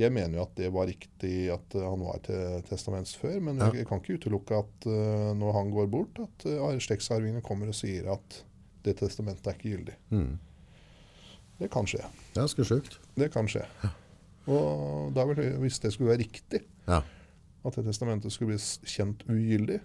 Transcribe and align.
Jeg 0.00 0.12
mener 0.16 0.38
jo 0.40 0.44
at 0.46 0.54
det 0.58 0.70
var 0.72 0.88
riktig 0.88 1.34
at 1.52 1.74
uh, 1.76 1.84
han 1.90 2.04
var 2.06 2.20
til 2.24 2.62
testaments 2.68 3.12
før, 3.20 3.38
men 3.44 3.60
Ja. 3.60 3.70
jeg 3.76 3.86
kan 3.90 4.00
ikke 4.00 4.16
utelukke 4.20 4.58
at 4.62 4.86
uh, 4.88 5.30
når 5.36 5.52
han 5.58 5.70
går 5.74 5.90
bort, 5.92 6.20
at 6.24 6.46
uh, 6.48 6.70
slektsarvingene 6.80 7.42
kommer 7.44 7.68
og 7.68 7.76
sier 7.76 8.08
at 8.14 8.40
det 8.86 8.96
testamentet 9.02 9.46
er 9.46 9.58
ikke 9.58 9.74
gyldig. 9.76 9.96
Mm. 10.10 10.38
Det 11.60 11.68
kan 11.70 11.84
skje. 11.84 12.00
Det 12.32 12.38
er 12.40 12.46
ganske 12.46 12.64
sjukt. 12.64 12.94
Det 13.20 13.28
kan 13.34 13.48
skje. 13.52 13.66
Og 14.48 15.10
da 15.14 15.26
vil, 15.28 15.42
hvis 15.60 15.78
det 15.84 15.92
skulle 15.92 16.14
være 16.14 16.22
riktig, 16.24 16.62
Ja. 16.88 17.02
at 17.64 17.76
det 17.76 17.84
testamentet 17.84 18.32
skulle 18.32 18.54
bli 18.54 18.88
kjent 18.88 19.26
ugyldig, 19.28 19.80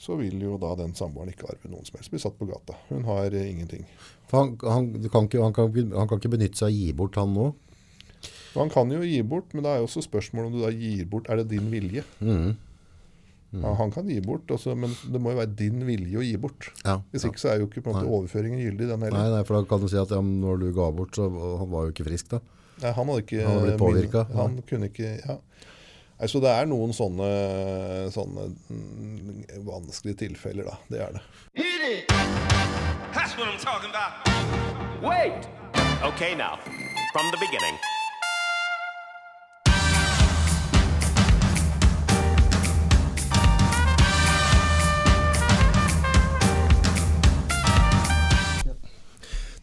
så 0.00 0.16
vil 0.16 0.36
jo 0.40 0.58
da 0.60 0.74
den 0.76 0.94
samboeren 0.96 1.28
ikke 1.32 1.48
arve 1.48 1.68
noen 1.72 1.84
som 1.84 1.96
helst. 1.98 2.10
Bli 2.12 2.20
satt 2.22 2.36
på 2.38 2.46
gata. 2.48 2.76
Hun 2.88 3.04
har 3.08 3.32
eh, 3.36 3.50
ingenting. 3.50 3.82
Han, 4.32 4.54
han, 4.62 4.92
kan 5.12 5.26
ikke, 5.28 5.42
han, 5.42 5.52
kan, 5.56 5.72
han 5.96 6.08
kan 6.08 6.20
ikke 6.20 6.32
benytte 6.36 6.56
seg 6.60 6.68
av 6.68 6.72
å 6.72 6.76
gi 6.78 6.92
bort 6.96 7.18
han 7.20 7.34
nå. 7.36 7.50
Han 8.56 8.70
kan 8.72 8.90
jo 8.90 9.00
gi 9.06 9.20
bort, 9.22 9.52
men 9.54 9.62
det 9.64 9.70
er 9.70 9.78
jo 9.82 9.86
også 9.86 10.02
spørsmål 10.08 10.48
om 10.48 10.52
du 10.56 10.60
da 10.64 10.70
gir 10.74 11.04
bort 11.06 11.28
Er 11.30 11.36
det 11.38 11.48
din 11.52 11.68
vilje? 11.70 12.02
Mm. 12.20 12.56
Ja, 13.52 13.72
han 13.74 13.90
kan 13.90 14.06
gi 14.06 14.20
bort, 14.22 14.46
også, 14.54 14.76
men 14.78 14.92
det 15.10 15.18
må 15.22 15.32
jo 15.32 15.40
være 15.40 15.50
din 15.58 15.80
vilje 15.86 16.18
å 16.20 16.22
gi 16.22 16.36
bort. 16.38 16.68
Ja. 16.84 17.00
Hvis 17.10 17.24
ikke 17.26 17.40
så 17.42 17.48
er 17.50 17.58
jo 17.58 17.66
ikke 17.66 17.82
på 17.82 17.90
en 17.90 17.96
måte 17.98 18.06
overføringen 18.14 18.60
gyldig, 18.62 18.86
den 18.92 19.00
Nei, 19.02 19.08
heller. 19.10 19.32
nei, 19.40 19.44
for 19.48 19.58
da 19.58 19.66
kan 19.66 19.82
du 19.82 19.88
si 19.90 19.98
at 19.98 20.12
ja, 20.14 20.20
når 20.22 20.60
du 20.62 20.68
ga 20.76 20.86
bort, 20.94 21.18
så 21.18 21.26
han 21.30 21.70
var 21.72 21.88
jo 21.88 21.94
ikke 21.94 22.06
frisk 22.06 22.30
da. 22.36 22.38
Nei, 22.84 22.92
han 22.94 23.10
hadde 23.10 23.24
ikke 23.26 23.40
Han 23.42 23.50
hadde 23.56 23.64
blitt 23.66 23.80
påvirket, 23.82 24.28
min- 24.30 24.38
Han 24.38 24.62
kunne 24.70 24.90
ikke 24.92 25.10
Ja. 25.26 25.38
Nei, 26.20 26.28
så 26.28 26.40
det 26.44 26.50
er 26.52 26.66
noen 26.68 26.92
sånne, 26.92 27.28
sånne 28.14 28.46
mm, 28.70 29.44
vanskelige 29.66 30.18
tilfeller, 30.26 30.64
da. 30.70 30.76
Det 30.90 31.00
er 31.00 31.12
det. 31.16 31.22
That's 33.14 33.34
what 33.38 33.48
I'm 33.48 33.58
talking 33.58 33.90
about. 33.90 34.12
Wait! 35.02 35.48
Okay, 36.04 36.34
now, 36.36 36.58
from 37.12 37.26
the 37.32 37.38
beginning. 37.40 37.74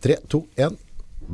Tre, 0.07 0.15
to, 0.31 0.39
en. 0.55 0.75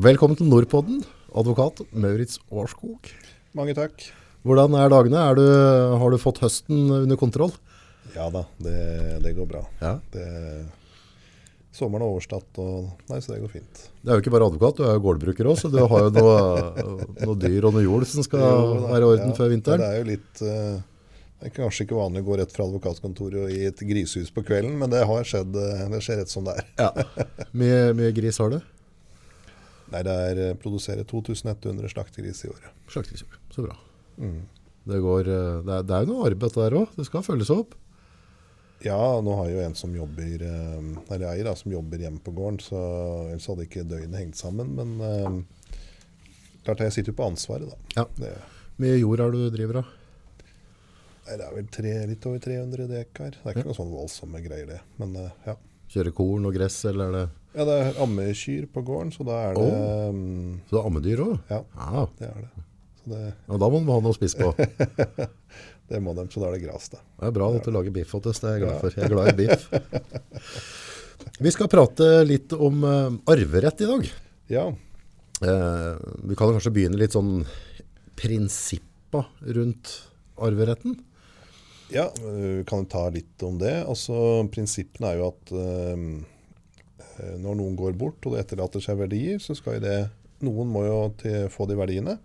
Velkommen 0.02 0.34
til 0.34 0.48
Nordpodden, 0.50 1.04
advokat 1.38 1.84
Maurits 1.94 2.40
Årskog. 2.50 3.06
Mange 3.54 3.76
takk. 3.78 4.08
Hvordan 4.42 4.74
er 4.80 4.90
dagene? 4.90 5.20
Er 5.22 5.38
du, 5.38 5.44
har 6.02 6.10
du 6.10 6.18
fått 6.18 6.40
høsten 6.42 6.88
under 6.96 7.20
kontroll? 7.22 7.54
Ja 8.16 8.32
da, 8.34 8.42
det, 8.66 8.80
det 9.22 9.36
går 9.38 9.46
bra. 9.52 9.62
Ja. 9.78 9.92
Det, 10.16 10.26
sommeren 11.70 12.08
er 12.08 12.16
overstått, 12.16 12.58
Nei, 13.12 13.22
så 13.22 13.36
det 13.36 13.44
går 13.44 13.54
fint. 13.60 13.84
Det 14.02 14.10
er 14.10 14.18
jo 14.18 14.26
ikke 14.26 14.34
bare 14.40 14.50
advokat, 14.50 14.82
du 14.82 14.88
er 14.90 14.98
jo 14.98 15.06
gårdbruker 15.06 15.52
også, 15.54 15.70
så 15.70 15.78
du 15.78 15.94
har 15.94 16.08
jo 16.08 16.16
noe, 16.18 16.98
noe 17.28 17.38
dyr 17.46 17.70
og 17.70 17.78
noe 17.78 17.86
jord 17.86 18.10
som 18.10 18.26
skal 18.26 18.42
Jo 18.42 18.58
da, 18.72 18.90
være 18.96 19.04
i 19.04 19.12
orden 19.12 19.36
ja. 19.36 19.38
før 19.38 19.54
vinteren. 19.54 19.86
Det 19.86 19.92
er 19.92 20.02
jo 20.02 20.10
litt 20.10 20.44
eh, 20.50 20.82
Det 21.44 21.50
er 21.50 21.56
kanskje 21.58 21.84
ikke 21.84 21.98
vanlig 21.98 22.22
å 22.24 22.28
gå 22.30 22.36
rett 22.40 22.54
fra 22.56 22.64
advokatkontoret 22.70 23.42
og 23.44 23.52
i 23.52 23.66
et 23.68 23.82
grisehus 23.84 24.30
på 24.32 24.46
kvelden, 24.48 24.78
men 24.80 24.92
det 24.94 25.02
har 25.10 25.26
skjedd. 25.28 25.52
eh, 25.60 25.82
Det 25.92 26.00
skjer 26.06 26.22
rett 26.22 26.32
som 26.32 26.46
det 26.48 26.54
er. 26.56 26.70
Ja. 26.80 26.92
Mye, 27.52 27.80
mye 28.00 28.14
gris 28.16 28.38
har 28.40 28.54
du? 28.54 28.62
Nei, 29.92 30.02
det 30.08 30.14
er 30.30 30.40
eh, 30.46 30.54
produserer 30.56 31.04
2100 31.04 31.92
slaktegris 31.92 32.46
i 32.46 32.52
året. 32.54 32.70
Slakterkjøp. 32.94 33.36
Så 33.52 33.66
bra. 33.66 33.76
Mm. 34.24 34.38
Det, 34.88 35.00
går, 35.04 35.28
eh, 35.34 35.58
det, 35.68 35.74
er, 35.82 35.84
det 35.90 35.98
er 35.98 36.06
jo 36.08 36.14
noe 36.14 36.30
arbeid 36.32 36.56
der 36.56 36.78
òg. 36.80 36.94
Det 36.96 37.06
skal 37.10 37.26
følges 37.28 37.52
opp. 37.54 37.76
Ja, 38.84 39.00
nå 39.24 39.36
har 39.40 39.50
jeg 39.52 39.58
jo 39.60 39.64
en 39.64 39.76
som 39.80 39.94
jobber 39.96 40.42
Eller 40.44 41.26
eier, 41.30 41.46
da, 41.48 41.54
som 41.56 41.72
jobber 41.72 42.02
hjemme 42.04 42.20
på 42.24 42.34
gården, 42.36 42.58
så 42.60 42.80
ellers 43.30 43.46
hadde 43.48 43.64
ikke 43.68 43.84
døgnet 43.88 44.18
hengt 44.20 44.40
sammen. 44.40 44.72
Men 44.80 44.96
eh, 45.08 45.76
klart 46.64 46.84
jeg 46.88 46.96
sitter 46.96 47.12
jo 47.14 47.20
på 47.20 47.28
ansvaret, 47.28 47.68
da. 47.68 48.00
Ja. 48.00 48.08
Det, 48.20 48.32
Mye 48.80 48.96
jord 48.98 49.22
er 49.28 49.36
du 49.36 49.44
driver 49.54 49.84
av? 49.84 49.92
Nei, 51.28 51.38
det 51.40 51.46
er 51.46 51.54
vel 51.56 51.70
tre, 51.74 51.94
litt 52.10 52.26
over 52.30 52.42
300 52.44 52.90
dekar. 52.90 53.38
Det 53.38 53.50
er 53.50 53.58
ikke 53.58 53.70
noe 53.70 53.78
sånn 53.78 53.94
voldsomme 53.94 54.42
greier, 54.44 54.68
det. 54.70 54.82
Men 55.02 55.16
eh, 55.22 55.32
ja. 55.48 55.56
Kjøre 55.94 56.14
korn 56.16 56.50
og 56.50 56.56
gress, 56.56 56.80
eller 56.90 57.10
er 57.10 57.16
det 57.18 57.24
Ja, 57.54 57.66
det 57.70 57.74
er 57.80 58.00
ammekyr 58.02 58.68
på 58.74 58.82
gården, 58.86 59.12
så 59.14 59.26
da 59.28 59.40
er 59.50 59.58
det 59.60 59.66
um, 60.10 60.22
Så 60.66 60.76
det 60.76 60.80
er 60.80 60.88
ammedyr 60.90 61.26
òg? 61.26 61.34
Ja, 61.52 61.60
ah. 61.78 62.08
det 62.18 62.30
er 62.30 62.40
det. 62.46 62.64
Så 63.04 63.12
det, 63.12 63.20
ja. 63.28 63.60
Da 63.62 63.70
må 63.70 63.82
de 63.82 63.92
ha 63.94 64.00
noe 64.06 64.14
å 64.14 64.18
spise 64.18 64.40
på. 64.40 64.54
Det 64.58 65.28
det 65.94 66.00
må 66.02 66.16
de, 66.18 66.26
så 66.34 66.42
da 66.42 66.50
er 66.50 66.58
det 66.58 66.64
gras, 66.64 66.88
da. 66.96 67.04
er 67.28 67.36
bra 67.36 67.52
at 67.54 67.68
du 67.68 67.76
lager 67.76 67.94
biff 67.94 68.16
til 68.16 68.32
oss, 68.32 68.42
det 68.42 68.50
er 68.50 68.58
jeg 68.58 68.64
glad 68.66 68.82
for. 68.82 68.98
Jeg 68.98 69.06
er 69.06 69.14
glad 69.14 69.34
i 69.34 69.38
biff. 69.44 69.70
Vi 71.44 71.52
skal 71.54 71.70
prate 71.72 72.10
litt 72.26 72.56
om 72.56 72.82
uh, 72.88 73.14
arverett 73.32 73.86
i 73.86 73.90
dag. 73.90 74.10
Ja, 74.52 74.66
Uh, 75.44 75.98
vi 76.24 76.38
kan 76.40 76.54
kanskje 76.54 76.72
begynne 76.72 77.00
litt 77.02 77.16
sånn 77.16 77.42
prinsippa 78.16 79.26
rundt 79.58 79.90
arveretten. 80.40 80.96
Ja 81.94 82.10
øh, 82.24 82.60
vi 82.60 82.66
kan 82.70 82.86
ta 82.90 83.08
litt 83.14 83.44
om 83.46 83.60
det. 83.62 83.76
Altså, 83.86 84.16
Prinsippene 84.54 85.14
er 85.14 85.22
jo 85.22 85.30
at 85.32 85.54
øh, 85.54 86.04
øh, 87.22 87.36
når 87.44 87.60
noen 87.60 87.78
går 87.80 87.98
bort 88.00 88.26
og 88.26 88.36
det 88.36 88.44
etterlater 88.44 88.84
seg 88.84 89.00
verdier, 89.00 89.42
så 89.44 89.58
skal 89.58 89.80
jo 89.80 89.88
det 89.88 89.98
Noen 90.44 90.68
må 90.68 90.82
jo 90.84 90.96
til, 91.22 91.46
få 91.48 91.64
de 91.70 91.78
verdiene. 91.80 92.18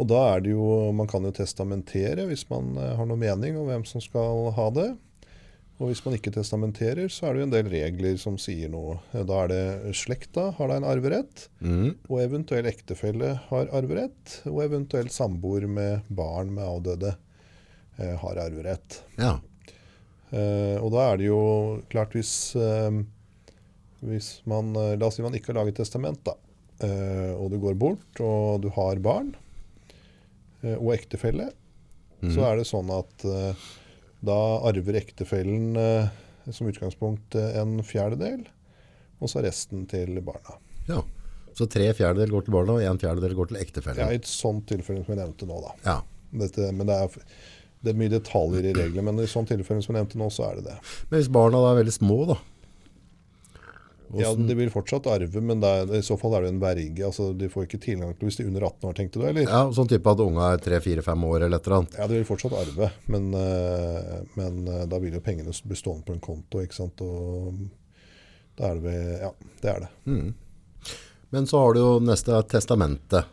Og 0.00 0.06
da 0.08 0.20
er 0.30 0.40
det 0.44 0.54
jo 0.54 0.94
Man 0.96 1.08
kan 1.10 1.24
jo 1.28 1.32
testamentere 1.34 2.24
hvis 2.28 2.46
man 2.48 2.72
øh, 2.76 2.94
har 2.96 3.08
noe 3.08 3.20
mening 3.20 3.58
om 3.60 3.68
hvem 3.68 3.84
som 3.88 4.00
skal 4.00 4.48
ha 4.56 4.70
det. 4.72 4.94
Og 5.76 5.90
hvis 5.90 6.00
man 6.06 6.14
ikke 6.16 6.32
testamenterer, 6.32 7.10
så 7.12 7.26
er 7.26 7.34
det 7.34 7.42
jo 7.42 7.46
en 7.50 7.52
del 7.52 7.66
regler 7.68 8.16
som 8.20 8.38
sier 8.40 8.70
noe. 8.72 8.96
Da 9.12 9.42
er 9.42 9.50
det 9.52 9.96
slekta 9.98 10.48
har 10.56 10.70
da 10.70 10.78
en 10.80 10.88
arverett. 10.88 11.50
Og 12.08 12.22
eventuell 12.22 12.68
ektefelle 12.70 13.34
har 13.50 13.68
arverett, 13.76 14.38
og 14.48 14.62
eventuell 14.64 15.10
samboer 15.12 15.68
med 15.68 16.08
barn 16.08 16.54
med 16.56 16.64
avdøde 16.64 17.12
eh, 17.12 17.25
har 18.20 18.36
arverett. 18.42 19.00
Ja. 19.16 19.38
Eh, 20.30 20.76
og 20.82 20.90
da 20.92 21.04
er 21.12 21.20
det 21.20 21.28
jo 21.28 21.40
klart 21.92 22.12
hvis, 22.16 22.32
eh, 22.58 22.98
hvis 24.06 24.30
man 24.50 24.72
eh, 24.76 24.96
La 25.00 25.08
oss 25.08 25.16
si 25.20 25.24
man 25.24 25.36
ikke 25.38 25.52
har 25.54 25.60
laget 25.62 25.78
testament, 25.80 26.20
da. 26.26 26.34
Eh, 26.84 27.32
og 27.38 27.50
du 27.54 27.58
går 27.62 27.78
bort, 27.80 28.20
og 28.20 28.60
du 28.66 28.68
har 28.74 28.98
barn 29.00 29.30
eh, 30.62 30.76
og 30.76 30.92
ektefelle, 30.96 31.50
så 32.26 32.42
er 32.48 32.56
det 32.58 32.66
sånn 32.68 32.88
at 32.90 33.24
eh, 33.28 33.66
da 34.26 34.36
arver 34.66 34.96
ektefellen 34.98 35.76
eh, 35.78 36.08
som 36.50 36.66
utgangspunkt 36.68 37.36
eh, 37.38 37.58
en 37.60 37.78
fjerdedel, 37.86 38.46
og 39.20 39.30
så 39.30 39.40
resten 39.46 39.86
til 39.90 40.18
barna. 40.26 40.58
ja. 40.90 41.02
Så 41.56 41.64
tre 41.72 41.86
fjerdedeler 41.96 42.28
går 42.34 42.42
til 42.44 42.52
barna, 42.52 42.74
og 42.76 42.82
en 42.84 42.98
fjerdedel 43.00 43.32
går 43.32 43.46
til 43.48 43.56
Ja. 43.96 44.10
I 44.12 44.18
et 44.18 44.26
sånt 44.28 44.66
tilfelle 44.68 45.00
som 45.06 45.14
jeg 45.14 45.22
nevnte 45.22 45.46
nå, 45.48 45.56
da. 45.64 45.70
Ja. 45.86 45.94
Dette, 46.42 46.66
men 46.76 46.84
det 46.90 46.98
er, 47.00 47.14
det 47.84 47.92
er 47.92 47.98
mye 48.00 48.12
detaljer 48.12 48.70
i 48.70 48.74
reglene, 48.76 49.04
men 49.04 49.22
i 49.22 49.30
sånn 49.30 49.46
tilfelle 49.48 49.82
som 49.84 49.94
jeg 49.94 50.02
nevnte 50.04 50.18
nå, 50.20 50.28
så 50.32 50.48
er 50.50 50.60
det 50.60 50.70
det. 50.72 50.76
Men 51.10 51.20
hvis 51.20 51.32
barna 51.32 51.60
da 51.62 51.72
er 51.74 51.82
veldig 51.82 51.94
små, 51.96 52.20
da? 52.32 52.38
Ja, 54.14 54.30
De 54.38 54.54
vil 54.54 54.70
fortsatt 54.70 55.06
arve, 55.10 55.40
men 55.42 55.62
er, 55.66 55.88
i 55.98 56.02
så 56.04 56.14
fall 56.18 56.36
er 56.38 56.44
det 56.46 56.52
en 56.52 56.60
verge. 56.62 57.02
altså 57.08 57.32
De 57.34 57.48
får 57.50 57.66
ikke 57.66 57.80
tilgang 57.82 58.12
til 58.14 58.28
hvis 58.28 58.38
de 58.38 58.44
er 58.44 58.50
under 58.52 58.66
18 58.68 58.88
år, 58.88 58.94
tenkte 58.94 59.18
du? 59.20 59.24
eller? 59.26 59.48
Ja, 59.50 59.62
sånn 59.74 59.90
type 59.90 60.12
at 60.12 60.22
unga 60.22 60.52
er 60.54 60.62
tre, 60.62 60.78
fire, 60.84 61.02
fem 61.04 61.24
år 61.26 61.46
eller 61.46 61.58
et 61.58 61.66
eller 61.66 61.80
annet. 61.80 61.96
Ja, 61.98 62.06
de 62.10 62.20
vil 62.20 62.28
fortsatt 62.28 62.54
arve, 62.54 62.90
men, 63.12 63.26
eh, 63.34 64.12
men 64.38 64.60
eh, 64.70 64.84
da 64.90 65.00
vil 65.02 65.18
jo 65.18 65.22
pengene 65.26 65.50
bli 65.66 65.78
stående 65.78 66.06
på 66.06 66.14
en 66.14 66.22
konto, 66.22 66.62
ikke 66.62 66.78
sant. 66.78 67.02
Og 67.02 67.58
da 68.56 68.70
er 68.72 68.82
det 68.84 68.96
Ja, 69.24 69.32
det 69.64 69.72
er 69.74 69.86
det. 69.86 69.90
Men 71.34 71.50
så 71.50 71.64
har 71.64 71.74
du 71.74 71.80
jo 71.82 71.90
neste 72.00 72.38
testamentet. 72.46 73.26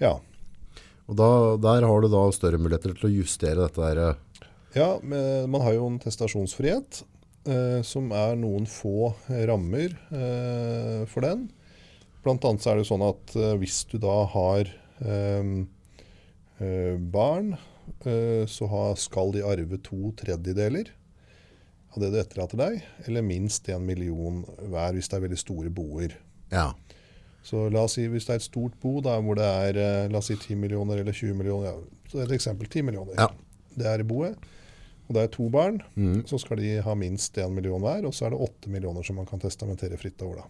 Ja. 0.00 0.16
Og 1.06 1.18
da, 1.18 1.28
der 1.62 1.86
har 1.86 2.02
du 2.02 2.08
da 2.10 2.24
større 2.34 2.58
muligheter 2.58 2.94
til 2.96 3.08
å 3.08 3.12
justere 3.20 3.66
dette 3.66 3.82
der. 3.82 4.00
eh, 4.10 4.48
Ja, 4.76 4.88
men 5.02 5.48
man 5.52 5.62
har 5.62 5.76
jo 5.76 5.86
en 5.86 6.00
testasjonsfrihet, 6.02 7.02
eh, 7.46 7.78
som 7.86 8.10
er 8.12 8.34
noen 8.36 8.66
få 8.66 9.12
eh, 9.30 9.44
rammer 9.48 9.94
eh, 10.10 11.06
for 11.06 11.22
den. 11.24 11.46
Blant 12.26 12.44
annet 12.44 12.64
så 12.64 12.72
er 12.72 12.80
det 12.80 12.88
sånn 12.90 13.06
at 13.06 13.36
eh, 13.38 13.54
hvis 13.60 13.84
du 13.92 13.98
da 14.02 14.18
har 14.34 14.66
eh, 15.00 15.54
eh, 16.58 16.94
barn, 16.98 17.54
eh, 18.02 18.42
så 18.50 18.66
ha, 18.72 18.84
skal 18.98 19.30
de 19.36 19.46
arve 19.46 19.78
to 19.86 20.10
tredjedeler 20.18 20.90
av 21.94 22.02
det 22.02 22.10
du 22.12 22.18
etterlater 22.20 22.60
deg, 22.60 22.82
eller 23.06 23.24
minst 23.24 23.70
en 23.72 23.86
million 23.86 24.42
hver 24.68 24.98
hvis 24.98 25.08
det 25.08 25.16
er 25.16 25.22
veldig 25.28 25.38
store 25.40 25.70
boer. 25.72 26.18
Ja. 26.52 26.72
Så 27.46 27.68
la 27.70 27.84
oss 27.86 27.94
si 27.94 28.08
hvis 28.10 28.26
det 28.26 28.34
er 28.34 28.40
et 28.40 28.48
stort 28.48 28.74
bo 28.82 28.98
da, 29.04 29.20
hvor 29.22 29.38
det 29.38 29.46
er 29.46 29.78
eh, 29.78 30.10
la 30.10 30.18
oss 30.18 30.32
si 30.32 30.34
10 30.34 30.58
millioner 30.58 30.98
eller 31.02 31.14
20 31.14 31.36
millioner, 31.38 31.70
ja, 31.70 32.10
så 32.10 32.24
et 32.24 32.34
eksempel 32.34 32.66
10 32.66 32.86
millioner. 32.88 33.14
Ja. 33.20 33.28
Det 33.76 33.86
er 33.86 34.02
i 34.02 34.06
boet, 34.08 34.48
og 35.06 35.14
det 35.14 35.22
er 35.22 35.32
to 35.34 35.46
barn, 35.52 35.78
så 36.26 36.40
skal 36.42 36.58
de 36.58 36.78
ha 36.82 36.94
minst 36.98 37.36
1 37.38 37.52
million 37.54 37.82
hver, 37.84 38.06
og 38.08 38.14
så 38.16 38.26
er 38.26 38.34
det 38.34 38.40
8 38.48 38.72
millioner 38.72 39.06
som 39.06 39.20
man 39.20 39.28
kan 39.28 39.42
testamentere 39.42 39.98
fritt 40.00 40.22
over 40.26 40.40
da. 40.42 40.46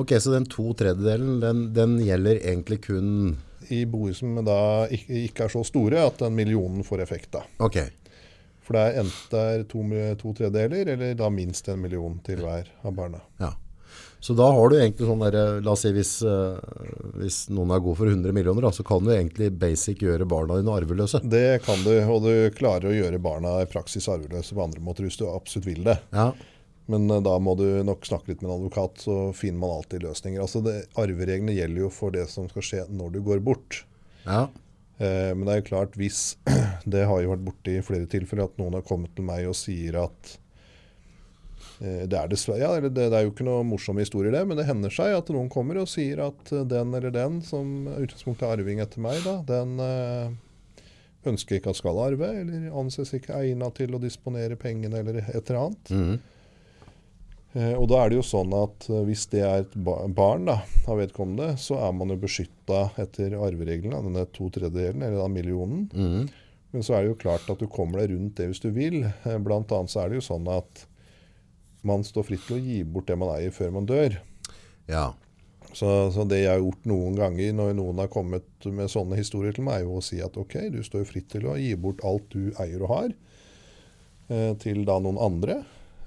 Ok, 0.00 0.12
så 0.20 0.34
den 0.34 0.44
to 0.52 0.72
tredjedelen, 0.76 1.38
den, 1.40 1.62
den 1.76 1.94
gjelder 2.04 2.40
egentlig 2.42 2.80
kun 2.84 3.38
I 3.72 3.82
boer 3.88 4.12
som 4.16 4.36
da 4.44 4.84
ikke, 4.92 5.46
er 5.46 5.52
så 5.52 5.62
store 5.64 6.02
at 6.04 6.20
den 6.20 6.36
millionen 6.36 6.84
får 6.84 7.04
effekt 7.06 7.32
da. 7.38 7.46
Ok, 7.64 7.80
For 8.68 8.76
det 8.76 8.82
er 8.84 9.00
enten 9.00 9.64
to, 9.70 9.86
to 10.20 10.34
tredjedeler, 10.42 10.92
eller 10.92 11.16
da 11.16 11.32
minst 11.32 11.68
en 11.72 11.80
million 11.80 12.20
til 12.26 12.44
hver 12.44 12.68
av 12.84 12.92
barna. 13.00 13.22
ja. 13.40 13.54
Så 14.20 14.34
da 14.34 14.48
har 14.50 14.70
du 14.70 14.76
egentlig 14.78 15.06
sånn 15.06 15.22
der, 15.22 15.60
la 15.62 15.72
oss 15.74 15.84
si 15.86 15.92
hvis, 15.94 16.12
eh, 16.26 16.58
hvis 17.20 17.38
noen 17.54 17.70
er 17.74 17.82
god 17.84 17.98
for 18.00 18.10
100 18.10 18.34
millioner, 18.34 18.66
da, 18.66 18.72
så 18.74 18.84
kan 18.86 19.04
du 19.06 19.12
egentlig 19.14 19.52
basic 19.60 20.02
gjøre 20.02 20.26
barna 20.28 20.58
dine 20.58 20.74
arveløse. 20.74 21.22
Det 21.22 21.62
kan 21.66 21.80
du, 21.86 21.92
og 22.02 22.26
du 22.26 22.32
klarer 22.58 22.90
å 22.90 22.96
gjøre 22.96 23.22
barna 23.22 23.58
i 23.62 23.70
praksis 23.70 24.10
arveløse 24.10 24.58
på 24.58 24.64
andre 24.64 24.82
måter 24.84 25.06
hvis 25.06 25.20
du 25.20 25.28
absolutt 25.30 25.68
vil 25.70 25.84
det. 25.86 25.98
Ja, 26.14 26.32
Men 26.90 27.10
eh, 27.10 27.22
da 27.22 27.36
må 27.38 27.54
du 27.58 27.66
nok 27.86 28.06
snakke 28.08 28.32
litt 28.32 28.42
med 28.42 28.50
en 28.50 28.58
advokat, 28.58 29.04
så 29.06 29.18
finner 29.36 29.62
man 29.62 29.76
alltid 29.78 30.08
løsninger. 30.08 30.42
Altså 30.42 30.64
det, 30.66 30.80
Arvereglene 30.98 31.54
gjelder 31.54 31.86
jo 31.86 31.92
for 31.94 32.14
det 32.14 32.26
som 32.32 32.50
skal 32.50 32.66
skje 32.66 32.88
når 32.90 33.14
du 33.14 33.22
går 33.28 33.44
bort. 33.44 33.84
ja, 34.26 34.48
Eh, 34.98 35.30
men 35.34 35.46
det 35.46 35.52
er 35.52 35.60
jo 35.60 35.68
klart, 35.70 35.96
hvis 35.98 36.36
Det 36.92 37.04
har 37.06 37.22
jo 37.22 37.32
vært 37.32 37.46
borte 37.46 37.74
i 37.74 37.84
flere 37.86 38.08
tilfeller 38.10 38.48
at 38.48 38.58
noen 38.58 38.78
har 38.78 38.86
kommet 38.86 39.14
til 39.14 39.26
meg 39.28 39.46
og 39.46 39.56
sier 39.58 40.00
at 40.02 40.32
eh, 40.34 40.38
det, 41.78 42.18
er 42.18 42.58
ja, 42.58 42.72
det, 42.82 42.90
det 42.96 43.06
er 43.14 43.22
jo 43.22 43.30
ikke 43.30 43.46
noe 43.46 43.62
morsom 43.66 44.00
historie, 44.02 44.32
det, 44.34 44.42
men 44.48 44.58
det 44.58 44.66
hender 44.66 44.90
seg 44.90 45.14
at 45.14 45.30
noen 45.30 45.50
kommer 45.52 45.78
og 45.78 45.90
sier 45.90 46.24
at 46.26 46.50
eh, 46.50 46.66
den 46.66 46.94
eller 46.98 47.14
den 47.14 47.38
som 47.46 47.86
utgangspunktet 47.92 48.48
er 48.48 48.56
arving 48.56 48.82
etter 48.82 49.04
meg, 49.04 49.20
da, 49.22 49.36
den 49.46 49.78
eh, 49.84 50.32
ønsker 51.28 51.58
ikke 51.58 51.74
at 51.74 51.78
skal 51.78 52.00
arve, 52.02 52.32
eller 52.40 52.66
anses 52.78 53.14
ikke 53.14 53.36
egnet 53.38 53.78
til 53.78 53.94
å 53.94 54.02
disponere 54.02 54.58
pengene 54.58 55.02
eller 55.02 55.22
et 55.22 55.38
eller 55.38 55.60
annet. 55.62 55.94
Eh, 57.56 57.72
og 57.78 57.86
da 57.90 58.02
er 58.02 58.10
det 58.10 58.18
jo 58.18 58.26
sånn 58.26 58.52
at 58.58 58.88
eh, 58.90 59.04
hvis 59.08 59.24
det 59.32 59.40
er 59.46 59.62
et 59.64 59.78
barn 59.78 60.50
da, 60.50 60.58
av 60.86 61.00
vedkommende, 61.00 61.54
så 61.60 61.78
er 61.86 61.94
man 61.96 62.12
jo 62.12 62.18
beskytta 62.20 62.88
etter 63.00 63.38
arvereglene, 63.38 64.02
denne 64.04 64.26
to 64.34 64.50
tredjedelen, 64.52 65.02
eller 65.02 65.22
da 65.22 65.30
millionen. 65.32 65.86
Mm. 65.94 66.28
Men 66.74 66.84
så 66.84 66.98
er 66.98 67.04
det 67.04 67.14
jo 67.14 67.22
klart 67.22 67.48
at 67.48 67.62
du 67.62 67.68
kommer 67.72 68.02
deg 68.02 68.12
rundt 68.12 68.36
det 68.36 68.50
hvis 68.50 68.62
du 68.62 68.68
vil. 68.74 69.00
Eh, 69.08 69.40
Blant 69.42 69.72
annet 69.74 69.94
så 69.94 70.04
er 70.04 70.12
det 70.12 70.20
jo 70.20 70.28
sånn 70.28 70.48
at 70.52 70.84
man 71.86 72.04
står 72.06 72.26
fritt 72.26 72.44
til 72.48 72.58
å 72.58 72.62
gi 72.62 72.82
bort 72.84 73.08
det 73.10 73.18
man 73.20 73.34
eier 73.36 73.54
før 73.54 73.74
man 73.78 73.88
dør. 73.88 74.20
ja. 74.90 75.12
Så, 75.76 75.86
så 76.14 76.24
det 76.24 76.38
jeg 76.40 76.48
har 76.48 76.62
gjort 76.62 76.86
noen 76.88 77.16
ganger 77.18 77.52
når 77.52 77.74
noen 77.76 77.98
har 78.00 78.08
kommet 78.08 78.66
med 78.72 78.88
sånne 78.88 79.18
historier 79.18 79.52
til 79.52 79.66
meg, 79.66 79.82
er 79.82 79.84
jo 79.84 79.98
å 79.98 80.04
si 80.04 80.16
at 80.24 80.36
ok, 80.40 80.54
du 80.72 80.78
står 80.80 81.02
jo 81.04 81.08
fritt 81.10 81.28
til 81.34 81.44
å 81.44 81.58
gi 81.60 81.74
bort 81.76 82.00
alt 82.08 82.24
du 82.32 82.54
eier 82.56 82.84
og 82.86 82.92
har, 82.94 83.10
eh, 84.32 84.54
til 84.62 84.80
da 84.88 84.96
noen 85.04 85.20
andre. 85.20 85.58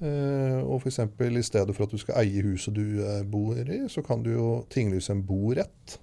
Eh, 0.02 0.60
og 0.66 0.82
f.eks. 0.82 1.04
i 1.06 1.44
stedet 1.46 1.76
for 1.78 1.86
at 1.86 1.94
du 1.94 2.02
skal 2.02 2.24
eie 2.24 2.42
huset 2.42 2.74
du 2.74 3.04
eh, 3.06 3.22
bor 3.22 3.54
i, 3.62 3.84
så 3.86 4.02
kan 4.06 4.26
du 4.26 4.32
jo 4.34 4.48
tinglyse 4.74 5.14
en 5.14 5.22
borett 5.30 6.00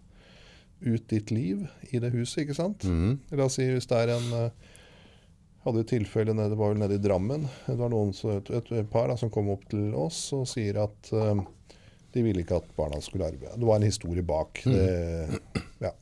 ut 0.78 1.08
ditt 1.10 1.32
liv 1.34 1.64
i 1.90 1.98
det 1.98 2.12
huset, 2.14 2.44
ikke 2.44 2.54
sant? 2.54 2.86
Mhm. 2.86 3.18
La 3.34 3.48
oss 3.48 3.58
si 3.58 3.66
hvis 3.66 3.90
det 3.90 4.04
er 4.04 4.14
en 4.14 4.28
eh, 4.38 4.68
hadde 5.66 5.82
et 5.82 5.90
tilfelle 5.90 6.34
nede, 6.34 6.52
det 6.52 6.58
var 6.58 6.72
vel 6.72 6.82
nede 6.82 6.98
i 6.98 7.02
Drammen. 7.02 7.46
Det 7.66 7.76
var 7.78 7.92
noen, 7.92 8.12
et, 8.34 8.50
et, 8.50 8.90
par 8.90 9.08
da, 9.10 9.16
som 9.18 9.30
kom 9.32 9.50
opp 9.52 9.66
til 9.70 9.90
oss 9.98 10.28
og 10.36 10.46
sier 10.48 10.80
at 10.84 11.12
uh, 11.14 11.40
de 12.14 12.24
ville 12.24 12.44
ikke 12.44 12.60
at 12.62 12.68
barna 12.78 13.00
skulle 13.04 13.28
arbeide. 13.28 13.56
Det 13.58 13.68
var 13.68 13.80
en 13.80 13.88
historie 13.88 14.24
bak. 14.26 14.62
Det, 14.64 15.40
ja. 15.84 15.92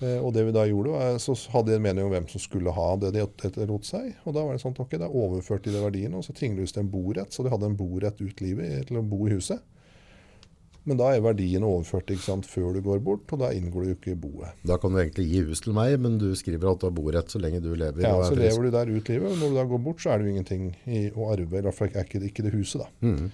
uh, 0.00 0.18
og 0.18 0.32
det 0.36 0.46
vi 0.48 0.56
da 0.56 0.64
gjorde, 0.68 0.94
var, 0.96 1.20
så 1.22 1.36
hadde 1.54 1.72
de 1.72 1.78
en 1.78 1.86
mening 1.88 2.08
om 2.08 2.14
hvem 2.14 2.28
som 2.32 2.42
skulle 2.42 2.74
ha 2.74 2.88
det 3.02 3.12
de 3.16 3.24
etterlot 3.26 3.88
seg. 3.88 4.14
Og 4.24 4.36
da 4.36 4.46
var 4.46 4.56
det 4.56 4.64
sånn 4.64 4.78
ok, 4.78 4.96
da 5.02 5.10
overførte 5.10 5.68
de 5.68 5.76
det 5.76 5.84
verdiene, 5.84 6.16
og 6.18 6.26
så 6.26 6.36
tinglyste 6.36 6.82
en 6.82 6.90
borett. 6.92 7.34
Så 7.34 7.46
de 7.46 7.52
hadde 7.52 7.70
en 7.70 7.78
borett 7.78 8.24
ut 8.24 8.44
livet 8.44 8.88
til 8.88 9.02
å 9.02 9.06
bo 9.06 9.26
i 9.28 9.36
huset. 9.36 9.62
Men 10.88 10.96
da 10.96 11.10
er 11.12 11.20
verdiene 11.20 11.66
overført 11.68 12.08
sant, 12.24 12.46
før 12.48 12.72
du 12.74 12.80
går 12.80 13.00
bort, 13.04 13.30
og 13.32 13.38
da 13.42 13.50
inngår 13.52 13.84
du 13.84 13.90
ikke 13.94 14.12
i 14.14 14.18
boet. 14.18 14.48
Da 14.64 14.78
kan 14.80 14.92
du 14.94 14.98
egentlig 15.02 15.26
gi 15.28 15.42
hus 15.44 15.60
til 15.60 15.74
meg, 15.76 15.98
men 16.00 16.16
du 16.18 16.30
skriver 16.34 16.70
at 16.72 16.80
du 16.80 16.86
har 16.88 16.94
borett 16.96 17.28
så 17.30 17.38
lenge 17.38 17.60
du 17.60 17.74
lever. 17.74 18.00
Ja, 18.00 18.14
så 18.24 18.32
er 18.32 18.40
lever 18.46 18.62
du 18.64 18.70
der 18.70 18.88
ut 18.96 19.08
livet, 19.12 19.28
og 19.30 19.38
når 19.38 19.48
du 19.52 19.58
da 19.60 19.64
går 19.74 19.82
bort, 19.84 20.00
så 20.00 20.10
er 20.14 20.18
det 20.18 20.26
jo 20.26 20.32
ingenting 20.32 20.70
i 20.86 21.02
å 21.10 21.28
arve. 21.34 21.58
I 21.60 21.64
hvert 21.66 21.74
fall 21.76 21.88
er 21.92 22.04
ikke 22.08 22.20
det 22.22 22.30
ikke 22.32 22.46
det 22.48 22.54
huset, 22.54 22.80
da. 22.80 22.88
Mm. 23.06 23.30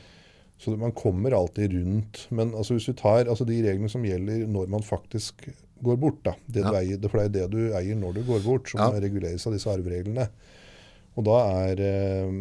Så 0.59 0.71
det- 0.73 0.79
man 0.81 0.93
kommer 0.93 1.31
alltid 1.39 1.73
rundt. 1.73 2.27
Men 2.31 2.51
altså, 2.53 2.75
hvis 2.75 2.87
du 2.87 2.93
tar 2.95 3.27
altså, 3.27 3.45
de 3.47 3.63
reglene 3.63 3.91
som 3.91 4.03
gjelder 4.03 4.47
når 4.49 4.67
man 4.69 4.83
faktisk 4.83 5.49
går 5.85 5.97
bort, 6.01 6.23
da. 6.25 6.33
Det 6.49 6.65
Ja. 6.65 6.73
eier, 6.81 7.09
for 7.09 7.19
det 7.19 7.27
er 7.27 7.49
det 7.49 7.51
du 7.51 7.73
eier 7.77 7.95
når 7.95 8.15
du 8.15 8.23
går 8.25 8.41
bort, 8.43 8.69
som 8.71 8.81
Ja. 8.81 8.99
reguleres 8.99 9.47
av 9.47 9.53
disse 9.53 9.67
arvereglene. 9.69 10.29
Og 11.17 11.25
da 11.25 11.39
er 11.71 11.77
eh, 11.81 12.33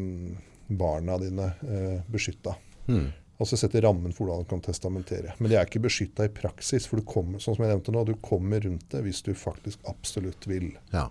barna 0.70 1.18
dine 1.20 1.54
eh, 1.68 2.02
beskytta. 2.12 2.56
Mhm. 2.88 3.12
Altså 3.36 3.58
sette 3.60 3.82
rammen 3.84 4.14
for 4.16 4.30
hvordan 4.30 4.46
du 4.46 4.50
kan 4.54 4.62
testamentere. 4.64 5.34
Men 5.42 5.52
de 5.52 5.58
er 5.60 5.68
ikke 5.68 5.82
beskytta 5.84 6.24
i 6.28 6.32
praksis, 6.32 6.86
for 6.88 7.02
du 7.02 7.08
kommer, 7.08 7.42
sånn 7.44 7.58
som 7.58 7.66
jeg 7.66 7.74
nevnte 7.74 7.92
nå, 7.92 8.06
du 8.08 8.14
kommer 8.24 8.64
rundt 8.64 8.88
det 8.94 9.02
hvis 9.04 9.20
du 9.26 9.34
faktisk 9.36 9.82
absolutt 9.92 10.48
vil. 10.48 10.70
Ja. 10.94 11.10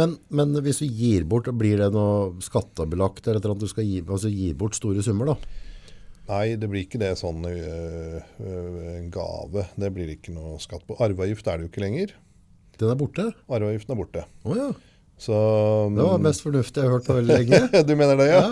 Men, 0.00 0.16
men 0.32 0.56
hvis 0.64 0.80
du 0.80 0.86
gir 0.88 1.26
bort, 1.28 1.50
blir 1.52 1.82
det 1.82 1.90
noe 1.92 2.32
skattebelagt 2.44 3.28
eller 3.28 3.44
at? 3.52 3.60
Du 3.60 3.68
skal 3.68 3.84
gi, 3.84 4.00
altså 4.00 4.32
gi 4.32 4.54
bort 4.56 4.78
store 4.78 5.04
summer 5.04 5.34
da? 5.34 5.36
Nei, 6.26 6.56
det 6.58 6.66
blir 6.70 6.82
ikke 6.86 6.98
det 6.98 7.12
sånn 7.20 7.44
øh, 7.46 8.16
øh, 8.42 8.78
en 8.96 9.10
gave. 9.14 9.66
Det 9.78 9.90
blir 9.94 10.10
ikke 10.16 10.32
noe 10.34 10.56
skatt 10.62 10.82
på. 10.88 10.96
Arveavgift 11.04 11.46
er 11.46 11.60
det 11.60 11.68
jo 11.68 11.70
ikke 11.70 11.84
lenger. 11.84 12.14
Den 12.80 12.92
er 12.92 12.98
borte? 12.98 13.28
Arveavgiften 13.46 13.94
er 13.94 14.00
borte. 14.00 14.24
Åja, 14.48 14.70
Så 15.22 15.36
det 15.94 16.08
var 16.08 16.24
mest 16.24 16.42
fornuftig 16.44 16.82
jeg 16.82 16.90
har 16.90 16.96
hørt 16.98 17.06
på 17.06 17.18
veldig 17.20 17.36
lenge. 17.44 17.60
Du 17.88 17.94
mener 17.96 18.18
det, 18.18 18.26
ja? 18.32 18.42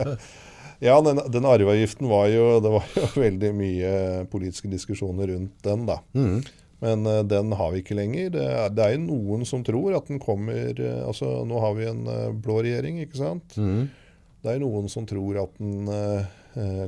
Ja, 0.00 0.16
den, 0.82 1.20
den 1.30 1.46
arveavgiften 1.46 2.08
var 2.10 2.26
jo 2.32 2.46
Det 2.62 2.72
var 2.74 2.88
jo 2.96 3.06
veldig 3.26 3.52
mye 3.54 3.92
politiske 4.32 4.70
diskusjoner 4.72 5.30
rundt 5.30 5.54
den, 5.62 5.86
da. 5.86 6.00
Mm. 6.16 6.42
Men 6.82 7.06
uh, 7.06 7.20
den 7.22 7.54
har 7.54 7.70
vi 7.70 7.82
ikke 7.84 7.94
lenger. 7.94 8.32
Det 8.34 8.42
er, 8.42 8.70
det 8.74 8.84
er 8.84 8.96
jo 8.96 9.04
noen 9.04 9.46
som 9.46 9.62
tror 9.66 9.94
at 9.94 10.10
den 10.10 10.18
kommer 10.22 10.74
uh, 10.74 11.04
Altså, 11.06 11.30
nå 11.46 11.60
har 11.62 11.76
vi 11.78 11.86
en 11.86 12.02
uh, 12.08 12.32
blå 12.34 12.58
regjering, 12.66 12.98
ikke 13.04 13.20
sant? 13.20 13.54
Mm. 13.54 13.86
Det 14.42 14.50
er 14.50 14.62
noen 14.64 14.90
som 14.90 15.06
tror 15.06 15.38
at 15.44 15.58
den 15.62 15.86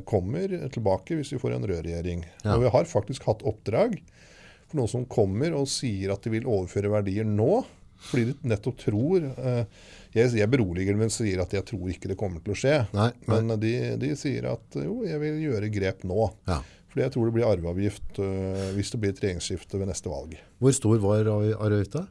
kommer 0.05 0.51
tilbake 0.75 1.15
hvis 1.17 1.31
vi 1.33 1.39
får 1.41 1.55
en 1.55 1.63
rød 1.71 1.87
regjering. 1.87 2.25
Ja. 2.43 2.57
Og 2.57 2.65
vi 2.67 2.73
har 2.75 2.89
faktisk 2.91 3.25
hatt 3.31 3.45
oppdrag 3.47 3.95
for 4.67 4.81
noen 4.81 4.91
som 4.91 5.07
kommer 5.09 5.55
og 5.57 5.71
sier 5.71 6.13
at 6.13 6.27
de 6.27 6.35
vil 6.35 6.51
overføre 6.51 6.91
verdier 6.93 7.25
nå. 7.25 7.63
Fordi 8.05 8.27
de 8.31 8.51
nettopp 8.51 8.81
tror 8.83 9.25
eh, 9.25 9.85
jeg, 10.15 10.31
jeg 10.39 10.51
beroliger 10.51 10.95
dem 10.97 11.05
og 11.09 11.13
sier 11.15 11.43
at 11.43 11.53
jeg 11.57 11.67
tror 11.69 11.91
ikke 11.91 12.11
det 12.13 12.17
kommer 12.21 12.43
til 12.45 12.55
å 12.55 12.59
skje. 12.59 12.77
Nei, 12.95 13.11
nei. 13.27 13.41
Men 13.43 13.59
de, 13.61 13.75
de 14.01 14.13
sier 14.19 14.47
at 14.53 14.79
jo, 14.79 15.01
jeg 15.09 15.21
vil 15.23 15.41
gjøre 15.49 15.71
grep 15.75 16.05
nå. 16.07 16.29
Ja. 16.51 16.61
Fordi 16.93 17.03
jeg 17.09 17.15
tror 17.17 17.27
det 17.27 17.35
blir 17.35 17.49
arveavgift 17.49 18.21
eh, 18.23 18.67
hvis 18.77 18.93
det 18.95 19.01
blir 19.03 19.11
et 19.15 19.23
regjeringsskifte 19.25 19.81
ved 19.81 19.91
neste 19.91 20.11
valg. 20.13 20.37
Hvor 20.63 20.77
stor 20.77 21.01
var 21.03 21.27
arveavgifta? 21.27 22.05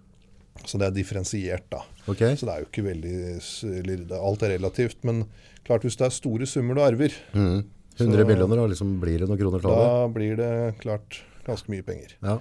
Så 0.68 0.80
det 0.80 0.90
er 0.90 0.96
differensiert, 0.96 1.66
da. 1.72 1.80
Ok, 2.12 2.20
Så 2.38 2.46
det 2.46 2.54
er 2.54 2.62
jo 2.62 2.68
ikke 2.70 2.84
veldig 2.86 4.18
Alt 4.20 4.44
er 4.46 4.54
relativt. 4.58 5.00
Men 5.08 5.24
klart 5.66 5.88
hvis 5.88 5.98
det 6.00 6.08
er 6.10 6.14
store 6.14 6.48
summer 6.50 6.78
du 6.78 6.84
arver, 6.84 7.16
mm. 7.34 7.64
100 7.96 8.20
Så- 8.20 8.28
millioner, 8.28 8.60
da 8.60 8.68
liksom 8.68 9.00
blir 9.02 9.20
det 9.24 9.30
noen 9.30 9.40
kroner 9.40 9.62
til 9.64 9.70
da 9.72 10.08
blir 10.12 10.36
det 10.38 10.52
klart 10.82 11.22
ganske 11.46 11.70
mye 11.72 11.86
penger. 11.86 12.16
Ja. 12.24 12.38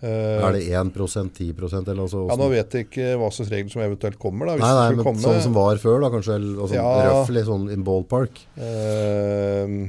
Eh, 0.00 0.46
Er 0.46 0.52
det 0.54 0.62
1% 0.70 1.32
10% 1.34 1.88
eller 1.90 2.04
altså, 2.04 2.20
ja, 2.30 2.36
Nå 2.38 2.48
vet 2.52 2.74
jeg 2.76 2.86
ikke 2.86 3.16
hva 3.18 3.32
slags 3.34 3.50
regler 3.50 3.72
som 3.72 3.82
eventuelt 3.82 4.18
kommer. 4.22 4.46
da. 4.46 4.54
Nei, 4.62 4.74
nei, 4.78 4.90
men 4.94 5.06
komme, 5.08 5.22
sånn 5.22 5.40
som 5.42 5.56
var 5.56 5.80
før 5.82 6.04
da, 6.04 6.12
kanskje, 6.14 6.38
altså, 6.54 6.74
Ja. 6.78 6.90
røffelig 7.08 7.46
sånn 7.48 7.70
in 7.74 7.82
ballpark. 7.82 8.38
Uh, 8.54 9.88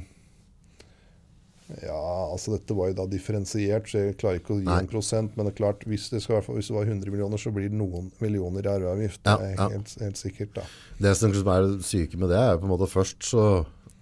ja, 1.84 2.30
altså 2.32 2.56
dette 2.56 2.74
var 2.74 2.90
jo 2.90 2.96
da 2.98 3.06
differensiert, 3.06 3.86
så 3.92 4.02
jeg 4.02 4.18
klarer 4.18 4.40
ikke 4.42 4.56
å 4.56 4.58
gi 4.58 4.66
Nei. 4.66 4.80
en 4.82 4.90
prosent. 4.90 5.36
Men 5.38 5.46
det 5.46 5.54
er 5.54 5.60
klart, 5.60 5.86
hvis 5.86 6.08
det, 6.10 6.24
skal, 6.26 6.42
hvis 6.42 6.72
det 6.72 6.76
var 6.76 6.90
100 6.90 7.14
millioner, 7.14 7.38
så 7.38 7.54
blir 7.54 7.70
det 7.70 7.78
noen 7.78 8.10
millioner 8.24 8.66
i 8.66 8.72
arveavgift. 8.72 9.22
Ja, 9.28 9.36
det 9.38 9.52
er 9.52 9.54
ja. 9.60 9.68
helt, 9.76 9.94
helt 10.02 10.18
sikkert. 10.18 10.56
da. 10.58 10.66
Det 10.98 11.14
som 11.20 11.36
er 11.38 11.68
det 11.68 11.86
syke 11.86 12.18
med 12.18 12.34
det, 12.34 12.42
er 12.42 12.56
jo 12.56 12.64
på 12.64 12.70
en 12.70 12.74
måte 12.74 12.90
først 12.90 13.30
så, 13.30 13.46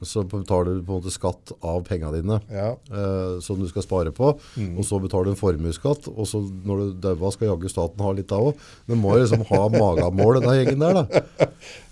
så 0.06 0.22
betaler 0.30 0.76
du 0.78 0.84
på 0.86 0.94
en 0.94 1.00
måte 1.02 1.10
skatt 1.14 1.52
av 1.66 1.80
pengene 1.88 2.20
dine. 2.20 2.36
Ja, 2.54 2.76
eh, 2.92 3.40
som 3.42 3.58
du 3.58 3.68
skal 3.72 3.82
spare 3.86 4.12
på, 4.14 4.34
Mm. 4.58 4.78
og 4.78 4.86
så 4.86 5.00
betaler 5.02 5.26
du 5.26 5.32
en 5.32 5.40
formuesskatt, 5.40 6.08
og 6.12 6.28
så 6.30 6.42
når 6.44 6.78
du 6.78 6.94
dauer 7.08 7.32
skal 7.34 7.48
jaggu 7.50 7.70
staten 7.70 8.00
ha 8.06 8.12
litt 8.14 8.32
av 8.32 8.52
òg. 8.52 8.56
Men 8.88 9.02
må 9.02 9.16
liksom 9.18 9.46
ha 9.50 9.62
magamål, 9.74 10.40
denne 10.42 10.54
gjengen 10.60 10.80
der, 10.86 10.94
da. 10.94 11.48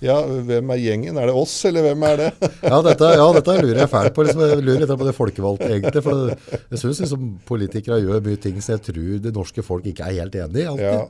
ja, 0.06 0.20
hvem 0.22 0.70
er 0.76 0.84
gjengen? 0.84 1.18
Er 1.18 1.32
det 1.32 1.36
oss, 1.36 1.56
eller 1.66 1.82
hvem 1.90 2.04
er 2.12 2.18
det? 2.18 2.32
Ja, 2.72 2.82
dette, 2.86 3.10
ja, 3.18 3.26
dette 3.34 3.58
lurer 3.62 3.82
jeg 3.86 3.90
fælt 3.90 4.14
på. 4.16 4.24
Liksom, 4.26 4.42
jeg 4.50 4.64
lurer 4.66 4.86
litt 4.86 4.98
på 5.00 5.06
det 5.10 5.16
folkevalgte, 5.18 5.70
egentlig. 5.74 6.02
For 6.06 6.26
det, 6.30 6.38
jeg 6.72 6.80
syns 6.82 7.02
liksom 7.06 7.30
politikere 7.46 8.02
gjør 8.04 8.22
mye 8.26 8.40
ting 8.42 8.62
som 8.62 8.76
jeg 8.78 8.86
tror 8.92 9.20
det 9.26 9.34
norske 9.36 9.64
folk 9.66 9.86
ikke 9.90 10.06
er 10.12 10.20
helt 10.22 10.36
enig 10.36 10.62
i. 10.64 10.68
alltid. 10.70 10.86
Ja. 10.86 11.06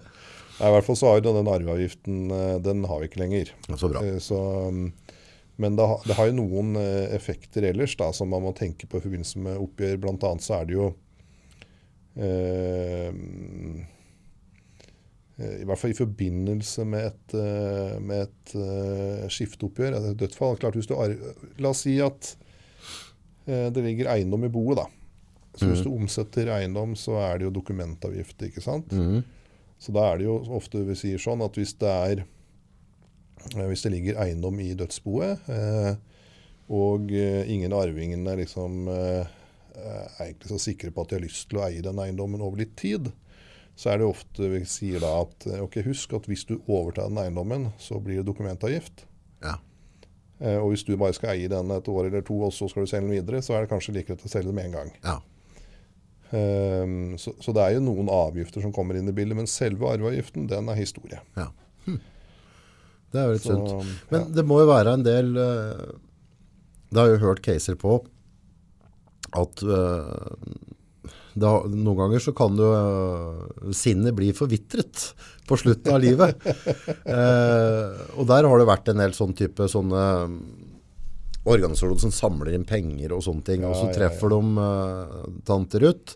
I 0.55 0.69
hvert 0.71 0.85
fall 0.87 0.95
så 0.95 1.09
har 1.09 1.17
jo 1.19 1.33
den 1.35 1.49
arveavgiften 1.51 2.19
eh, 2.31 2.59
Den 2.63 2.85
har 2.87 3.01
vi 3.01 3.09
ikke 3.09 3.19
lenger. 3.19 3.49
Så 3.75 3.89
bra. 3.91 3.99
Eh, 4.07 4.19
Så, 4.23 4.37
mm, 4.71 4.85
men 5.57 5.75
det, 5.79 5.85
har- 5.87 6.01
det 6.07 6.15
har 6.17 6.27
jo 6.29 6.35
noen 6.41 6.75
eh, 6.81 7.15
effekter 7.15 7.63
ellers 7.69 7.93
da, 7.99 8.09
som 8.13 8.29
man 8.29 8.43
må 8.43 8.51
tenke 8.57 8.87
på 8.91 8.97
i 8.99 9.03
forbindelse 9.05 9.39
med 9.39 9.57
oppgjør. 9.61 9.97
Blant 10.03 10.23
annet 10.27 10.43
så 10.43 10.57
er 10.61 10.65
det 10.69 10.75
jo 10.75 10.87
eh, 12.15 13.11
eh, 15.39 15.55
I 15.61 15.67
hvert 15.67 15.79
fall 15.81 15.93
i 15.93 15.97
forbindelse 15.99 16.85
med 16.87 17.07
et, 17.11 17.35
eh, 17.39 17.95
med 18.01 18.25
et 18.27 18.55
uh, 18.59 19.25
skifteoppgjør, 19.31 19.97
et 19.99 20.19
dødsfall. 20.19 20.57
Klart 20.61 20.77
hvis 20.79 20.89
du 20.91 20.95
La 21.59 21.71
oss 21.71 21.83
si 21.85 21.97
at 22.03 22.33
eh, 23.47 23.67
det 23.71 23.83
ligger 23.85 24.11
eiendom 24.15 24.45
i 24.47 24.51
boet. 24.51 24.79
da. 24.83 24.87
Så 25.55 25.69
Hvis 25.71 25.85
du 25.85 25.91
omsetter 25.95 26.49
eiendom, 26.51 26.95
så 26.99 27.15
er 27.23 27.37
det 27.39 27.45
jo 27.47 27.53
dokumentavgift. 27.61 28.41
ikke 28.43 28.63
sant? 28.63 28.91
Mm. 28.91 29.21
Så 29.79 29.91
da 29.95 30.09
er 30.11 30.17
det 30.19 30.25
jo 30.27 30.37
ofte 30.55 30.81
vi 30.87 30.95
sier 30.99 31.19
sånn 31.21 31.43
at 31.45 31.55
hvis 31.59 31.75
det 31.79 31.91
er 31.91 32.23
hvis 33.53 33.85
det 33.85 33.93
ligger 33.93 34.21
eiendom 34.23 34.59
i 34.63 34.71
dødsboet, 34.77 35.49
eh, 35.53 35.91
og 36.73 37.11
eh, 37.13 37.43
ingen 37.51 37.73
av 37.75 37.85
arvingene 37.85 38.37
liksom, 38.41 38.87
eh, 38.89 39.35
er 39.75 40.23
egentlig 40.23 40.49
så 40.49 40.61
sikre 40.61 40.91
på 40.91 41.03
at 41.03 41.11
de 41.11 41.19
har 41.19 41.25
lyst 41.25 41.49
til 41.51 41.61
å 41.61 41.67
eie 41.67 41.83
den 41.85 42.01
eiendommen 42.01 42.41
over 42.41 42.63
litt 42.63 42.73
tid, 42.79 43.11
så 43.75 43.91
er 43.91 43.99
det 43.99 44.07
ofte 44.07 44.49
vi 44.49 44.63
sier 44.69 45.03
da 45.03 45.11
at 45.25 45.47
eh, 45.51 45.61
ok, 45.61 45.81
husk 45.85 46.15
at 46.17 46.29
hvis 46.31 46.47
du 46.49 46.57
overtar 46.63 47.11
den 47.11 47.21
eiendommen, 47.21 47.69
så 47.81 47.99
blir 48.01 48.21
det 48.21 48.29
dokumentavgift. 48.29 49.05
Ja. 49.43 49.59
Eh, 50.39 50.57
og 50.57 50.71
hvis 50.71 50.85
du 50.87 50.95
bare 50.97 51.15
skal 51.15 51.35
eie 51.35 51.51
den 51.51 51.71
et 51.75 51.91
år 51.91 52.09
eller 52.09 52.25
to, 52.25 52.39
og 52.47 52.53
så 52.55 52.69
skal 52.71 52.85
du 52.85 52.91
selge 52.91 53.09
den 53.09 53.17
videre, 53.19 53.43
så 53.45 53.55
er 53.55 53.65
det 53.65 53.71
kanskje 53.75 53.97
like 53.97 54.09
greit 54.09 54.25
å 54.25 54.31
selge 54.31 54.49
den 54.49 54.57
med 54.59 54.71
en 54.71 54.77
gang. 54.81 54.93
ja. 55.05 55.21
Um, 56.35 57.13
så, 57.21 57.31
så 57.39 57.53
det 57.53 57.61
er 57.61 57.75
jo 57.75 57.83
noen 57.85 58.09
avgifter 58.11 58.63
som 58.63 58.71
kommer 58.73 58.97
inn 58.97 59.07
i 59.07 59.13
bildet, 59.15 59.37
men 59.37 59.47
selve 59.47 59.85
arveavgiften, 59.93 60.47
den 60.49 60.71
er 60.73 60.79
historie. 60.79 61.21
ja. 61.37 61.51
Hm. 61.85 61.99
Det 63.15 63.21
er 63.21 63.29
jo 63.29 63.37
litt 63.37 63.47
sunt. 63.47 63.95
Men 64.11 64.27
det 64.35 64.43
må 64.47 64.59
jo 64.61 64.69
være 64.69 64.97
en 64.97 65.05
del 65.05 65.31
eh, 65.39 65.85
Det 66.91 66.99
har 66.99 67.09
jeg 67.09 67.17
jo 67.17 67.25
hørt 67.29 67.43
caser 67.45 67.79
på 67.79 67.97
at 69.35 69.63
eh, 69.63 70.65
har, 71.43 71.65
noen 71.67 71.97
ganger 71.99 72.21
så 72.23 72.31
kan 72.35 72.55
jo 72.55 72.69
uh, 72.71 73.71
sinnet 73.75 74.15
bli 74.15 74.29
forvitret 74.35 75.01
på 75.47 75.57
slutten 75.59 75.95
av 75.95 75.99
livet. 76.03 76.45
uh, 76.45 77.91
og 78.19 78.23
der 78.29 78.47
har 78.47 78.61
det 78.61 78.69
vært 78.69 78.91
en 78.91 79.01
del 79.03 79.15
sånn 79.17 79.35
type 79.35 79.67
sånne 79.71 80.05
mm, 80.31 80.39
organisasjoner 81.51 82.05
som 82.05 82.13
samler 82.15 82.55
inn 82.55 82.63
penger 82.67 83.17
og 83.17 83.25
sånne 83.25 83.45
ting. 83.49 83.67
og 83.67 83.75
så 83.75 83.89
Ja, 83.89 83.91
ja, 83.91 83.97
treffer 83.99 84.31
de 84.31 84.41
uh, 84.55 85.27
tante 85.47 85.83
Ruth, 85.83 86.15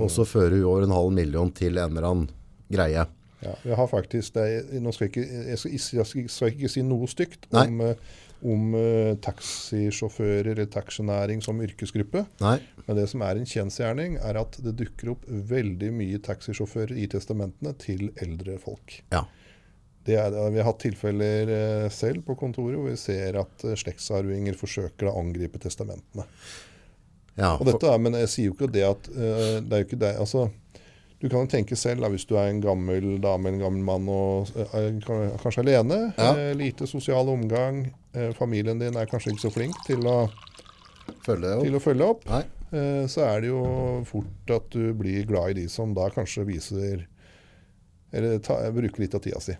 og 0.00 0.08
så 0.10 0.24
fører 0.26 0.56
hun 0.56 0.70
over 0.70 0.86
en 0.86 0.96
halv 0.96 1.12
million 1.14 1.52
til 1.54 1.76
en 1.76 1.92
eller 1.92 2.08
annen 2.08 2.30
greie. 2.72 3.04
Ja, 3.46 3.54
jeg 3.70 3.78
har 3.78 3.90
faktisk 3.90 4.36
det, 4.36 4.46
nå 4.82 4.92
skal 4.94 5.06
jeg, 5.06 5.12
ikke, 5.14 5.42
jeg, 5.50 5.58
skal, 5.60 5.74
jeg 5.76 6.06
skal, 6.10 6.30
skal 6.32 6.54
ikke 6.54 6.70
si 6.72 6.82
noe 6.86 7.08
stygt 7.10 7.46
om, 7.54 7.80
eh, 7.86 8.16
om 8.46 8.74
uh, 8.74 9.12
taxisjåfører 9.24 10.52
eller 10.52 10.68
taxinæring 10.72 11.42
som 11.44 11.62
yrkesgruppe. 11.62 12.26
Nei? 12.42 12.58
Men 12.86 13.00
det 13.00 13.06
som 13.12 13.24
er 13.26 13.38
en 13.38 13.48
kjensgjerning, 13.48 14.18
er 14.20 14.40
at 14.42 14.58
det 14.64 14.76
dukker 14.80 15.14
opp 15.14 15.24
veldig 15.26 15.92
mye 15.94 16.20
taxisjåfører 16.26 16.96
i 16.98 17.08
testamentene 17.12 17.74
til 17.82 18.10
eldre 18.22 18.58
folk. 18.62 19.00
Ja. 19.14 19.24
Det 20.06 20.14
er, 20.22 20.36
vi 20.54 20.60
har 20.60 20.68
hatt 20.68 20.84
tilfeller 20.84 21.50
eh, 21.50 21.88
selv 21.90 22.22
på 22.28 22.36
kontoret 22.38 22.78
hvor 22.78 22.92
vi 22.92 22.98
ser 23.00 23.40
at 23.40 23.64
slektsarvinger 23.82 24.54
forsøker 24.58 25.10
å 25.10 25.16
angripe 25.18 25.58
testamentene. 25.62 26.26
ja 27.34 27.56
Og 27.56 27.66
dette 27.66 27.90
er, 27.90 27.98
men 28.02 28.14
jeg 28.22 28.30
sier 28.30 28.52
jo 28.52 28.54
ikke 28.54 28.70
det 28.70 28.84
at 28.86 29.10
uh, 29.10 29.58
Det 29.58 29.72
er 29.72 29.82
jo 29.82 29.88
ikke 29.88 30.04
det 30.04 30.12
altså, 30.22 30.46
Du 31.20 31.28
kan 31.32 31.46
jo 31.46 31.48
tenke 31.48 31.76
selv 31.80 32.04
da, 32.04 32.10
hvis 32.12 32.26
du 32.28 32.34
er 32.36 32.50
en 32.50 32.60
gammel 32.60 33.14
dame 33.24 33.48
en 33.48 33.60
gammel 33.62 33.84
mann 33.86 34.08
og 34.12 34.50
eh, 34.52 34.74
er 34.76 34.98
kanskje 35.40 35.62
alene. 35.64 36.00
Ja. 36.18 36.32
eh, 36.36 36.50
lite 36.58 36.88
sosial 36.90 37.30
omgang. 37.32 37.86
eh, 38.12 38.32
familien 38.36 38.78
din 38.82 38.96
er 39.00 39.08
kanskje 39.08 39.32
ikke 39.32 39.46
så 39.46 39.52
flink 39.54 39.78
til 39.86 40.04
å, 40.06 40.18
følge 41.24 41.54
opp. 41.56 41.64
til 41.64 41.78
å 41.78 41.80
følge 41.80 42.10
opp. 42.12 42.26
Nei. 42.28 42.42
eh, 42.68 43.06
så 43.08 43.24
er 43.30 43.40
det 43.46 43.48
jo 43.48 43.62
fort 44.08 44.52
at 44.58 44.68
du 44.76 44.92
blir 44.98 45.24
glad 45.28 45.54
i 45.54 45.62
de 45.62 45.68
som 45.72 45.94
da 45.96 46.10
kanskje 46.12 46.44
viser 46.48 47.06
Eller 48.12 48.38
ta, 48.38 48.60
bruker 48.70 49.02
litt 49.02 49.16
av 49.16 49.24
tida 49.24 49.40
si. 49.42 49.56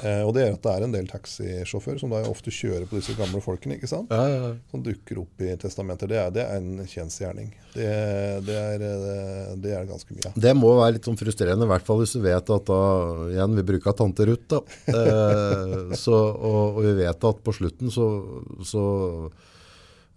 Eh, 0.00 0.22
og 0.24 0.32
det 0.32 0.44
er 0.46 0.54
at 0.54 0.62
det 0.64 0.72
er 0.72 0.84
en 0.86 0.94
del 0.94 1.08
taxisjåfører 1.10 2.00
som 2.00 2.12
da 2.12 2.22
ofte 2.30 2.52
kjører 2.54 2.86
på 2.88 2.96
disse 2.96 3.12
gamle 3.18 3.42
folkene. 3.44 3.76
ikke 3.76 3.90
sant? 3.90 4.12
Ja, 4.12 4.28
ja, 4.30 4.38
ja. 4.46 4.52
som 4.72 4.84
dukker 4.84 5.20
opp 5.24 5.42
i 5.44 5.50
testamenter. 5.60 6.08
Det 6.10 6.20
er, 6.20 6.30
det 6.34 6.44
er 6.46 6.60
en 6.60 6.86
kjensgjerning. 6.88 7.50
Det, 7.74 7.88
det, 8.46 8.56
er, 8.56 8.84
eh, 8.86 9.50
det 9.60 9.74
er 9.76 9.88
ganske 9.88 10.16
mye. 10.16 10.32
Det 10.46 10.54
må 10.56 10.72
være 10.78 10.96
litt 10.96 11.08
sånn 11.08 11.20
frustrerende, 11.20 11.68
i 11.68 11.72
hvert 11.72 11.84
fall 11.86 12.00
hvis 12.00 12.16
du 12.16 12.22
vet 12.24 12.54
at 12.56 12.70
da, 12.70 12.80
igjen, 13.34 13.58
vi 13.60 13.66
bruker 13.72 13.96
tante 13.98 14.26
Ruth 14.30 14.48
da, 14.50 14.62
eh, 14.94 15.92
så, 15.98 16.16
og, 16.16 16.80
og 16.80 16.80
vi 16.86 16.96
vet 17.02 17.28
at 17.30 17.44
på 17.44 17.54
slutten 17.54 17.92
så, 17.92 18.08
så 18.66 18.84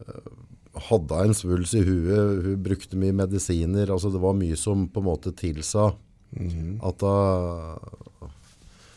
eh, 0.06 0.32
hadde 0.88 1.20
en 1.28 1.36
svulst 1.38 1.76
i 1.78 1.84
huet, 1.86 2.48
hun 2.48 2.64
brukte 2.64 2.98
mye 3.00 3.16
medisiner, 3.20 3.92
altså 3.94 4.10
det 4.14 4.24
var 4.24 4.40
mye 4.40 4.58
som 4.60 4.88
på 4.90 5.04
en 5.04 5.12
måte 5.12 5.36
tilsa 5.38 5.92
at 6.34 7.04
da, 7.04 7.12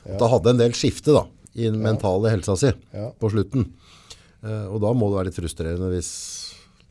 at 0.07 0.21
da 0.23 0.31
hadde 0.31 0.55
en 0.55 0.63
del 0.63 0.77
skifte 0.79 1.15
da, 1.17 1.27
i 1.57 1.67
den 1.69 1.83
mentale 1.83 2.31
helsa 2.35 2.57
si 2.61 2.73
på 2.93 3.33
slutten. 3.33 3.69
Uh, 4.45 4.67
og 4.71 4.81
da 4.85 4.93
må 4.95 5.11
det 5.11 5.19
være 5.19 5.31
litt 5.31 5.39
frustrerende 5.41 5.91
hvis 5.91 6.11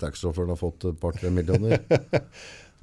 taxisjåføren 0.02 0.52
har 0.52 0.60
fått 0.60 0.90
et 0.90 1.02
par-tre 1.02 1.32
millioner. 1.32 1.80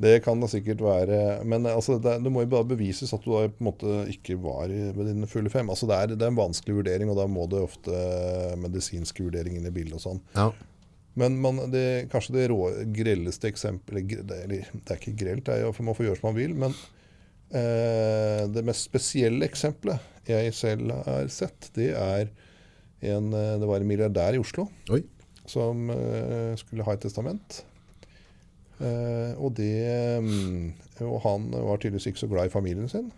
Det 0.03 0.17
kan 0.25 0.41
da 0.41 0.49
sikkert 0.51 0.81
være. 0.83 1.19
Men 1.47 1.67
altså, 1.69 1.99
det, 2.03 2.17
det 2.25 2.31
må 2.33 2.43
jo 2.43 2.51
bare 2.51 2.67
bevises 2.73 3.13
at 3.15 3.23
du 3.23 3.31
da 3.35 3.45
på 3.53 3.63
en 3.63 3.69
måte 3.69 3.99
ikke 4.11 4.39
var 4.43 4.73
ved 4.73 5.07
dine 5.13 5.29
fulle 5.31 5.53
fem. 5.53 5.71
Altså, 5.71 5.87
det, 5.87 5.99
er, 5.99 6.15
det 6.17 6.27
er 6.27 6.33
en 6.33 6.41
vanskelig 6.41 6.81
vurdering, 6.81 7.13
og 7.13 7.21
da 7.21 7.29
må 7.31 7.47
det 7.51 7.61
ofte 7.63 8.03
medisinske 8.59 9.23
vurderinger 9.23 9.61
inn 9.61 9.69
i 9.69 9.75
bildet. 9.75 10.01
og 10.01 10.03
sånn. 10.03 10.23
Ja, 10.35 10.49
Men 11.21 11.37
man, 11.45 11.61
det, 11.71 12.09
kanskje 12.11 12.35
det 12.39 12.49
rå, 12.51 12.59
grelleste 12.97 13.53
eksempelet 13.53 14.17
det, 14.27 14.41
eller, 14.49 14.73
det 14.73 14.97
er 14.97 14.99
ikke 14.99 15.15
grelt, 15.23 15.45
det 15.47 15.59
er 15.59 15.67
jo, 15.67 15.77
for 15.77 15.87
man 15.87 15.99
får 15.99 16.09
gjøre 16.09 16.23
som 16.23 16.29
man 16.33 16.41
vil. 16.41 16.57
Men 16.65 16.77
det 17.53 18.63
mest 18.65 18.87
spesielle 18.89 19.45
eksempelet 19.45 20.01
jeg 20.29 20.55
selv 20.55 20.93
har 21.07 21.27
sett, 21.33 21.69
det 21.77 21.91
er 21.99 22.31
en, 23.03 23.33
eh, 23.35 23.59
det 23.59 23.69
var 23.69 23.83
en 23.83 23.89
milliardær 23.89 24.37
i 24.37 24.41
Oslo 24.41 24.69
oi, 24.93 25.03
som 25.51 25.91
eh, 25.91 26.55
skulle 26.61 26.87
ha 26.87 26.95
et 26.95 27.03
testament. 27.03 27.63
Eh, 28.83 29.35
og, 29.39 29.53
det, 29.59 29.75
mm, 30.23 31.03
og 31.07 31.19
han 31.27 31.51
var 31.53 31.83
tydeligvis 31.83 32.13
ikke 32.13 32.23
så 32.25 32.31
glad 32.31 32.49
i 32.49 32.55
familien 32.55 32.89
sin. 32.91 33.11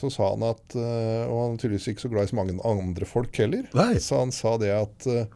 Så 0.00 0.08
sa 0.08 0.30
han 0.30 0.40
at, 0.48 0.72
eh, 0.80 1.26
Og 1.28 1.34
han 1.42 1.50
var 1.52 1.58
tydeligvis 1.60 1.90
ikke 1.92 2.06
så 2.06 2.08
glad 2.08 2.24
i 2.24 2.30
så 2.30 2.38
mange 2.38 2.56
andre 2.64 3.04
folk 3.04 3.36
heller. 3.36 3.66
Nei. 3.76 3.98
Så 4.00 4.22
han 4.22 4.32
sa 4.32 4.54
det 4.56 4.72
at 4.72 5.06
eh, 5.10 5.26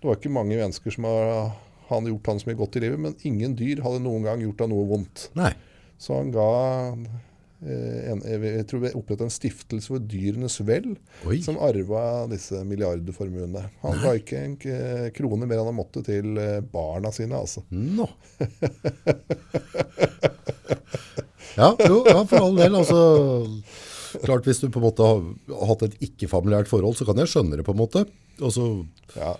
det 0.00 0.08
var 0.08 0.16
ikke 0.16 0.32
mange 0.32 0.56
mennesker 0.56 0.94
som 0.94 1.04
har, 1.10 1.52
han 1.90 2.08
gjort 2.08 2.30
han 2.30 2.40
så 2.40 2.48
mye 2.48 2.60
godt 2.62 2.78
i 2.78 2.86
livet, 2.86 3.02
men 3.02 3.18
ingen 3.26 3.56
dyr 3.58 3.82
hadde 3.84 4.00
noen 4.06 4.24
gang 4.24 4.42
gjort 4.44 4.64
han 4.64 4.72
noe 4.72 4.86
vondt. 4.88 5.30
nei. 5.38 5.52
Så 5.98 6.14
han 6.18 6.30
ga 6.34 6.46
eh, 7.64 8.10
en, 8.12 8.20
jeg 8.26 8.66
tror 8.68 8.82
vi 8.84 8.90
opprettet 8.98 9.24
en 9.26 9.32
stiftelse 9.32 9.88
for 9.94 10.00
Dyrenes 10.04 10.58
Vel, 10.68 10.90
Oi. 11.28 11.38
som 11.44 11.56
arva 11.62 12.26
disse 12.30 12.60
milliardformuene. 12.68 13.62
Han 13.84 13.94
ga 14.02 14.10
ikke 14.18 14.42
en 14.44 14.56
krone 15.16 15.48
mer 15.48 15.58
enn 15.62 15.70
han 15.72 15.78
måtte 15.78 16.00
til 16.06 16.36
eh, 16.42 16.60
barna 16.60 17.10
sine. 17.16 17.34
altså. 17.40 17.64
Nå. 17.72 18.06
ja, 21.56 21.70
jo, 21.80 22.02
ja, 22.04 22.20
for 22.28 22.36
all 22.42 22.56
del. 22.60 22.76
Altså, 22.76 23.00
klart 24.24 24.46
hvis 24.48 24.60
du 24.62 24.68
på 24.68 24.80
en 24.80 24.86
måte 24.90 25.08
har 25.08 25.18
hatt 25.72 25.82
et 25.88 25.96
ikke-familiært 26.10 26.68
forhold, 26.70 26.96
så 26.98 27.04
kan 27.08 27.18
jeg 27.22 27.32
skjønne 27.32 27.56
det 27.58 27.66
på 27.66 27.74
en 27.76 27.82
måte. 27.82 28.00
Altså, 28.42 28.62
Ja, 29.16 29.32
eh, 29.32 29.36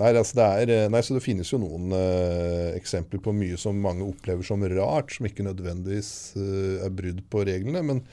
nei, 0.00 0.10
altså 0.16 0.38
det 0.38 0.44
er, 0.44 0.70
eh, 0.74 0.90
nei, 0.92 1.00
så 1.04 1.16
det 1.16 1.24
finnes 1.24 1.50
jo 1.52 1.58
noen 1.62 1.92
uh, 1.92 2.70
eksempler 2.76 3.20
på 3.24 3.34
mye 3.36 3.58
som 3.60 3.76
mange 3.80 4.06
opplever 4.06 4.46
som 4.46 4.64
rart, 4.72 5.12
som 5.12 5.28
ikke 5.28 5.46
nødvendigvis 5.46 6.12
uh, 6.38 6.84
er 6.86 6.94
brudd 6.94 7.20
på 7.32 7.44
reglene. 7.48 7.82
Men 7.84 8.04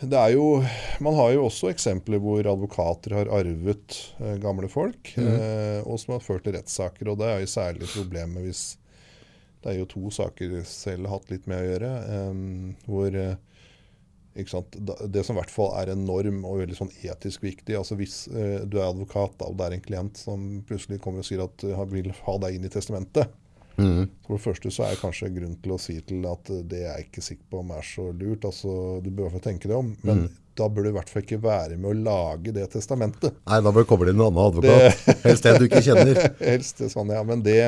det 0.00 0.16
er 0.16 0.32
jo, 0.32 0.62
man 1.04 1.16
har 1.18 1.34
jo 1.34 1.42
også 1.44 1.68
eksempler 1.74 2.20
hvor 2.24 2.46
advokater 2.48 3.12
har 3.18 3.30
arvet 3.36 3.98
uh, 4.20 4.36
gamle 4.40 4.70
folk, 4.72 5.12
eh, 5.20 5.80
og 5.84 6.00
som 6.00 6.14
har 6.14 6.24
ført 6.24 6.46
til 6.46 6.56
rettssaker. 6.56 7.10
Og 7.12 7.18
det 7.20 7.28
er 7.28 7.42
jo 7.42 7.50
særlig 7.52 7.90
problemet 7.92 8.46
hvis 8.46 8.62
Det 9.60 9.74
er 9.74 9.76
jo 9.82 9.88
to 9.92 10.08
saker 10.08 10.62
selv 10.64 11.04
har 11.04 11.18
hatt 11.18 11.30
litt 11.30 11.46
med 11.50 11.60
å 11.60 11.66
gjøre, 11.68 11.88
um, 12.30 12.76
hvor 12.86 13.12
eh, 13.12 13.34
ikke 13.36 13.42
sant? 13.44 13.58
Da- 14.06 14.19
Det 14.34 15.24
som 15.26 15.34
i 15.34 15.40
hvert 15.40 15.52
fall 15.52 15.72
er 15.80 15.90
en 15.92 16.04
norm 16.06 16.44
og 16.46 16.60
veldig 16.62 16.76
sånn 16.78 16.92
etisk 17.02 17.42
viktig. 17.42 17.74
altså 17.76 17.98
Hvis 17.98 18.22
eh, 18.30 18.62
du 18.62 18.78
er 18.78 18.88
advokat 18.88 19.34
da, 19.40 19.50
og 19.50 19.58
det 19.58 19.66
er 19.66 19.76
en 19.76 19.84
klient 19.84 20.20
som 20.20 20.48
plutselig 20.68 21.00
kommer 21.02 21.24
og 21.24 21.28
sier 21.28 21.42
at 21.44 21.64
han 21.76 21.90
vil 21.90 22.12
ha 22.14 22.36
deg 22.46 22.56
inn 22.56 22.68
i 22.68 22.72
testamentet, 22.72 23.32
for 23.80 24.36
det 24.36 24.42
første 24.44 24.70
så 24.72 24.84
er 24.84 24.94
det 24.94 25.00
kanskje 25.00 25.30
grunn 25.32 25.56
til 25.62 25.72
å 25.72 25.80
si 25.80 25.96
til 26.04 26.26
at 26.28 26.50
eh, 26.52 26.62
det 26.68 26.82
er 26.82 26.90
jeg 26.90 27.08
ikke 27.08 27.24
sikker 27.24 27.48
på 27.50 27.62
om 27.62 27.72
er 27.76 27.86
så 27.86 28.06
lurt. 28.12 28.44
altså 28.44 28.72
Du 29.04 29.10
bør 29.10 29.22
i 29.22 29.26
hvert 29.26 29.36
fall 29.38 29.46
tenke 29.48 29.70
deg 29.70 29.78
om. 29.78 29.92
Men 30.06 30.26
da 30.58 30.68
bør 30.68 30.84
du 30.84 30.90
i 30.90 30.94
hvert 30.98 31.10
fall 31.10 31.24
ikke 31.24 31.40
være 31.40 31.78
med 31.80 31.90
å 31.90 31.98
lage 32.04 32.54
det 32.56 32.66
testamentet. 32.74 33.36
nei, 33.48 33.60
da 33.64 33.72
bør 33.72 33.86
du 33.86 33.90
komme 33.90 34.08
inn 34.08 34.18
en 34.18 34.26
annen 34.28 34.42
advokat. 34.44 35.04
Helst 35.26 35.48
en 35.48 35.60
du 35.60 35.68
ikke 35.68 35.84
kjenner. 35.86 36.24
Helst 36.50 36.82
det 36.82 36.90
sånn, 36.92 37.12
ja. 37.14 37.22
Men 37.26 37.44
det, 37.46 37.60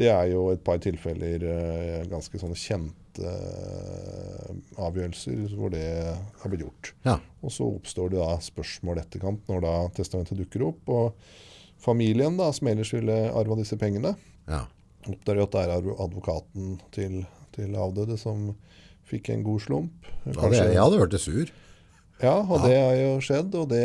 det 0.00 0.10
er 0.10 0.32
jo 0.32 0.48
et 0.54 0.64
par 0.66 0.80
tilfeller, 0.82 1.44
eh, 1.54 2.08
ganske 2.10 2.40
sånne 2.40 2.58
kjente 2.58 2.97
eh, 3.24 4.54
avgjørelser, 4.78 5.44
hvor 5.58 5.72
det 5.74 5.84
har 5.84 6.52
blitt 6.52 6.64
gjort. 6.64 6.92
Ja, 7.06 7.18
Og 7.42 7.54
så 7.54 7.68
oppstår 7.68 8.12
det 8.14 8.22
da 8.22 8.38
spørsmål 8.42 9.02
etterkant 9.02 9.50
når 9.50 9.64
da 9.66 9.74
testamentet 9.98 10.40
dukker 10.40 10.68
opp. 10.70 10.82
Og 10.88 11.78
familien 11.82 12.38
da, 12.40 12.50
som 12.54 12.70
ellers 12.70 12.92
ville 12.94 13.20
arva 13.30 13.58
disse 13.60 13.78
pengene, 13.80 14.14
ja. 14.48 14.64
oppdager 15.06 15.42
jo 15.42 15.48
at 15.48 15.56
det 15.56 15.64
er 15.66 15.92
advokaten 16.06 16.74
til, 16.94 17.22
til 17.56 17.78
avdøde 17.78 18.18
som 18.20 18.52
fikk 19.08 19.32
en 19.32 19.46
god 19.46 19.64
slump. 19.64 20.12
Da 20.26 20.36
hadde 20.42 20.60
jeg, 20.60 20.76
jeg 20.76 20.84
hadde 20.84 21.10
det 21.14 21.22
sur. 21.24 21.56
Ja, 22.18 22.40
og 22.42 22.64
det 22.66 22.74
har 22.74 22.96
jo 22.98 23.10
skjedd. 23.22 23.52
Og 23.58 23.68
det, 23.70 23.84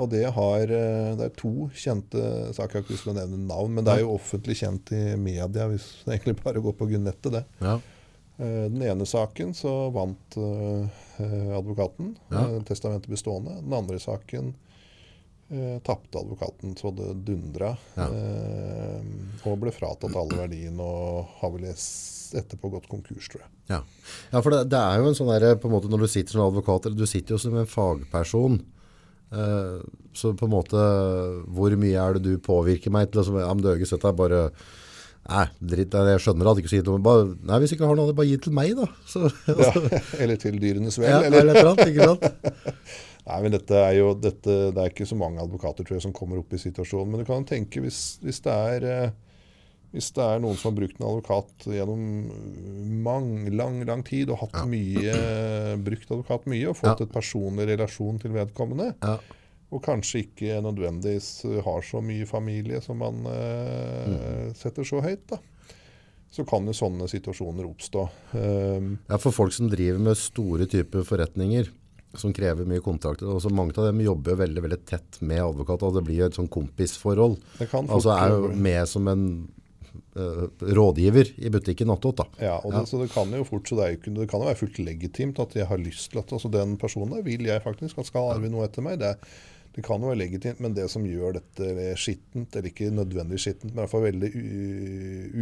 og 0.00 0.10
det 0.12 0.26
har 0.36 0.74
eh, 0.76 1.12
Det 1.16 1.30
er 1.30 1.38
to 1.38 1.70
kjente 1.72 2.24
saker. 2.52 2.76
Jeg 2.76 2.76
har 2.76 2.84
ikke 2.84 2.94
lyst 2.96 3.06
til 3.06 3.14
å 3.14 3.16
nevne 3.16 3.40
navn, 3.46 3.72
men 3.76 3.86
det 3.86 3.94
er 3.94 4.04
jo 4.04 4.12
offentlig 4.18 4.58
kjent 4.60 4.92
i 4.96 5.16
media, 5.16 5.68
hvis 5.70 5.88
det 6.04 6.18
egentlig 6.18 6.36
bare 6.42 6.62
går 6.64 6.76
på 6.76 6.90
nettet, 6.92 7.32
det. 7.38 7.44
Ja, 7.62 7.78
Den 8.40 8.82
ene 8.86 9.06
saken 9.08 9.50
så 9.56 9.74
vant 9.92 10.36
eh, 10.40 11.00
eh, 11.20 11.50
advokaten, 11.58 12.14
Ja. 12.30 12.46
Testamentet 12.46 12.68
testamentet 12.70 13.12
bestående. 13.12 13.58
Den 13.60 13.76
andre 13.76 13.98
saken 14.00 14.54
Eh, 15.50 15.78
Tapte 15.82 16.18
advokaten 16.18 16.76
så 16.76 16.90
det 16.90 17.14
dundra. 17.14 17.76
Ja. 17.94 18.06
Eh, 18.06 19.00
og 19.42 19.56
ble 19.58 19.72
fratatt 19.74 20.14
alle 20.14 20.36
verdiene 20.38 20.84
og 20.84 21.32
har 21.40 21.50
vel 21.56 21.64
etterpå 21.70 22.70
gått 22.70 22.86
konkurs, 22.90 23.26
tror 23.32 23.42
jeg. 23.42 23.50
Ja, 23.72 23.80
ja 24.30 24.42
for 24.44 24.54
det, 24.54 24.68
det 24.70 24.78
er 24.78 25.00
jo 25.00 25.08
en 25.10 25.18
sånn 25.18 25.32
der, 25.32 25.56
på 25.58 25.66
en 25.66 25.74
måte 25.74 25.90
når 25.90 26.04
du 26.04 26.12
sitter 26.12 26.36
som 26.36 26.44
advokat, 26.44 26.86
eller 26.86 27.02
du 27.02 27.10
sitter 27.10 27.34
jo 27.34 27.40
som 27.42 27.56
en 27.58 27.66
fagperson, 27.66 28.60
eh, 29.34 29.80
så 30.14 30.30
på 30.38 30.46
en 30.46 30.54
måte, 30.54 30.84
hvor 31.50 31.74
mye 31.82 31.98
er 31.98 32.14
det 32.14 32.22
du 32.28 32.46
påvirker 32.46 32.94
meg 32.94 33.10
til, 33.10 33.24
altså, 33.24 33.42
ja, 33.42 33.50
men 33.50 33.66
Døge, 33.66 33.90
sett 33.90 34.06
deg 34.06 34.14
bare, 34.22 34.44
nei, 35.28 35.44
dritt, 35.60 35.92
jeg 35.94 36.22
skjønner 36.24 36.48
at 36.50 36.56
du 36.56 36.62
ikke 36.62 36.72
sier 36.72 36.86
noe, 36.88 36.98
bare, 37.04 37.28
nei, 37.46 37.58
hvis 37.62 37.74
ikke 37.76 37.86
har 37.86 37.98
noe, 37.98 38.14
bare 38.16 38.26
gi 38.30 38.38
til 38.46 38.52
meg 38.56 38.72
da. 38.78 38.86
Så, 39.06 39.26
Ja, 39.50 39.70
eller 40.18 40.36
til 40.40 40.58
dyrenes 40.62 40.98
vel. 40.98 41.10
ja, 41.12 41.20
eller? 41.28 41.44
eller 41.44 41.72
annet, 41.74 41.88
ikke 41.92 42.08
sant? 42.10 42.26
Nei, 43.30 43.36
men 43.44 43.52
dette 43.52 43.76
er 43.78 43.92
jo, 43.98 44.14
dette, 44.18 44.54
Det 44.74 44.80
er 44.80 44.88
ikke 44.90 45.06
så 45.06 45.14
mange 45.14 45.38
advokater 45.42 45.84
tror 45.86 45.98
jeg, 45.98 46.02
som 46.02 46.14
kommer 46.16 46.40
opp 46.40 46.50
i 46.56 46.58
situasjonen. 46.58 47.12
Men 47.12 47.20
du 47.22 47.28
kan 47.28 47.44
tenke 47.46 47.82
hvis, 47.84 48.16
hvis, 48.24 48.40
det 48.42 48.54
er, 48.74 48.86
eh, 48.90 49.12
hvis 49.92 50.08
det 50.16 50.24
er 50.24 50.40
noen 50.42 50.56
som 50.58 50.72
har 50.72 50.78
brukt 50.80 50.98
en 50.98 51.06
advokat 51.06 51.66
gjennom 51.68 52.00
mang, 53.04 53.28
lang 53.54 53.84
lang 53.86 54.02
tid 54.08 54.32
og 54.32 54.40
hatt 54.42 54.56
mye, 54.72 55.14
brukt 55.84 56.10
advokat 56.10 56.48
mye 56.50 56.72
og 56.72 56.78
fått 56.80 57.04
Ja. 57.04 57.06
et 57.06 57.12
personlig 57.14 57.68
relasjon 57.70 58.18
til 58.24 58.34
vedkommende, 58.34 58.94
Ja, 59.04 59.18
og 59.70 59.82
kanskje 59.84 60.24
ikke 60.24 60.56
nødvendigvis 60.64 61.44
har 61.64 61.82
så 61.86 62.00
mye 62.02 62.26
familie 62.26 62.80
som 62.82 62.98
man 62.98 63.20
eh, 63.30 64.08
Mm. 64.10 64.54
setter 64.58 64.82
så 64.84 65.00
høyt, 65.04 65.26
da. 65.30 65.38
så 66.30 66.44
kan 66.46 66.66
jo 66.66 66.72
sånne 66.72 67.08
situasjoner 67.10 67.66
oppstå. 67.66 68.08
Um, 68.34 68.98
Ja, 69.10 69.16
for 69.18 69.30
folk 69.34 69.52
som 69.52 69.68
driver 69.70 69.98
med 69.98 70.16
store 70.16 70.66
typer 70.70 71.02
forretninger, 71.06 71.68
som 72.14 72.32
krever 72.34 72.66
mye 72.66 72.82
kontakter, 72.82 73.26
og 73.30 73.40
så 73.42 73.50
mange 73.54 73.74
av 73.78 73.86
dem 73.86 74.00
jobber 74.02 74.32
jo 74.32 74.40
veldig, 74.42 74.62
veldig 74.62 74.78
tett 74.86 75.18
med 75.22 75.38
advokat, 75.42 75.82
og 75.86 75.94
det 75.94 76.04
blir 76.06 76.16
jo 76.24 76.26
et 76.26 76.34
sånn 76.38 76.48
kompisforhold. 76.50 77.36
Det 77.58 77.68
kan 77.70 77.86
fort 77.86 77.94
Altså 77.94 78.14
er 78.16 78.30
jo 78.34 78.48
med 78.54 78.88
som 78.90 79.06
en 79.10 79.24
uh, 80.16 80.46
rådgiver 80.60 81.30
i 81.38 81.50
butikken 81.50 81.90
attåt 81.90 82.16
da. 82.22 82.26
Ja, 82.40 82.56
og 82.64 82.72
Ja. 82.72 82.80
det, 82.80 82.88
så 82.90 82.98
det 83.02 83.10
kan 83.14 83.30
jo 83.30 83.44
fort, 83.46 83.66
så 83.70 83.76
det, 83.78 83.84
er 83.86 83.94
jo 84.10 84.14
det 84.20 84.28
kan 84.30 84.40
jo 84.40 84.46
være 84.50 84.58
fullt 84.62 84.78
legitimt 84.86 85.38
at 85.42 85.54
jeg 85.54 85.66
har 85.66 85.78
lyst 85.78 86.10
til 86.10 86.18
at 86.22 86.30
altså 86.32 86.50
den 86.50 86.76
personen 86.78 87.14
der 87.14 87.22
vil 87.26 87.42
jeg 87.46 87.62
faktisk 87.62 87.98
at 87.98 88.06
skal 88.06 88.30
arve 88.34 88.50
noe 88.50 88.66
etter 88.66 88.82
meg. 88.82 88.98
Det, 88.98 89.16
det 89.74 89.84
kan 89.86 90.00
jo 90.02 90.08
være 90.10 90.18
legitimt, 90.24 90.60
men 90.60 90.74
det 90.74 90.88
som 90.90 91.04
gjør 91.06 91.36
dette 91.38 91.96
skittent, 91.96 92.54
eller 92.56 92.68
ikke 92.72 92.90
nødvendigvis 92.90 93.44
skittent, 93.46 93.70
men 93.74 93.78
i 93.78 93.86
hvert 93.86 93.92
fall 93.92 94.06
veldig 94.08 94.30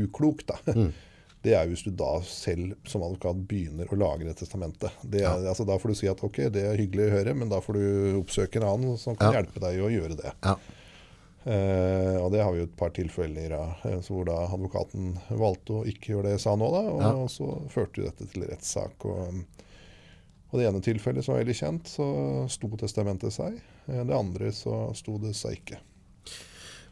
uklokt, 0.04 0.46
da, 0.50 0.58
Mm. 0.74 0.92
det 1.42 1.54
er 1.54 1.68
hvis 1.70 1.84
du 1.86 1.90
da 1.94 2.20
selv 2.26 2.74
som 2.84 3.02
advokat 3.06 3.44
begynner 3.48 3.86
å 3.94 3.96
lage 3.96 4.26
det 4.26 4.34
testamentet. 4.40 4.90
Det 5.06 5.22
er, 5.22 5.46
altså, 5.48 5.64
da 5.64 5.76
får 5.78 5.88
du 5.88 5.94
si 6.00 6.08
at 6.10 6.22
ok, 6.26 6.40
det 6.50 6.64
er 6.66 6.76
hyggelig 6.80 7.06
å 7.08 7.14
høre, 7.14 7.34
men 7.38 7.48
da 7.48 7.60
får 7.62 7.78
du 7.78 8.18
oppsøke 8.18 8.58
en 8.60 8.66
annen 8.68 8.98
som 8.98 9.16
kan 9.16 9.32
Ja. 9.32 9.40
hjelpe 9.40 9.60
deg 9.62 9.78
å 9.80 9.88
gjøre 9.92 10.16
det. 10.18 10.32
Ja. 10.42 10.56
Uh, 11.48 12.18
og 12.26 12.32
det 12.34 12.42
har 12.42 12.52
vi 12.52 12.58
jo 12.60 12.66
et 12.66 12.76
par 12.76 12.90
tilfeller 12.92 13.52
av, 13.56 13.76
eh, 13.86 14.00
hvor 14.04 14.26
da 14.26 14.34
advokaten 14.50 15.14
valgte 15.30 15.78
å 15.78 15.84
ikke 15.88 16.10
gjøre 16.12 16.26
det 16.26 16.32
jeg 16.34 16.42
sa 16.42 16.56
nå, 16.58 16.66
da, 16.74 16.82
og 16.90 17.00
Ja. 17.00 17.12
så 17.32 17.46
førte 17.70 18.02
vi 18.02 18.08
dette 18.10 18.26
til 18.34 18.42
rettssak. 18.50 19.06
Og, 19.06 19.44
og 20.50 20.58
det 20.60 20.66
ene 20.68 20.80
tilfellet 20.84 21.24
som 21.24 21.34
var 21.34 21.42
veldig 21.44 21.56
kjent, 21.58 21.88
så 21.92 22.06
sto 22.48 22.70
testamentet 22.80 23.34
seg. 23.34 23.58
Eh, 23.88 24.02
det 24.08 24.16
andre 24.16 24.52
så 24.56 24.88
sto 24.96 25.18
det 25.22 25.34
seg 25.36 25.58
ikke. 25.60 25.80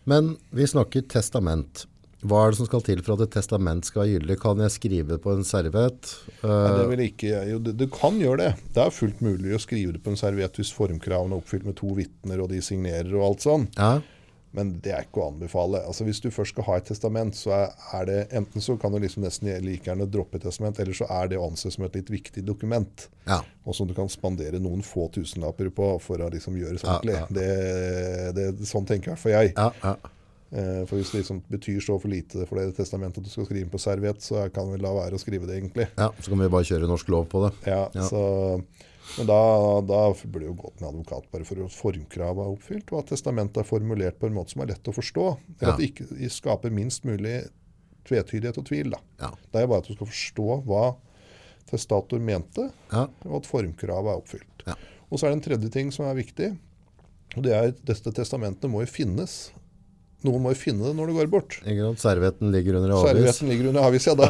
Men 0.07 0.37
vi 0.55 0.67
snakker 0.69 1.07
testament. 1.11 1.87
Hva 2.27 2.41
er 2.47 2.51
det 2.55 2.59
som 2.59 2.67
skal 2.69 2.83
til 2.83 3.01
for 3.05 3.15
at 3.15 3.27
et 3.27 3.35
testament 3.37 3.87
skal 3.87 4.03
være 4.05 4.13
gyldig? 4.17 4.37
Kan 4.43 4.61
jeg 4.65 4.73
skrive 4.75 5.13
det 5.15 5.19
på 5.23 5.35
en 5.37 5.45
serviett? 5.47 6.13
Nei, 6.43 6.73
det 6.75 6.83
Eh, 6.85 6.91
vil 6.91 7.03
ikke, 7.05 7.33
jo, 7.51 7.59
du 7.61 7.87
kan 7.93 8.17
gjøre 8.19 8.39
det. 8.41 8.53
Det 8.75 8.83
er 8.87 8.95
fullt 8.95 9.21
mulig 9.23 9.53
å 9.55 9.61
skrive 9.63 9.93
det 9.95 10.03
på 10.03 10.11
en 10.15 10.19
serviett 10.19 10.57
hvis 10.59 10.73
formkravene 10.75 11.37
er 11.37 11.43
oppfylt 11.43 11.67
med 11.69 11.77
to 11.79 11.93
vitner 11.99 12.41
og 12.43 12.49
de 12.55 12.63
signerer 12.65 13.13
og 13.15 13.27
alt 13.31 13.45
sånn. 13.47 13.69
ja, 13.77 14.01
Men 14.57 14.73
det 14.81 14.93
er 14.97 15.05
ikke 15.05 15.21
å 15.21 15.29
anbefale. 15.31 15.83
Altså 15.85 16.07
Hvis 16.07 16.23
du 16.25 16.31
først 16.33 16.55
skal 16.55 16.67
ha 16.71 16.79
et 16.81 16.89
testament, 16.89 17.37
så 17.37 17.53
er, 17.59 18.09
det 18.09 18.19
enten 18.41 18.65
så 18.65 18.79
kan 18.81 18.95
du 18.95 19.01
liksom 19.03 19.27
nesten 19.27 19.51
like 19.65 19.85
gjerne 19.91 20.09
droppe 20.09 20.41
et 20.41 20.47
testament, 20.49 20.81
eller 20.81 20.97
så 20.97 21.09
er 21.13 21.31
det 21.33 21.41
å 21.41 21.45
anse 21.51 21.71
som 21.75 21.85
et 21.85 21.99
litt 21.99 22.11
viktig 22.13 22.45
dokument. 22.47 23.09
ja, 23.29 23.43
Og 23.67 23.77
som 23.77 23.89
du 23.89 23.95
kan 23.95 24.09
spandere 24.09 24.61
noen 24.63 24.85
få 24.87 25.11
tusenlapper 25.13 25.69
på 25.77 25.91
for 26.01 26.25
å 26.25 26.31
liksom 26.33 26.57
gjøre 26.57 26.81
det 26.81 26.85
Ja, 26.87 27.01
ja. 27.21 27.27
Det, 27.31 27.49
det, 28.37 28.69
sånn 28.69 28.89
tenker 28.89 29.13
i 29.13 29.15
hvert 29.15 29.25
fall 29.25 29.37
jeg. 29.37 29.57
ja, 29.57 29.71
ja. 29.83 29.97
Eh, 30.53 30.83
for 30.87 30.97
hvis 31.01 31.11
det 31.11 31.21
liksom 31.25 31.41
betyr 31.51 31.81
så 31.83 31.97
for 32.01 32.09
lite 32.13 32.47
for 32.47 32.61
det 32.61 32.77
testamentet 32.77 33.19
at 33.19 33.25
du 33.27 33.31
skal 33.33 33.47
skrive 33.49 33.71
på 33.73 33.81
serviett, 33.83 34.21
så 34.23 34.45
kan 34.55 34.69
vi 34.73 34.79
la 34.79 34.93
være 34.95 35.19
å 35.19 35.23
skrive 35.23 35.47
det, 35.49 35.57
egentlig. 35.61 35.89
ja. 35.99 36.11
Så 36.21 36.31
kan 36.31 36.39
vi 36.45 36.49
bare 36.53 36.69
kjøre 36.69 36.87
norsk 36.91 37.09
lov 37.11 37.25
på 37.33 37.43
det. 37.47 37.55
Ja, 37.67 37.89
Ja. 37.95 38.05
Så, 38.07 38.21
men 39.19 39.27
da, 39.31 39.39
da 39.87 39.99
burde 40.15 40.41
det 40.43 40.49
jo 40.49 40.55
gått 40.59 40.81
med 40.81 40.89
advokat 40.91 41.29
bare 41.31 41.45
for 41.47 41.61
at 41.63 41.75
formkravet 41.75 42.43
er 42.43 42.55
oppfylt, 42.57 42.89
og 42.93 43.05
at 43.05 43.11
testamentet 43.15 43.61
er 43.63 43.69
formulert 43.69 44.19
på 44.19 44.27
en 44.27 44.35
måte 44.35 44.51
som 44.55 44.63
er 44.65 44.73
lett 44.73 44.89
å 44.91 44.95
forstå. 44.95 45.27
Eller 45.61 45.73
at 45.73 45.79
det 45.83 45.91
ikke 45.93 46.31
skaper 46.35 46.75
minst 46.75 47.05
mulig 47.07 47.37
tvetydighet 48.07 48.59
og 48.59 48.67
tvil. 48.67 48.91
Da. 48.95 48.99
Ja. 49.23 49.31
Det 49.51 49.61
er 49.61 49.67
jo 49.67 49.71
bare 49.75 49.83
at 49.85 49.91
du 49.91 49.95
skal 49.95 50.11
forstå 50.11 50.49
hva 50.67 50.85
testator 51.71 52.23
mente, 52.23 52.69
Ja, 52.93 53.07
og 53.27 53.41
at 53.41 53.49
formkravet 53.51 54.11
er 54.13 54.21
oppfylt. 54.21 54.67
Ja. 54.67 54.75
Og 55.11 55.19
så 55.19 55.27
er 55.27 55.35
det 55.35 55.39
en 55.41 55.47
tredje 55.47 55.71
ting 55.75 55.91
som 55.95 56.07
er 56.07 56.15
viktig. 56.19 56.53
og 57.37 57.43
det 57.43 57.53
er 57.55 57.69
at 57.73 57.81
Dette 57.87 58.13
testamentet 58.15 58.71
må 58.71 58.83
jo 58.85 58.91
finnes. 58.91 59.51
Noen 60.27 60.43
må 60.45 60.53
jo 60.53 60.59
finne 60.59 60.87
det 60.89 60.95
når 60.99 61.11
du 61.11 61.17
går 61.21 61.33
bort. 61.33 61.59
Servetten 62.03 62.53
ligger 62.55 62.81
under 62.81 62.97
avis. 62.99 63.11
Servietten 63.11 63.51
ligger 63.53 63.73
under 63.73 63.89
avis, 63.89 64.07
ja. 64.11 64.15
Da, 64.19 64.29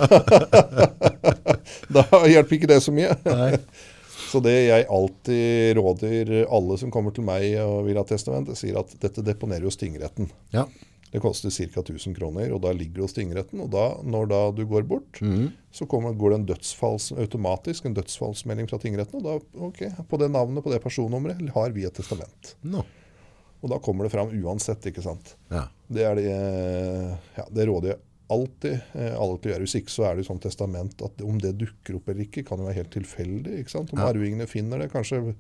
da 1.96 2.24
hjelper 2.28 2.58
ikke 2.58 2.70
det 2.70 2.80
så 2.84 2.94
mye. 2.94 3.14
Nei. 3.26 3.52
Så 4.26 4.40
det 4.42 4.56
jeg 4.66 4.88
alltid 4.90 5.78
råder 5.78 6.34
alle 6.52 6.76
som 6.80 6.90
kommer 6.92 7.14
til 7.14 7.24
meg 7.26 7.54
og 7.62 7.86
vil 7.86 7.96
ha 8.00 8.04
testament, 8.04 8.50
det 8.50 8.58
sier 8.58 8.76
at 8.80 8.90
dette 9.00 9.24
deponerer 9.24 9.64
hos 9.68 9.78
tingretten. 9.80 10.28
Ja, 10.54 10.66
Det 11.12 11.22
koster 11.22 11.50
ca. 11.54 11.80
1000 11.80 12.16
kroner, 12.18 12.50
og 12.52 12.60
da 12.66 12.72
ligger 12.74 12.98
det 12.98 13.06
hos 13.06 13.16
tingretten. 13.16 13.62
Og 13.62 13.70
da, 13.72 13.86
når 14.04 14.28
da 14.32 14.40
du 14.52 14.64
går 14.68 14.84
bort, 14.90 15.22
mm. 15.22 15.46
så 15.72 15.86
kommer, 15.88 16.12
går 16.18 16.34
det 16.34 16.40
en 16.40 16.48
dødsfalls, 16.50 17.12
automatisk 17.16 17.86
en 17.86 17.96
dødsfallsmelding 17.96 18.68
fra 18.68 18.82
tingretten. 18.82 19.22
Og 19.22 19.24
da, 19.24 19.64
ok, 19.70 19.82
på 20.10 20.20
det 20.20 20.32
navnet, 20.34 20.64
på 20.66 20.74
det 20.74 20.82
personnummeret, 20.84 21.40
har 21.54 21.72
vi 21.76 21.86
et 21.88 21.96
testament. 21.96 22.56
nå. 22.66 22.84
Og 23.62 23.70
da 23.72 23.78
kommer 23.82 24.04
det 24.06 24.12
fram 24.12 24.28
uansett, 24.44 24.84
ikke 24.90 25.02
sant. 25.02 25.34
Ja. 25.50 25.64
Det 25.88 26.02
er 26.04 26.14
det, 26.18 26.26
eh, 26.30 27.16
ja, 27.38 27.44
det 27.50 27.66
råder 27.68 27.88
jeg 27.94 27.98
alltid 28.28 28.72
eh, 28.94 29.14
alle 29.16 29.38
til 29.38 29.50
å 29.50 29.54
gjøre. 29.54 29.64
Hvis 29.66 29.76
ikke 29.80 29.90
så 29.94 30.04
er 30.08 30.14
det 30.16 30.24
jo 30.24 30.32
sånn 30.34 30.42
testament 30.42 31.02
at 31.06 31.22
om 31.22 31.38
det 31.38 31.54
dukker 31.58 31.96
opp 32.00 32.08
eller 32.10 32.24
ikke, 32.26 32.44
kan 32.46 32.58
jo 32.58 32.66
være 32.68 32.80
helt 32.82 32.90
tilfeldig. 32.94 33.60
ikke 33.62 33.70
sant? 33.70 33.92
Om 33.94 33.98
Ja. 34.02 34.08
arvingene 34.12 34.46
finner 34.50 34.78
det, 34.82 34.90
kanskje 34.92 35.34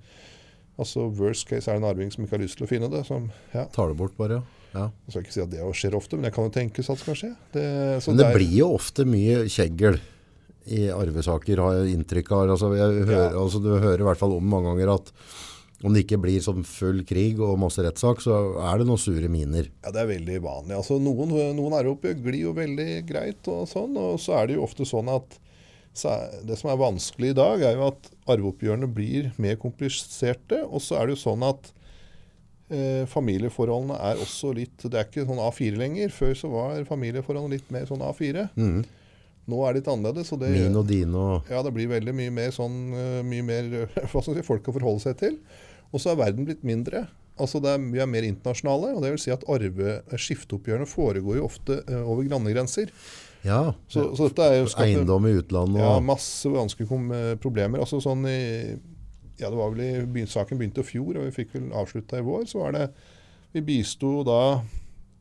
altså 0.78 1.06
Worst 1.16 1.48
case 1.48 1.68
er 1.70 1.78
det 1.78 1.82
en 1.84 1.88
arving 1.90 2.10
som 2.12 2.24
ikke 2.24 2.36
har 2.36 2.44
lyst 2.44 2.58
til 2.58 2.66
å 2.66 2.70
finne 2.70 2.90
det. 2.92 3.04
Som, 3.08 3.30
ja, 3.54 3.64
Tar 3.72 3.88
det 3.88 3.96
bort 3.96 4.16
bare, 4.16 4.42
ja. 4.74 4.90
Jeg 5.06 5.12
skal 5.12 5.22
ikke 5.22 5.32
si 5.32 5.40
at 5.40 5.50
det 5.50 5.60
skjer 5.74 5.94
ofte, 5.96 6.16
men 6.18 6.22
det 6.28 6.34
kan 6.36 6.44
jo 6.44 6.52
tenkes 6.52 6.90
at 6.90 6.98
det 6.98 7.04
skal 7.06 7.14
skje. 7.16 7.30
Det, 7.52 8.02
så 8.04 8.08
Men 8.12 8.16
det 8.18 8.26
er- 8.26 8.34
blir 8.36 8.52
jo 8.58 8.68
ofte 8.76 9.04
mye 9.08 9.44
kjeggel 9.48 10.00
i 10.66 10.88
arvesaker, 10.90 11.56
har 11.62 11.72
jeg 11.80 11.94
inntrykk 11.96 12.32
av. 12.32 12.50
Altså, 12.50 12.70
jeg 12.76 13.06
hører, 13.06 13.30
Ja. 13.32 13.38
altså, 13.40 13.62
du 13.62 13.70
hører 13.80 14.00
i 14.00 14.04
hvert 14.04 14.18
fall 14.18 14.32
om 14.36 14.44
mange 14.44 14.66
ganger 14.76 14.94
at 14.94 15.12
om 15.84 15.92
det 15.92 16.04
ikke 16.06 16.18
blir 16.22 16.40
sånn 16.40 16.62
full 16.64 17.02
krig 17.04 17.40
og 17.44 17.58
masse 17.60 17.82
rettssak, 17.84 18.22
så 18.24 18.36
er 18.64 18.78
det 18.80 18.86
noen 18.88 19.00
sure 19.02 19.28
miner. 19.28 19.66
Ja, 19.84 19.90
det 19.92 20.00
er 20.04 20.08
veldig 20.14 20.38
vanlig. 20.44 20.76
Altså, 20.78 20.96
noen, 21.02 21.34
noen 21.58 21.76
arveoppgjør 21.76 22.22
glir 22.24 22.38
jo 22.46 22.54
veldig 22.56 22.88
greit, 23.08 23.42
og 23.52 23.66
sånn, 23.68 23.96
og 24.00 24.16
så 24.22 24.38
er 24.40 24.46
det 24.48 24.56
jo 24.56 24.64
ofte 24.64 24.86
sånn 24.88 25.10
at 25.12 25.36
så 25.96 26.10
er- 26.12 26.42
det 26.44 26.58
som 26.60 26.68
er 26.70 26.76
vanskelig 26.80 27.30
i 27.32 27.36
dag, 27.36 27.62
er 27.64 27.76
jo 27.78 27.86
at 27.88 28.10
arveoppgjørene 28.28 28.88
blir 28.92 29.30
mer 29.40 29.56
kompliserte. 29.56 30.58
Og 30.68 30.80
så 30.84 30.98
er 31.00 31.06
det 31.08 31.16
jo 31.16 31.22
sånn 31.30 31.44
at 31.48 31.70
eh, 32.68 33.06
familieforholdene 33.08 33.96
er 34.10 34.20
også 34.20 34.50
litt 34.56 34.82
Det 34.84 34.98
er 34.98 35.06
ikke 35.08 35.24
sånn 35.28 35.40
A4 35.40 35.76
lenger. 35.80 36.12
Før 36.12 36.34
så 36.36 36.50
var 36.52 36.84
familieforholdene 36.88 37.56
litt 37.56 37.70
mer 37.72 37.86
sånn 37.88 38.04
A4. 38.04 38.48
Nå 39.46 39.60
er 39.62 39.72
det 39.76 39.80
litt 39.84 39.88
annerledes. 39.92 40.32
Og 40.34 40.40
det, 40.42 40.50
Min 40.56 40.76
og 40.76 40.86
dine 40.90 41.14
og 41.16 41.48
ja, 41.52 41.62
det 41.62 41.72
blir 41.76 41.88
veldig 41.88 42.12
mye 42.18 42.32
mer 42.34 42.50
sånn 42.56 42.76
eh, 42.92 43.22
mye 43.22 43.46
mer 43.46 43.68
hva 44.10 44.20
skal 44.22 44.34
si, 44.36 44.42
folk 44.46 44.68
å 44.68 44.74
forholde 44.76 45.04
seg 45.06 45.16
til. 45.22 45.38
Og 45.92 46.00
så 46.02 46.10
er 46.12 46.16
verden 46.24 46.44
blitt 46.48 46.64
mindre. 46.66 47.06
Altså 47.38 47.60
det 47.60 47.68
er, 47.74 47.78
Vi 47.92 48.00
er 48.00 48.06
mer 48.08 48.24
internasjonale. 48.24 48.94
og 48.96 49.02
det 49.02 49.10
vil 49.12 49.18
si 49.20 49.30
at 49.30 49.44
arve, 49.48 50.02
Skifteoppgjørene 50.16 50.86
foregår 50.88 51.36
jo 51.36 51.44
ofte 51.44 51.82
eh, 51.86 52.02
over 52.02 52.24
landegrenser. 52.24 52.90
Ja, 53.44 53.74
Så, 53.88 54.08
så 54.16 54.26
er 54.26 54.64
skaper- 54.66 54.82
eiendom 54.86 55.26
i 55.28 55.36
utlandet 55.38 55.78
ja, 55.80 56.00
masse 56.00 56.48
vanskelige 56.50 56.96
eh, 57.14 57.36
problemer. 57.36 57.78
Altså 57.84 58.00
sånn 58.02 58.24
i, 58.26 58.74
ja, 59.38 59.50
det 59.52 59.56
var 59.58 59.70
vel 59.74 60.16
i, 60.16 60.24
Saken 60.26 60.58
begynte 60.58 60.80
i 60.80 60.88
fjor, 60.88 61.18
og 61.20 61.28
vi 61.28 61.34
fikk 61.44 61.52
vel 61.54 61.68
avslutta 61.76 62.18
i 62.18 62.24
vår. 62.26 62.46
Så 62.50 62.64
var 62.64 62.72
det 62.72 62.88
Vi 63.52 63.60
bisto 63.62 64.24
da 64.26 64.62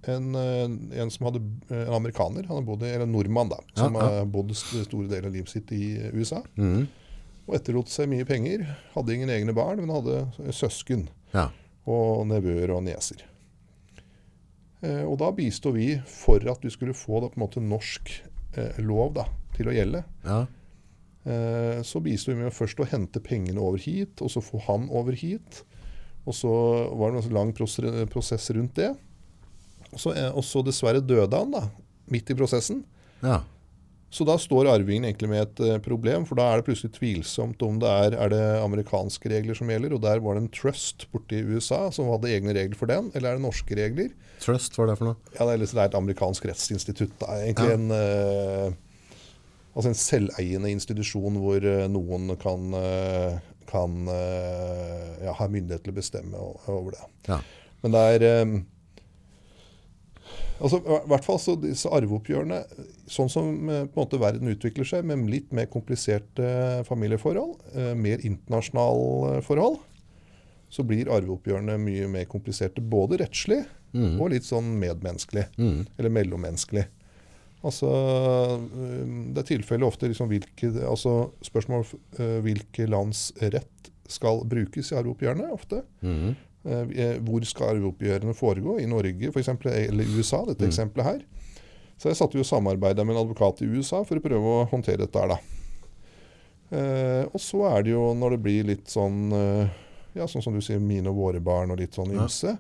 en, 0.08 0.36
eh, 0.36 1.02
en 1.02 1.10
som 1.12 1.28
hadde 1.28 1.42
eh, 1.70 1.84
en 1.88 1.94
amerikaner, 2.00 2.46
han 2.48 2.58
hadde 2.58 2.68
bodd 2.68 2.84
eller 2.84 3.06
en 3.06 3.12
nordmann, 3.14 3.50
da, 3.50 3.60
som 3.76 3.94
Ja, 3.94 4.02
ja. 4.02 4.20
har 4.22 4.26
bodd 4.26 4.52
st- 4.56 4.84
store 4.88 5.08
deler 5.12 5.28
av 5.30 5.34
livet 5.34 5.50
sitt 5.50 5.72
i 5.76 5.98
eh, 5.98 6.12
USA. 6.16 6.42
Mhm. 6.56 6.88
Og 7.46 7.56
etterlot 7.60 7.92
seg 7.94 8.10
mye 8.10 8.26
penger. 8.26 8.66
Hadde 8.96 9.14
ingen 9.14 9.30
egne 9.30 9.54
barn, 9.54 9.84
men 9.84 9.94
hadde 9.94 10.52
søsken 10.56 11.08
Ja, 11.34 11.50
og 11.86 12.26
nevøer 12.30 12.72
og 12.74 12.84
nieser. 12.88 13.22
Eh, 14.82 15.04
og 15.06 15.20
da 15.22 15.32
bisto 15.36 15.72
vi 15.76 15.96
for 16.10 16.42
at 16.50 16.66
vi 16.66 16.74
skulle 16.74 16.98
få 16.98 17.22
da, 17.22 17.30
på 17.30 17.38
en 17.40 17.46
måte 17.46 17.62
norsk 17.64 18.12
eh, 18.58 18.82
lov 18.82 19.14
da, 19.20 19.28
til 19.58 19.70
å 19.72 19.76
gjelde. 19.76 20.06
ja, 20.26 20.46
Eh, 21.26 21.80
så 21.82 21.98
bisto 22.06 22.30
vi 22.30 22.38
med 22.38 22.54
først 22.54 22.78
å 22.78 22.86
hente 22.86 23.18
pengene 23.18 23.58
over 23.58 23.82
hit, 23.82 24.22
og 24.22 24.30
så 24.30 24.44
få 24.46 24.60
han 24.68 24.84
over 24.94 25.16
hit. 25.18 25.64
Og 26.30 26.36
så 26.38 26.52
var 26.94 27.16
det 27.16 27.24
en 27.24 27.34
lang 27.34 27.54
prosess 27.54 28.46
rundt 28.54 28.76
det. 28.78 28.92
Og 29.92 29.98
så, 30.04 30.14
eh, 30.14 30.30
og 30.30 30.46
så 30.46 30.62
dessverre 30.62 31.02
døde 31.02 31.34
han, 31.34 31.50
da. 31.50 31.64
Midt 32.14 32.30
i 32.30 32.38
prosessen. 32.38 32.84
Ja. 33.24 33.40
Så 34.16 34.24
da 34.24 34.38
står 34.40 34.70
arvingen 34.72 35.04
egentlig 35.10 35.28
med 35.28 35.42
et 35.44 35.60
eh, 35.66 35.80
problem, 35.84 36.24
for 36.28 36.40
da 36.40 36.46
er 36.54 36.62
det 36.62 36.68
plutselig 36.70 36.94
tvilsomt 36.96 37.64
om 37.68 37.82
det 37.82 37.90
er, 37.92 38.14
er 38.16 38.32
det 38.32 38.44
amerikanske 38.62 39.28
regler 39.34 39.58
som 39.58 39.68
gjelder. 39.72 39.96
Og 39.98 40.04
der 40.06 40.22
var 40.24 40.38
det 40.38 40.46
en 40.46 40.54
trust 40.56 41.04
borte 41.12 41.36
i 41.36 41.44
USA 41.44 41.82
som 41.92 42.08
hadde 42.14 42.32
egne 42.32 42.54
regler 42.56 42.80
for 42.80 42.88
den, 42.92 43.10
eller 43.12 43.34
er 43.34 43.42
det 43.42 43.44
norske 43.44 43.76
regler? 43.76 44.14
Trust, 44.40 44.78
hva 44.78 44.86
er 44.86 44.94
det 44.94 44.98
for 45.02 45.10
noe? 45.10 45.34
Ja, 45.36 45.50
det 45.50 45.58
er, 45.58 45.66
er 45.68 45.90
et 45.90 45.98
amerikansk 46.00 46.48
rettsinstitutt. 46.48 47.26
Er 47.28 47.44
egentlig 47.50 47.74
Ja. 47.74 47.76
en, 47.76 47.92
eh, 47.98 48.78
altså 49.76 49.92
en 49.92 50.00
selveiende 50.00 50.72
institusjon 50.72 51.42
hvor 51.44 51.68
eh, 51.74 51.84
noen 51.92 52.32
kan, 52.40 52.72
kan 53.68 54.00
ja, 54.08 55.36
ha 55.36 55.50
myndighet 55.52 55.84
til 55.84 55.92
å 55.92 56.00
bestemme 56.00 56.48
over 56.72 56.96
det. 56.96 57.04
Ja. 57.28 57.42
Men 57.84 57.98
det 57.98 58.06
er 58.16 58.28
altså, 60.60 60.80
I 60.82 61.00
hvert 61.12 61.26
fall 61.26 61.40
så 61.42 61.56
disse 61.60 61.90
arveoppgjørene, 61.94 62.62
sånn 63.12 63.32
som 63.32 63.70
eh, 63.70 63.84
på 63.86 64.00
en 64.00 64.04
måte 64.06 64.20
verden 64.22 64.52
utvikler 64.52 64.88
seg, 64.88 65.06
med 65.08 65.26
litt 65.32 65.52
mer 65.56 65.68
kompliserte 65.72 66.84
familieforhold, 66.88 67.56
eh, 67.76 67.94
mer 68.00 68.24
internasjonale 68.26 69.42
forhold, 69.46 69.80
så 70.72 70.84
blir 70.84 71.12
arveoppgjørene 71.14 71.78
mye 71.80 72.08
mer 72.12 72.26
kompliserte, 72.32 72.82
både 72.82 73.22
rettslig 73.22 73.64
og 73.96 74.26
litt 74.34 74.44
sånn 74.44 74.74
medmenneskelig, 74.76 75.46
eller 75.56 76.12
mellommenneskelig. 76.12 76.82
Altså, 77.64 77.88
det 79.32 79.40
er 79.40 79.48
tilfellet 79.48 79.88
ofte 79.88 80.10
liksom 80.12 80.28
hvilke, 80.28 80.68
altså 80.84 81.32
spørsmål 81.48 81.86
hvilke 82.44 82.90
lands 82.92 83.30
rett 83.40 83.88
skal 84.12 84.44
brukes 84.52 84.92
i 84.92 84.98
arveoppgjørene 85.00 85.48
ofte. 85.56 85.80
Mhm. 86.04 86.36
Eh, 86.66 86.86
eh, 86.98 87.18
Hvor 87.22 87.46
skal 87.46 87.76
arveoppgjørene 87.76 88.34
foregå? 88.38 88.80
I 88.82 88.88
Norge 88.90 89.32
for 89.32 89.42
eksempel, 89.42 89.72
eller 89.72 90.16
USA, 90.18 90.44
dette 90.50 90.66
eksempelet 90.66 91.06
her. 91.06 91.24
Så 91.98 92.10
jeg 92.10 92.18
satte 92.20 92.40
jo 92.40 92.44
samarbeida 92.44 93.06
med 93.06 93.16
en 93.16 93.22
advokat 93.24 93.62
i 93.64 93.70
USA 93.70 94.02
for 94.04 94.20
å 94.20 94.24
prøve 94.24 94.56
å 94.56 94.66
håndtere 94.72 95.06
dette 95.06 95.22
her, 95.22 95.36
da. 95.36 95.38
Eh, 96.76 97.24
og 97.30 97.40
så 97.40 97.62
er 97.70 97.86
det 97.86 97.94
jo 97.94 98.08
når 98.18 98.36
det 98.36 98.42
blir 98.44 98.66
litt 98.68 98.90
sånn 98.90 99.30
eh, 99.38 99.68
ja, 100.18 100.26
sånn 100.28 100.44
som 100.44 100.56
du 100.56 100.64
sier, 100.64 100.80
mine 100.82 101.12
og 101.12 101.20
våre 101.20 101.42
barn 101.44 101.72
og 101.72 101.80
litt 101.80 101.96
sånn 101.96 102.14
Ja. 102.16 102.24
ymse, 102.26 102.56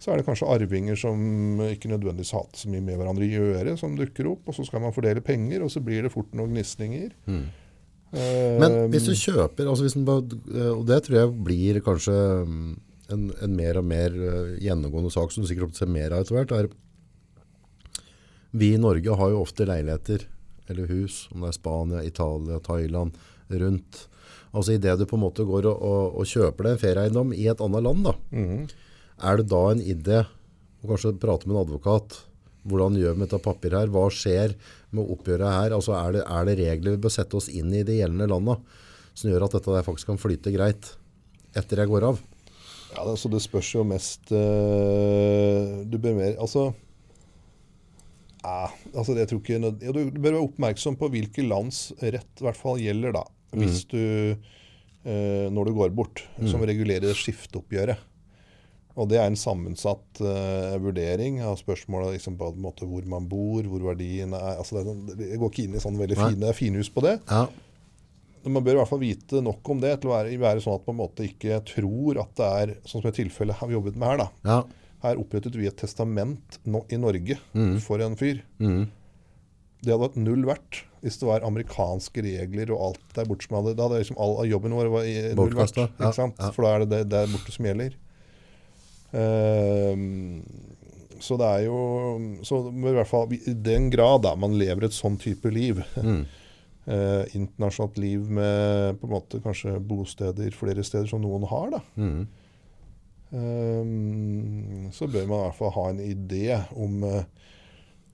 så 0.00 0.12
er 0.12 0.20
det 0.20 0.26
kanskje 0.28 0.48
arvinger 0.48 0.96
som 0.96 1.18
ikke 1.66 1.90
nødvendigvis 1.90 2.30
har 2.32 2.46
hatt 2.46 2.56
så 2.56 2.70
mye 2.72 2.84
med 2.84 2.96
hverandre 2.96 3.26
å 3.26 3.32
gjøre, 3.34 3.74
som 3.80 3.96
dukker 3.98 4.30
opp, 4.30 4.46
og 4.48 4.54
så 4.56 4.64
skal 4.64 4.80
man 4.84 4.94
fordele 4.96 5.20
penger, 5.24 5.64
og 5.64 5.72
så 5.74 5.82
blir 5.84 6.06
det 6.06 6.12
fort 6.12 6.30
noen 6.32 6.54
gnisninger. 6.54 7.10
Mm. 7.26 7.42
Eh, 8.12 8.58
Men 8.60 8.78
hvis 8.94 9.10
du 9.10 9.12
kjøper, 9.14 9.68
altså 9.68 9.84
hvis 9.84 9.96
eh, 9.98 10.70
og 10.72 10.86
det 10.86 11.02
tror 11.04 11.18
jeg 11.18 11.34
blir 11.44 11.80
kanskje 11.84 12.16
mm, 12.46 12.78
en, 13.14 13.30
en 13.42 13.56
mer 13.56 13.80
og 13.80 13.86
mer 13.86 14.14
eh, 14.14 14.54
gjennomgående 14.64 15.12
sak 15.14 15.32
som 15.32 15.44
du 15.44 15.50
sikkert 15.50 15.78
ser 15.78 15.90
mer 15.90 16.14
av 16.14 16.24
etter 16.24 16.38
hvert, 16.38 16.54
er 16.54 16.70
vi 18.50 18.72
i 18.74 18.80
Norge 18.82 19.14
har 19.14 19.30
jo 19.30 19.42
ofte 19.44 19.66
leiligheter 19.68 20.24
eller 20.70 20.90
hus, 20.90 21.24
om 21.30 21.44
det 21.44 21.50
er 21.50 21.58
Spania, 21.58 22.00
Italia, 22.06 22.58
Thailand, 22.62 23.18
rundt. 23.50 24.06
Altså 24.50 24.74
i 24.74 24.80
det 24.82 24.96
du 24.98 25.04
på 25.06 25.18
en 25.18 25.24
måte 25.24 25.46
går 25.46 25.68
og, 25.70 25.82
og, 25.86 26.18
og 26.18 26.26
kjøper 26.26 26.66
deg 26.66 26.74
en 26.74 26.82
ferieeiendom 26.82 27.34
i 27.34 27.46
et 27.50 27.62
annet 27.62 27.86
land 27.86 28.06
da, 28.06 28.14
er 29.30 29.38
det 29.38 29.46
da 29.50 29.62
en 29.70 29.82
idé 29.82 30.20
å 30.80 30.90
kanskje 30.90 31.14
prate 31.22 31.46
med 31.46 31.56
en 31.56 31.62
advokat? 31.62 32.18
Hvordan 32.66 32.98
gjør 32.98 33.14
vi 33.14 33.20
med 33.20 33.28
dette 33.28 33.42
papiret 33.44 33.78
her? 33.78 33.92
Hva 33.92 34.06
skjer 34.12 34.54
med 34.96 35.12
oppgjøret 35.14 35.54
her? 35.54 35.74
Altså 35.76 35.94
er 35.96 36.18
det, 36.18 36.24
er 36.26 36.48
det 36.48 36.56
regler 36.58 36.96
vi 36.96 37.02
bør 37.06 37.14
sette 37.14 37.38
oss 37.38 37.48
inn 37.48 37.72
i 37.72 37.84
de 37.86 38.00
gjeldende 38.00 38.28
landa 38.30 38.58
som 39.14 39.30
gjør 39.30 39.46
at 39.46 39.56
dette 39.56 39.76
der 39.76 39.86
faktisk 39.86 40.10
kan 40.10 40.20
flyte 40.20 40.52
greit 40.54 40.92
etter 41.56 41.82
jeg 41.82 41.90
går 41.90 42.08
av? 42.10 42.20
Ja, 42.94 43.04
altså 43.06 43.30
det 43.30 43.40
spørs 43.44 43.68
jo 43.74 43.84
mest 43.86 44.32
uh, 44.34 45.84
Du 45.86 45.94
bør 46.02 46.16
mer 46.18 46.34
Altså 46.42 46.72
ja, 48.40 48.70
altså 48.96 49.14
jeg 49.18 49.28
tror 49.28 49.40
ikke, 49.42 49.58
ja, 49.60 49.92
Du 49.92 50.00
bør 50.16 50.30
være 50.32 50.44
oppmerksom 50.46 50.96
på 51.00 51.10
hvilke 51.12 51.44
lands 51.44 51.90
rett 52.00 52.40
i 52.40 52.46
hvert 52.46 52.56
fall 52.58 52.80
gjelder, 52.80 53.12
da. 53.18 53.24
Hvis 53.52 53.82
du 53.90 53.98
eh, 54.00 55.48
Når 55.52 55.68
du 55.68 55.74
går 55.76 55.92
bort, 55.96 56.22
som 56.48 56.62
regulerer 56.64 57.12
skifteoppgjøret. 57.16 58.00
Og 58.96 59.06
det 59.12 59.20
er 59.20 59.28
en 59.30 59.36
sammensatt 59.38 60.20
eh, 60.24 60.74
vurdering 60.82 61.38
av 61.46 61.58
spørsmålet 61.60 62.16
liksom, 62.16 62.34
på 62.40 62.48
en 62.54 62.64
måte 62.64 62.88
hvor 62.88 63.04
man 63.12 63.28
bor, 63.30 63.60
hvor 63.70 63.84
verdiene 63.92 64.36
er 64.40 64.56
altså 64.58 64.78
det, 64.78 64.82
er 64.82 64.88
sånn- 64.90 65.28
Jeg 65.30 65.38
går 65.40 65.52
ikke 65.52 65.66
inn 65.68 65.76
i 65.76 65.84
sånne 65.84 66.02
veldig 66.02 66.18
fine 66.32 66.54
finhus 66.56 66.90
på 66.90 67.04
det. 67.06 67.18
Ja, 67.30 67.44
man 68.44 68.64
bør 68.64 68.72
i 68.72 68.76
hvert 68.80 68.88
fall 68.88 69.00
vite 69.02 69.40
nok 69.44 69.68
om 69.68 69.80
det 69.80 70.00
til 70.00 70.10
å 70.10 70.14
være, 70.14 70.38
være 70.40 70.60
sånn 70.64 70.74
at 70.78 70.86
man 70.86 70.86
på 70.86 70.92
en 70.94 71.00
måte 71.02 71.26
ikke 71.28 71.58
tror 71.68 72.20
at 72.22 72.34
det 72.40 72.46
er 72.62 72.74
sånn 72.88 73.02
som 73.02 73.10
i 73.10 73.16
tilfellet 73.18 73.56
har 73.60 73.68
vi 73.68 73.74
jobbet 73.76 73.96
med 74.00 74.08
her. 74.08 74.16
da. 74.22 74.28
ja, 74.44 74.62
Her 75.02 75.16
opprettet 75.20 75.54
vi 75.56 75.66
et 75.66 75.76
testament 75.76 76.58
no 76.64 76.84
i 76.88 76.96
Norge 76.96 77.36
for 77.80 78.00
en 78.00 78.16
fyr. 78.16 78.40
Mm. 78.58 78.86
Det 79.82 79.92
hadde 79.92 80.02
vært 80.08 80.16
null 80.20 80.44
verdt 80.44 80.82
hvis 81.00 81.16
det 81.16 81.24
var 81.30 81.40
amerikanske 81.48 82.20
regler 82.22 82.70
og 82.74 82.80
alt 82.90 83.14
der 83.16 83.24
borte 83.24 83.46
som 83.48 83.56
hadde 83.56 83.72
Da 83.78 83.86
hadde 83.86 84.00
liksom 84.02 84.18
all 84.20 84.44
jobben 84.46 84.74
vår 84.76 84.90
var 84.92 85.04
i- 85.08 85.34
null 85.34 85.54
verdt. 85.56 85.76
Ja, 85.78 86.10
ja. 86.12 86.50
For 86.52 86.62
da 86.62 86.74
er 86.74 86.78
det 86.84 86.90
det 86.90 87.08
der 87.14 87.26
borte 87.32 87.52
som 87.54 87.64
gjelder. 87.64 87.94
Ehm, 89.12 90.42
så 91.20 91.36
det 91.40 91.46
er 91.48 91.64
jo 91.66 91.78
Så 92.46 92.60
i 92.70 92.92
hvert 92.94 93.08
fall 93.10 93.32
i 93.34 93.52
den 93.54 93.88
grad 93.90 94.22
da 94.22 94.34
man 94.38 94.54
lever 94.58 94.84
et 94.86 94.94
sånn 94.96 95.18
type 95.20 95.50
liv 95.52 95.82
Mm. 95.96 96.26
Eh, 96.90 97.24
internasjonalt 97.38 97.98
liv 98.02 98.26
med 98.30 98.98
på 99.00 99.06
en 99.08 99.14
måte 99.14 99.40
kanskje 99.44 99.76
bosteder 99.80 100.50
flere 100.56 100.84
steder 100.86 101.06
som 101.10 101.22
noen 101.24 101.46
har, 101.50 101.70
da. 101.78 101.80
Mm. 102.00 102.20
Um, 103.30 104.88
så 104.90 105.06
bør 105.06 105.26
man 105.28 105.38
i 105.38 105.42
hvert 105.44 105.58
fall 105.60 105.74
ha 105.76 105.84
en 105.92 106.00
idé 106.02 106.56
om 106.74 106.96
uh, 107.06 107.20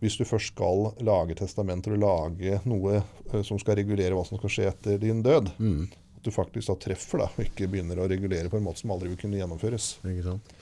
Hvis 0.05 0.19
du 0.21 0.27
først 0.29 0.51
skal 0.53 0.91
lage 1.01 1.39
testamenter 1.39 1.95
og 1.97 2.03
lage 2.03 2.59
noe 2.69 2.99
uh, 3.01 3.39
som 3.41 3.57
skal 3.57 3.79
regulere 3.79 4.13
hva 4.13 4.27
som 4.29 4.37
skal 4.37 4.53
skje 4.53 4.67
etter 4.69 4.99
din 5.01 5.23
død, 5.25 5.49
Mm. 5.57 5.87
at 6.19 6.29
du 6.29 6.31
faktisk 6.35 6.69
da 6.69 6.77
treffer 6.85 7.23
da, 7.23 7.31
og 7.33 7.47
ikke 7.47 7.69
begynner 7.73 8.03
å 8.03 8.09
regulere 8.13 8.53
på 8.53 8.59
en 8.61 8.67
måte 8.67 8.83
som 8.83 8.93
aldri 8.93 9.09
vil 9.15 9.23
kunne 9.23 9.41
gjennomføres. 9.41 9.89
Ikke 10.05 10.27
sant? 10.27 10.53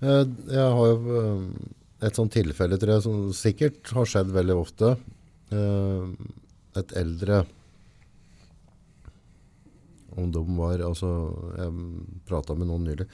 Eh, 0.00 0.24
Jeg 0.54 0.72
har 0.78 0.88
jo 0.88 1.20
et 2.00 2.16
sånt 2.16 2.32
tilfelle, 2.32 2.78
tror 2.80 2.94
jeg, 2.94 3.04
som 3.04 3.20
sikkert 3.36 3.92
har 3.92 4.08
skjedd 4.08 4.32
veldig 4.32 4.56
ofte. 4.56 4.94
Et 6.78 6.92
eldre 7.00 7.42
Om 10.18 10.30
de 10.34 10.42
var 10.58 10.82
altså, 10.82 11.10
Jeg 11.56 11.74
prata 12.28 12.56
med 12.58 12.70
noen 12.70 12.86
nylig. 12.88 13.06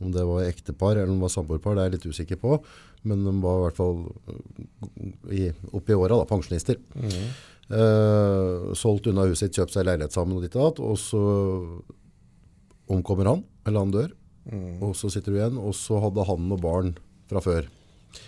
Om 0.00 0.12
det 0.14 0.24
var 0.28 0.46
ektepar 0.46 0.96
eller 0.96 1.10
om 1.10 1.18
det 1.18 1.26
var 1.26 1.34
samboerpar, 1.34 1.76
det 1.76 1.82
er 1.82 1.90
jeg 1.90 1.96
litt 1.98 2.10
usikker 2.14 2.40
på. 2.42 2.58
Men 3.04 3.24
de 3.26 3.34
var 3.42 3.58
i 3.58 3.64
hvert 3.66 3.80
fall 3.80 3.98
eh, 4.30 5.40
i, 5.40 5.42
oppi 5.76 5.96
åra, 5.96 6.20
da, 6.20 6.28
pensjonister. 6.28 6.80
Eh, 7.04 8.72
solgt 8.78 9.08
unna 9.10 9.26
huset 9.28 9.48
sitt, 9.48 9.60
kjøpt 9.60 9.76
seg 9.76 9.88
leilighet 9.88 10.16
sammen 10.16 10.38
og 10.38 10.46
ditt 10.46 10.56
og 10.58 10.68
datt. 10.68 10.82
Og 10.84 11.00
så 11.00 11.24
omkommer 12.94 13.32
han, 13.34 13.46
eller 13.66 13.86
han 13.86 13.94
dør. 13.94 14.12
Og 14.84 14.92
så 14.98 15.08
sitter 15.12 15.32
du 15.32 15.38
igjen, 15.38 15.60
og 15.60 15.72
så 15.76 15.98
hadde 16.02 16.26
han 16.28 16.48
noen 16.50 16.60
barn 16.60 16.92
fra 17.30 17.40
før. 17.44 17.70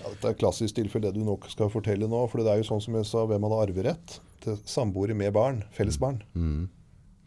Ja, 0.00 0.10
dette 0.10 0.30
er 0.30 0.34
et 0.34 0.40
klassisk 0.40 0.78
tilfelle 0.78 1.10
det 1.10 1.18
du 1.20 1.26
nok 1.26 1.46
skal 1.52 1.70
fortelle 1.72 2.08
nå. 2.10 2.22
For 2.30 2.42
det 2.42 2.52
er 2.52 2.62
jo 2.62 2.70
sånn 2.70 2.82
som 2.82 2.96
jeg 2.98 3.08
sa, 3.08 3.26
hvem 3.28 3.46
hadde 3.46 3.60
arverett 3.66 4.16
til 4.44 4.58
samboere 4.68 5.16
med 5.18 5.34
barn, 5.36 5.62
fellesbarn. 5.76 6.20
Mm. 6.34 6.66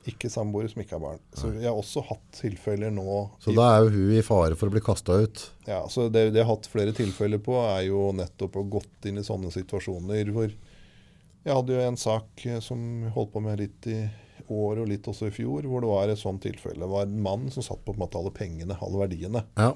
Ikke 0.09 0.31
samboere 0.31 0.71
som 0.71 0.81
ikke 0.83 0.97
har 0.97 1.03
barn. 1.03 1.21
Så 1.37 1.51
jeg 1.55 1.67
har 1.67 1.77
også 1.77 2.03
hatt 2.07 2.25
tilfeller 2.39 2.93
nå 2.93 3.05
Så 3.43 3.53
da 3.55 3.67
er 3.75 3.85
jo 3.85 3.93
hun 3.93 4.15
i 4.17 4.23
fare 4.25 4.57
for 4.59 4.69
å 4.69 4.73
bli 4.73 4.83
kasta 4.83 5.19
ut. 5.23 5.43
Ja, 5.67 5.83
så 5.91 6.07
det, 6.09 6.29
det 6.33 6.41
jeg 6.41 6.47
har 6.47 6.55
hatt 6.55 6.69
flere 6.71 6.95
tilfeller 6.97 7.41
på, 7.43 7.57
er 7.61 7.85
jo 7.89 8.09
nettopp 8.15 8.57
å 8.59 8.65
gått 8.77 9.09
inn 9.09 9.21
i 9.21 9.25
sånne 9.25 9.51
situasjoner 9.53 10.33
hvor 10.35 10.49
Jeg 10.49 11.55
hadde 11.55 11.75
jo 11.75 11.85
en 11.85 11.99
sak 11.99 12.45
eh, 12.45 12.59
som 12.63 12.81
holdt 13.15 13.33
på 13.35 13.43
med 13.43 13.61
litt 13.61 13.87
i 13.91 14.01
år 14.49 14.81
og 14.81 14.89
litt 14.89 15.07
også 15.07 15.29
i 15.29 15.33
fjor, 15.33 15.65
hvor 15.69 15.83
det 15.83 15.91
var 15.91 16.11
et 16.11 16.19
sånt 16.19 16.41
tilfelle. 16.43 16.81
Det 16.81 16.91
var 16.91 17.05
en 17.05 17.21
mann 17.23 17.47
som 17.53 17.65
satt 17.65 17.83
på 17.85 17.93
en 17.93 18.01
måte 18.01 18.19
alle 18.19 18.33
pengene, 18.35 18.77
alle 18.81 19.03
verdiene. 19.03 19.43
Ja. 19.59 19.73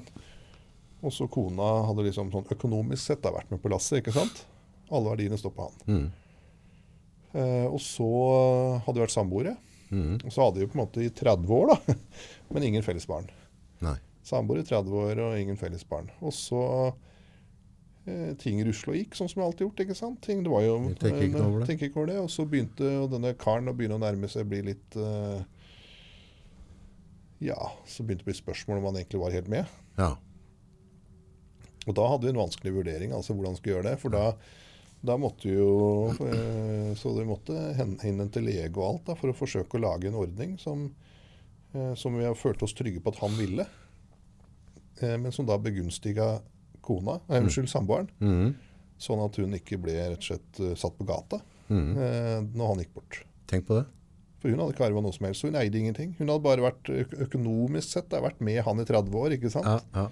Og 1.03 1.11
så 1.13 1.27
kona 1.31 1.69
hadde 1.89 2.05
liksom 2.07 2.31
sånn 2.33 2.47
økonomisk 2.53 3.03
sett 3.03 3.23
da 3.23 3.33
vært 3.35 3.51
med 3.51 3.61
på 3.63 3.71
lasset, 3.71 3.99
ikke 3.99 4.15
sant? 4.15 4.45
Alle 4.93 5.11
verdiene 5.11 5.39
står 5.39 5.53
på 5.55 5.67
han. 5.67 5.79
Mm. 5.87 6.05
Eh, 7.33 7.67
og 7.67 7.79
så 7.81 8.09
hadde 8.85 8.97
vi 8.97 9.03
vært 9.03 9.15
samboere. 9.15 9.55
Mm. 9.93 10.17
Og 10.25 10.33
så 10.33 10.47
hadde 10.47 10.63
vi 10.63 10.67
på 10.71 10.77
en 10.77 10.83
måte 10.83 11.03
i 11.05 11.11
30 11.13 11.53
år, 11.53 11.73
da. 11.73 11.95
Men 12.53 12.65
ingen 12.67 12.85
felles 12.85 13.05
barn. 13.09 13.29
Samboer 14.23 14.61
i 14.61 14.63
30 14.63 14.93
år 14.95 15.19
og 15.19 15.33
ingen 15.35 15.57
felles 15.59 15.83
barn. 15.83 16.07
Og 16.23 16.31
så 16.31 16.61
eh, 18.07 18.31
ting 18.39 18.61
rusla 18.63 18.93
og 18.93 18.99
gikk, 19.01 19.17
sånn 19.19 19.27
som 19.31 19.41
vi 19.41 19.47
alltid 19.49 19.65
gjort. 19.67 19.81
ikke 19.83 19.97
sant? 19.99 20.21
Ting, 20.23 20.45
det 20.45 20.53
var 20.53 20.63
jo, 20.63 20.77
Jeg 20.93 20.99
tenker 21.01 21.25
ikke 21.27 21.41
eh, 21.41 21.47
over 21.49 21.59
det. 21.59 21.67
tenker 21.71 21.89
ikke 21.89 21.99
over 21.99 22.11
det. 22.13 22.19
Og 22.23 22.31
så 22.31 22.45
begynte 22.47 22.91
og 23.01 23.09
denne 23.11 23.33
karen 23.39 23.67
å 23.67 23.75
begynne 23.75 23.99
å 23.99 24.03
nærme 24.03 24.29
seg 24.31 24.47
bli 24.47 24.61
litt 24.69 24.95
eh, 24.95 25.41
Ja, 27.49 27.59
så 27.83 28.05
begynte 28.07 28.23
det 28.23 28.29
å 28.29 28.31
bli 28.31 28.39
spørsmål 28.39 28.79
om 28.79 28.87
han 28.91 29.01
egentlig 29.01 29.23
var 29.25 29.35
helt 29.35 29.51
med. 29.51 29.75
Ja. 29.99 30.13
Og 31.83 31.97
da 31.99 32.07
hadde 32.07 32.29
vi 32.29 32.31
en 32.31 32.39
vanskelig 32.39 32.77
vurdering, 32.77 33.11
altså 33.11 33.35
hvordan 33.35 33.59
skulle 33.59 33.75
gjøre 33.75 33.89
det. 33.91 33.97
For 33.99 34.13
da, 34.15 34.29
da 35.03 35.17
måtte 35.19 35.49
jo 35.51 36.13
eh, 36.23 36.93
Så 36.95 37.11
de 37.17 37.25
måtte 37.27 37.53
hen- 37.77 37.97
innhente 38.07 38.39
lege 38.43 38.77
og 38.77 38.85
alt 38.87 39.05
da, 39.09 39.15
for 39.19 39.29
å 39.33 39.35
forsøke 39.35 39.75
å 39.77 39.81
lage 39.83 40.07
en 40.07 40.15
ordning 40.15 40.57
som, 40.61 40.85
eh, 41.73 41.93
som 41.99 42.15
vi 42.17 42.23
har 42.23 42.35
følt 42.39 42.63
oss 42.63 42.73
trygge 42.73 43.01
på 43.03 43.11
at 43.13 43.19
han 43.23 43.35
ville. 43.37 43.65
eh, 45.01 45.17
men 45.17 45.31
som 45.31 45.45
da 45.45 45.57
begunstiga 45.57 46.41
kona, 46.81 47.19
eh, 47.29 47.41
unnskyld, 47.41 47.67
samboeren, 47.69 48.07
Mhm. 48.21 48.53
sånn 48.99 49.25
at 49.25 49.35
hun 49.35 49.51
ikke 49.53 49.81
ble 49.81 49.93
rett 49.93 50.17
og 50.17 50.23
slett 50.39 50.77
satt 50.77 50.97
på 50.97 51.05
gata 51.05 51.41
mm 51.69 51.97
eh, 51.97 52.41
når 52.55 52.67
han 52.67 52.77
gikk 52.83 52.93
bort. 52.93 53.23
Tenk 53.47 53.65
på 53.67 53.79
det. 53.79 53.85
For 54.39 54.49
hun 54.49 54.59
hadde 54.59 54.73
ikke 54.75 54.85
arva 54.85 55.01
noe 55.01 55.11
som 55.13 55.25
helst, 55.25 55.41
så 55.41 55.47
hun 55.51 55.55
eide 55.55 55.75
ingenting. 55.79 56.15
Hun 56.17 56.27
hadde 56.27 56.43
bare 56.43 56.61
vært 56.71 56.83
økonomisk 57.27 57.87
sett 57.95 58.09
vært 58.09 58.39
med 58.41 58.61
han 58.63 58.79
i 58.79 58.83
30 58.85 59.11
år, 59.15 59.31
ikke 59.37 59.49
sant? 59.51 59.65
Ja, 59.65 59.79
ja. 59.93 60.07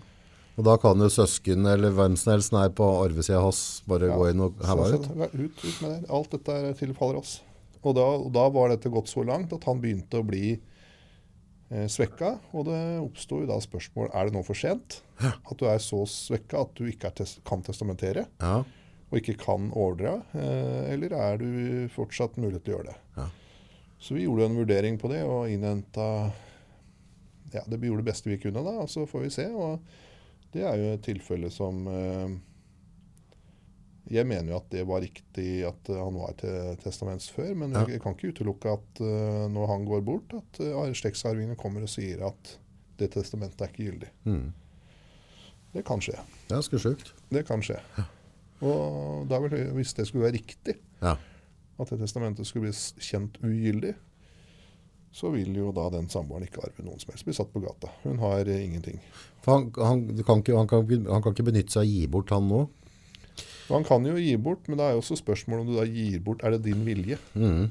Og 0.59 0.65
da 0.67 0.75
kan 0.77 0.99
jo 0.99 1.07
søsken 1.09 1.65
eller 1.65 1.93
hvem 1.95 2.17
som 2.19 2.33
helst 2.33 2.53
er 2.53 2.69
på 2.75 2.83
arvesida 3.05 3.39
hans 3.41 3.81
bare 3.87 4.09
Ja. 4.09 4.17
gå 4.17 4.29
inn 4.31 4.41
og 4.41 4.53
Så- 4.59 4.95
ut. 4.95 5.07
ut, 5.33 5.63
ut 5.63 5.81
med 5.81 5.91
det. 6.01 6.09
Alt 6.09 6.29
dette 6.31 6.49
er- 6.51 6.73
tilfaller 6.73 7.17
oss. 7.19 7.41
Og 7.83 7.95
da, 7.95 8.01
og 8.01 8.31
da 8.33 8.49
var 8.49 8.69
dette 8.69 8.89
gått 8.91 9.07
så 9.07 9.23
langt 9.25 9.51
at 9.53 9.63
han 9.63 9.79
begynte 9.81 10.19
å 10.19 10.25
bli 10.27 10.59
eh, 11.71 11.87
svekka. 11.87 12.37
Og 12.53 12.65
det 12.65 12.99
oppsto 13.01 13.39
jo 13.39 13.45
da 13.47 13.55
spørsmål 13.63 14.09
er 14.13 14.25
det 14.25 14.33
nå 14.33 14.43
for 14.43 14.53
sent. 14.53 15.01
At 15.21 15.57
du 15.57 15.65
er 15.65 15.77
så 15.79 16.03
svekka 16.05 16.59
at 16.61 16.75
du 16.75 16.83
ikke 16.91 17.13
tes 17.15 17.39
kan 17.45 17.61
testamentere 17.63 18.27
Ja. 18.41 18.57
og 19.11 19.13
ikke 19.21 19.37
kan 19.39 19.71
overdra. 19.71 20.21
Eh, 20.35 20.91
eller 20.91 21.13
er 21.13 21.37
du 21.37 21.87
fortsatt 21.95 22.35
mulighet 22.35 22.65
til 22.65 22.73
å 22.73 22.77
gjøre 22.79 22.87
det? 22.87 22.95
Ja. 23.17 23.29
Så 24.01 24.15
vi 24.15 24.25
gjorde 24.25 24.45
en 24.49 24.57
vurdering 24.57 24.99
på 24.99 25.07
det 25.09 25.23
og 25.23 25.47
innhenta 25.47 26.33
ja, 27.53 27.61
det 27.69 27.79
vi 27.79 27.87
gjorde 27.87 28.03
det 28.03 28.11
beste 28.13 28.25
vi 28.29 28.37
kunne, 28.37 28.63
da. 28.63 28.85
Så 28.87 29.07
får 29.07 29.21
vi 29.21 29.29
se. 29.29 29.45
Og 29.47 29.79
det 30.53 30.63
er 30.67 30.75
jo 30.79 30.93
et 30.95 31.03
tilfelle 31.05 31.49
som 31.53 31.85
eh, 31.87 32.33
Jeg 34.11 34.27
mener 34.27 34.51
jo 34.51 34.57
at 34.59 34.69
det 34.73 34.81
var 34.89 34.99
riktig 35.03 35.61
at 35.67 35.89
eh, 35.89 35.99
han 36.01 36.17
var 36.19 36.33
til 36.41 36.75
testaments 36.83 37.29
før, 37.31 37.53
men 37.55 37.71
Ja. 37.77 37.85
jeg 37.87 38.01
kan 38.03 38.15
ikke 38.17 38.33
utelukke 38.33 38.73
at 38.73 39.01
eh, 39.05 39.45
når 39.53 39.67
han 39.71 39.85
går 39.87 40.01
bort, 40.03 40.33
at 40.35 40.59
uh, 40.65 40.89
slektsarvingene 40.93 41.55
kommer 41.55 41.81
og 41.85 41.89
sier 41.93 42.25
at 42.27 42.57
det 42.99 43.11
testamentet 43.13 43.61
er 43.61 43.71
ikke 43.71 43.87
gyldig. 43.91 44.09
Mm. 44.25 44.49
Det 45.73 45.85
kan 45.87 46.01
skje. 46.03 46.17
Det 46.47 46.51
er 46.51 46.57
ganske 46.59 46.79
sjukt. 46.83 47.13
Det 47.31 47.45
kan 47.47 47.61
skje. 47.63 47.77
Og 48.61 49.23
da 49.31 49.39
vil, 49.41 49.55
hvis 49.77 49.93
det 49.97 50.05
skulle 50.09 50.27
være 50.27 50.35
riktig, 50.37 50.75
Ja. 51.01 51.15
at 51.79 51.89
det 51.89 51.97
testamentet 52.03 52.45
skulle 52.45 52.67
bli 52.69 53.01
kjent 53.01 53.39
ugyldig, 53.41 53.95
så 55.11 55.31
vil 55.33 55.55
jo 55.55 55.71
da 55.75 55.89
den 55.91 56.07
samboeren 56.11 56.47
ikke 56.47 56.63
arve 56.63 56.85
noen 56.85 56.99
som 57.01 57.11
helst. 57.11 57.27
Bli 57.27 57.35
satt 57.35 57.51
på 57.51 57.61
gata. 57.63 57.91
Hun 58.05 58.21
har 58.23 58.47
eh, 58.47 58.63
ingenting. 58.63 59.01
For 59.43 59.57
han, 59.57 59.67
han, 59.75 60.05
kan 60.23 60.43
ikke, 60.43 60.55
han, 60.55 60.69
kan, 60.69 60.87
han 60.87 61.25
kan 61.25 61.35
ikke 61.35 61.49
benytte 61.49 61.75
seg 61.75 61.83
av 61.83 61.89
å 61.89 61.91
gi 61.91 62.07
bort 62.13 62.31
han 62.35 62.47
nå. 62.47 62.61
Han 63.71 63.85
kan 63.87 64.07
jo 64.07 64.17
gi 64.19 64.33
bort, 64.41 64.65
men 64.67 64.79
det 64.79 64.87
er 64.87 64.95
jo 64.95 65.03
også 65.03 65.19
spørsmål 65.19 65.61
om 65.61 65.69
du 65.69 65.77
da 65.77 65.85
gir 65.87 66.17
bort 66.23 66.41
Er 66.43 66.57
det 66.57 66.65
din 66.65 66.81
vilje? 66.87 67.19
Mhm. 67.35 67.69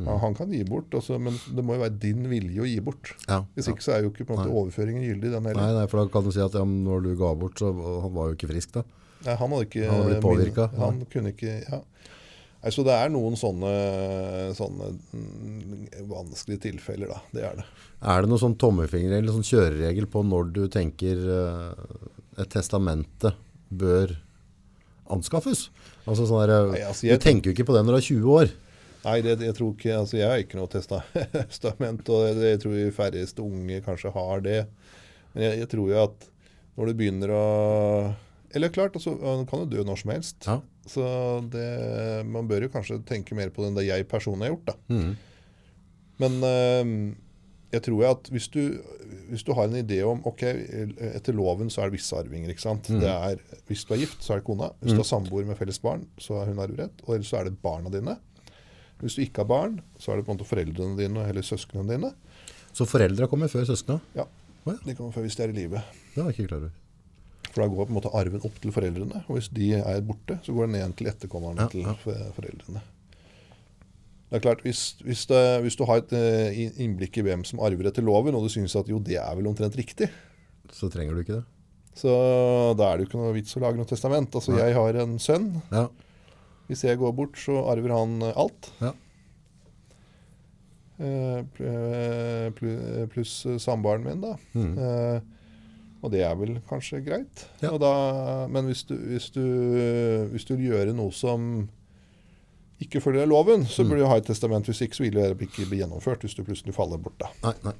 Ja, 0.00 0.14
han 0.22 0.36
kan 0.38 0.52
gi 0.54 0.60
bort, 0.64 0.94
altså, 0.94 1.16
men 1.18 1.34
det 1.50 1.64
må 1.66 1.74
jo 1.74 1.82
være 1.82 1.96
din 2.00 2.22
vilje 2.30 2.62
å 2.62 2.68
gi 2.68 2.76
bort. 2.84 3.10
Ja. 3.26 3.40
Hvis 3.56 3.66
ja. 3.66 3.74
ikke 3.74 3.84
så 3.84 3.92
er 3.96 4.04
jo 4.04 4.12
ikke 4.12 4.24
på 4.28 4.32
en 4.32 4.38
måte 4.38 4.48
Nei. 4.48 4.60
overføringen 4.60 5.02
gyldig, 5.02 5.32
den 5.34 5.44
Nei, 5.44 5.50
heller. 5.52 5.80
nei, 5.80 5.88
for 5.90 6.00
da 6.00 6.12
kan 6.14 6.24
du 6.24 6.30
si 6.32 6.40
at 6.44 6.56
ja, 6.56 6.62
når 6.62 7.02
du 7.04 7.10
ga 7.18 7.32
bort, 7.36 7.58
så 7.60 7.72
han 7.74 8.14
var 8.14 8.30
jo 8.30 8.38
ikke 8.38 8.52
frisk 8.52 8.76
da. 8.78 8.84
Nei, 9.26 9.34
han 9.36 9.52
hadde 9.52 9.66
ikke 9.66 9.82
Han 9.84 9.98
hadde 9.98 10.12
blitt 10.12 10.24
påvirket, 10.24 10.78
Han 10.80 11.02
kunne 11.12 11.34
ikke 11.34 11.56
Ja. 11.66 11.80
Nei, 12.60 12.70
så 12.76 12.82
det 12.84 12.92
er 12.92 13.08
noen 13.08 13.36
sånne, 13.40 13.70
sånne 14.56 14.90
mm, 15.16 15.84
vanskelige 16.10 16.60
tilfeller, 16.66 17.08
da. 17.08 17.20
Det 17.32 17.44
er 17.48 17.54
det. 17.62 17.64
Er 18.04 18.20
det 18.24 18.28
noen 18.28 18.42
sånn 18.42 18.56
tommefinger 18.60 19.14
eller 19.16 19.32
sånn 19.32 19.46
kjøreregel 19.48 20.08
på 20.12 20.22
når 20.28 20.50
du 20.56 20.60
tenker 20.72 21.22
eh, 21.36 21.84
et 22.44 22.50
testamente 22.52 23.32
bør 23.72 24.12
anskaffes? 25.10 25.68
Altså 26.04 26.26
sånn 26.28 26.42
der, 26.44 26.66
Nei, 26.74 26.82
altså, 26.84 27.06
jeg- 27.08 27.16
du 27.20 27.24
tenker 27.24 27.50
jo 27.50 27.56
ikke 27.56 27.68
på 27.70 27.76
det 27.78 27.84
når 27.86 27.96
du 27.96 28.00
er 28.02 28.08
20 28.10 28.34
år. 28.42 28.52
Nei, 29.06 29.16
det, 29.24 29.38
jeg 29.40 29.54
tror 29.56 29.70
ikke 29.72 29.94
Altså, 29.96 30.16
jeg 30.20 30.28
har 30.28 30.42
ikke 30.44 30.58
noe 30.60 30.68
testament, 30.68 32.08
og 32.12 32.36
det, 32.36 32.50
jeg 32.54 32.60
tror 32.60 32.76
de 32.76 32.90
færreste 32.92 33.40
unge 33.44 33.80
kanskje 33.86 34.12
har 34.12 34.40
det. 34.44 34.58
Men 35.32 35.46
jeg, 35.46 35.58
jeg 35.64 35.68
tror 35.72 35.88
jo 35.94 36.02
at 36.04 36.28
når 36.76 36.90
du 36.92 36.98
begynner 37.00 37.32
å 37.32 37.44
Eller 38.54 38.72
klart, 38.74 38.96
altså, 38.98 39.14
han 39.22 39.44
kan 39.46 39.60
jo 39.64 39.70
dø 39.70 39.82
når 39.86 40.00
som 40.02 40.10
helst. 40.14 40.46
Ja. 40.48 40.58
Så 40.90 41.02
det, 41.52 41.66
man 42.26 42.48
bør 42.50 42.66
jo 42.66 42.70
kanskje 42.72 42.98
tenke 43.06 43.36
mer 43.38 43.52
på 43.54 43.62
den 43.62 43.76
det 43.78 43.84
jeg 43.86 44.08
personlig 44.10 44.48
har 44.48 44.54
gjort, 44.56 44.72
da. 44.72 44.76
Mm. 44.90 45.12
Men 46.20 46.38
eh, 46.48 46.94
jeg 47.76 47.84
tror 47.86 48.02
at 48.10 48.30
hvis 48.34 48.48
du, 48.50 48.58
hvis 49.30 49.44
du 49.46 49.52
har 49.54 49.68
en 49.70 49.78
idé 49.78 50.00
om 50.04 50.18
ok, 50.26 50.42
etter 51.14 51.36
loven 51.38 51.70
så 51.70 51.84
er 51.84 51.90
det 51.92 52.00
visse 52.00 52.16
arvinger. 52.18 52.50
ikke 52.50 52.64
sant? 52.64 52.90
Det 52.90 53.06
er, 53.12 53.38
Hvis 53.70 53.84
du 53.86 53.94
er 53.94 54.02
gift, 54.02 54.24
så 54.26 54.34
er 54.34 54.42
det 54.42 54.46
kona. 54.48 54.72
Hvis 54.82 54.96
du 54.96 55.02
har 55.04 55.06
samboer 55.12 55.46
med 55.46 55.56
felles 55.60 55.78
barn, 55.80 56.02
så 56.18 56.40
er 56.42 56.50
hun 56.50 56.58
arverett. 56.64 57.04
Og 57.06 57.14
ellers 57.14 57.30
så 57.30 57.38
er 57.40 57.46
det 57.48 57.60
barna 57.62 57.92
dine. 57.94 58.16
Hvis 59.00 59.14
du 59.16 59.22
ikke 59.22 59.44
har 59.44 59.48
barn, 59.48 59.78
så 60.02 60.12
er 60.12 60.18
det 60.20 60.26
på 60.26 60.34
en 60.34 60.40
måte 60.40 60.48
foreldrene 60.50 60.98
dine 60.98 61.22
eller 61.30 61.46
søsknene 61.46 61.86
dine. 61.94 62.10
Så 62.76 62.84
foreldra 62.90 63.30
kommer 63.30 63.48
før 63.52 63.64
søskna? 63.70 64.00
Ja, 64.18 64.26
Oh, 64.68 64.74
ja. 64.74 64.78
De 64.84 64.92
kommer 64.92 65.14
før 65.14 65.24
hvis 65.24 65.38
de 65.38 65.42
er 65.46 65.52
i 65.54 65.54
live. 65.56 65.80
Det 66.12 66.20
var 66.20 66.34
ikke 66.34 66.44
klar 66.50 66.58
over. 66.66 66.72
For 67.50 67.62
da 67.64 67.68
går 67.72 67.86
på 67.88 67.90
en 67.90 67.96
måte 67.98 68.12
arven 68.14 68.42
opp 68.46 68.56
til 68.62 68.70
foreldrene. 68.72 69.24
Og 69.26 69.36
hvis 69.36 69.48
de 69.50 69.72
er 69.80 70.00
borte, 70.06 70.36
så 70.46 70.52
går 70.54 70.68
den 70.68 70.76
ned 70.78 70.96
til 70.96 71.08
etterkommerne 71.10 71.66
Ja, 71.66 71.84
ja. 71.88 71.94
til 72.04 72.32
foreldrene. 72.36 72.82
Det 74.30 74.38
er 74.38 74.44
klart, 74.44 74.60
Hvis, 74.62 74.82
hvis, 75.02 75.24
det, 75.26 75.40
hvis 75.64 75.74
du 75.74 75.82
har 75.88 75.98
et 76.04 76.12
eh, 76.14 76.60
innblikk 76.84 77.16
i 77.18 77.24
hvem 77.26 77.42
som 77.44 77.58
arver 77.66 77.88
etter 77.90 78.04
loven, 78.06 78.36
og 78.38 78.44
du 78.46 78.52
syns 78.54 78.76
at 78.78 78.86
jo, 78.88 79.00
det 79.02 79.16
er 79.18 79.34
vel 79.34 79.48
omtrent 79.50 79.74
riktig, 79.74 80.06
Så 80.70 80.86
trenger 80.88 81.14
du 81.18 81.20
ikke 81.24 81.40
det. 81.40 81.44
så 81.98 82.12
da 82.78 82.92
er 82.92 82.96
det 83.00 83.02
jo 83.02 83.08
ikke 83.10 83.18
noe 83.24 83.34
vits 83.34 83.56
å 83.58 83.60
lage 83.64 83.76
noe 83.80 83.90
testament. 83.90 84.30
Altså, 84.38 84.54
Jeg 84.60 84.74
har 84.78 84.94
en 85.02 85.18
sønn. 85.18 85.48
Ja. 85.74 85.88
Hvis 86.70 86.84
jeg 86.86 87.00
går 87.02 87.12
bort, 87.18 87.34
så 87.42 87.58
arver 87.66 87.90
han 87.90 88.22
eh, 88.22 88.36
alt. 88.38 88.70
Ja. 88.78 88.92
Eh, 91.00 91.42
pl- 91.56 92.52
pl- 92.54 93.06
Pluss 93.10 93.34
eh, 93.50 93.58
samboeren 93.58 94.04
min, 94.04 94.20
da. 94.22 94.36
Mhm. 94.54 95.22
Og 96.02 96.10
det 96.14 96.22
er 96.24 96.34
vel 96.40 96.54
kanskje 96.70 97.02
greit. 97.04 97.42
Ja. 97.60 97.74
Da, 97.78 98.46
men 98.48 98.70
hvis 98.70 98.84
du, 98.88 98.94
hvis, 98.96 99.26
du, 99.34 99.42
hvis 100.32 100.46
du 100.48 100.54
vil 100.56 100.70
gjøre 100.72 100.94
noe 100.96 101.12
som 101.12 101.68
ikke 102.80 103.02
følger 103.04 103.26
loven, 103.28 103.66
så 103.68 103.84
Mm. 103.84 103.90
burde 103.90 104.00
du 104.00 104.08
ha 104.08 104.16
et 104.16 104.24
testament. 104.24 104.64
Hvis 104.64 104.80
ikke 104.80 104.96
så 104.96 105.04
vil 105.04 105.18
det 105.18 105.36
ikke 105.44 105.66
bli 105.68 105.82
gjennomført 105.82 106.22
hvis 106.24 106.34
du 106.38 106.42
plutselig 106.46 106.72
faller 106.74 106.96
bort. 106.96 107.18
da. 107.20 107.28
Nei, 107.44 107.52
nei. 107.68 107.74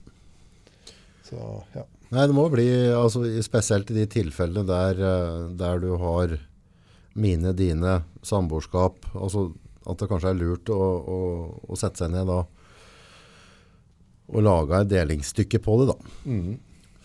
Så, 1.24 1.40
ja. 1.74 1.86
Nei, 2.10 2.26
det 2.26 2.34
må 2.36 2.44
bli, 2.52 2.66
altså, 2.92 3.22
spesielt 3.42 3.90
i 3.90 3.94
de 4.02 4.06
tilfellene 4.10 4.66
der, 4.68 5.00
eh, 5.00 5.48
der 5.56 5.78
du 5.80 5.96
har 5.96 6.36
mine, 7.14 7.52
dine, 7.56 8.02
samboerskap, 8.22 9.06
altså 9.14 9.54
at 9.88 9.96
det 10.02 10.08
kanskje 10.10 10.28
er 10.34 10.38
lurt 10.42 10.68
å, 10.68 10.76
å, 10.76 11.18
å 11.70 11.76
sette 11.78 12.02
seg 12.04 12.10
ned 12.12 12.26
da 12.28 12.42
og 14.30 14.42
lage 14.44 14.82
et 14.84 14.90
delingsstykke 14.92 15.58
på 15.64 15.78
det 15.80 15.86
da. 15.94 15.96
Mhm. 16.28 16.58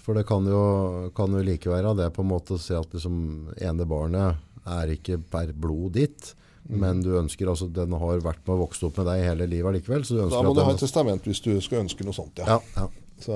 For 0.05 0.13
det 0.13 0.27
kan 0.29 0.45
jo, 0.45 1.09
kan 1.17 1.33
jo 1.33 1.41
like 1.41 1.65
være 1.71 1.95
det 1.97 2.11
på 2.13 2.21
en 2.21 2.29
måte 2.29 2.53
å 2.55 2.61
si 2.61 2.75
at 2.77 2.91
liksom 2.93 3.15
ene 3.57 3.87
barnet 3.89 4.37
er 4.69 4.91
ikke 4.93 5.19
per 5.31 5.51
blod 5.53 5.93
ditt, 5.99 6.35
Mm. 6.65 6.79
men 6.81 7.01
du 7.05 7.11
ønsker, 7.13 7.45
altså 7.45 7.67
den 7.69 7.91
har 7.93 8.21
vært 8.25 8.39
med 8.47 8.55
og 8.55 8.61
vokst 8.63 8.81
opp 8.87 8.95
med 8.97 9.05
deg 9.05 9.19
hele 9.21 9.45
livet 9.45 9.75
likevel, 9.75 10.01
så 10.01 10.15
du 10.15 10.21
Da 10.33 10.39
må 10.41 10.49
at 10.49 10.55
du 10.57 10.61
ha 10.65 10.71
et 10.73 10.79
testament 10.81 11.21
hvis 11.29 11.37
du 11.45 11.51
skal 11.61 11.83
ønske 11.83 12.01
noe 12.07 12.15
sånt. 12.17 12.39
ja. 12.41 12.55
Ja, 12.55 12.57
ja. 12.79 12.87
Så, 13.21 13.35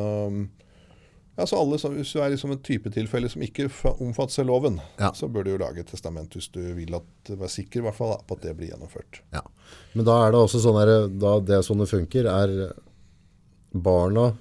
ja, 1.38 1.45
så 1.45 1.60
alle, 1.62 1.77
så 1.77 1.91
Hvis 1.93 2.10
du 2.12 2.19
er 2.23 2.32
liksom 2.34 2.51
et 2.55 2.63
typetilfelle 2.65 3.29
som 3.29 3.43
ikke 3.45 3.67
omfatter 3.69 4.01
omfattes 4.08 4.39
av 4.41 4.47
loven, 4.49 4.79
så 5.13 5.29
bør 5.29 5.45
du 5.45 5.51
jo 5.51 5.60
lage 5.62 5.79
et 5.86 5.91
testament 5.93 6.34
hvis 6.34 6.49
du 6.51 6.73
vil 6.73 6.95
at, 6.97 7.05
være 7.29 7.49
sikker 7.53 7.84
i 7.84 7.86
hvert 7.86 7.95
fall, 7.99 8.17
på 8.25 8.34
at 8.39 8.41
det 8.47 8.55
blir 8.58 8.71
gjennomført. 8.73 9.21
Ja. 9.32 9.43
Men 9.93 10.05
da 10.10 10.17
er 10.25 10.32
det 10.34 10.41
også 10.41 10.63
sånn 10.65 10.79
her, 10.82 11.08
da 11.21 11.36
det 11.39 11.62
sånn 11.69 11.86
det 11.86 11.88
funker, 11.93 12.25
er 12.25 12.73
barna 13.77 14.32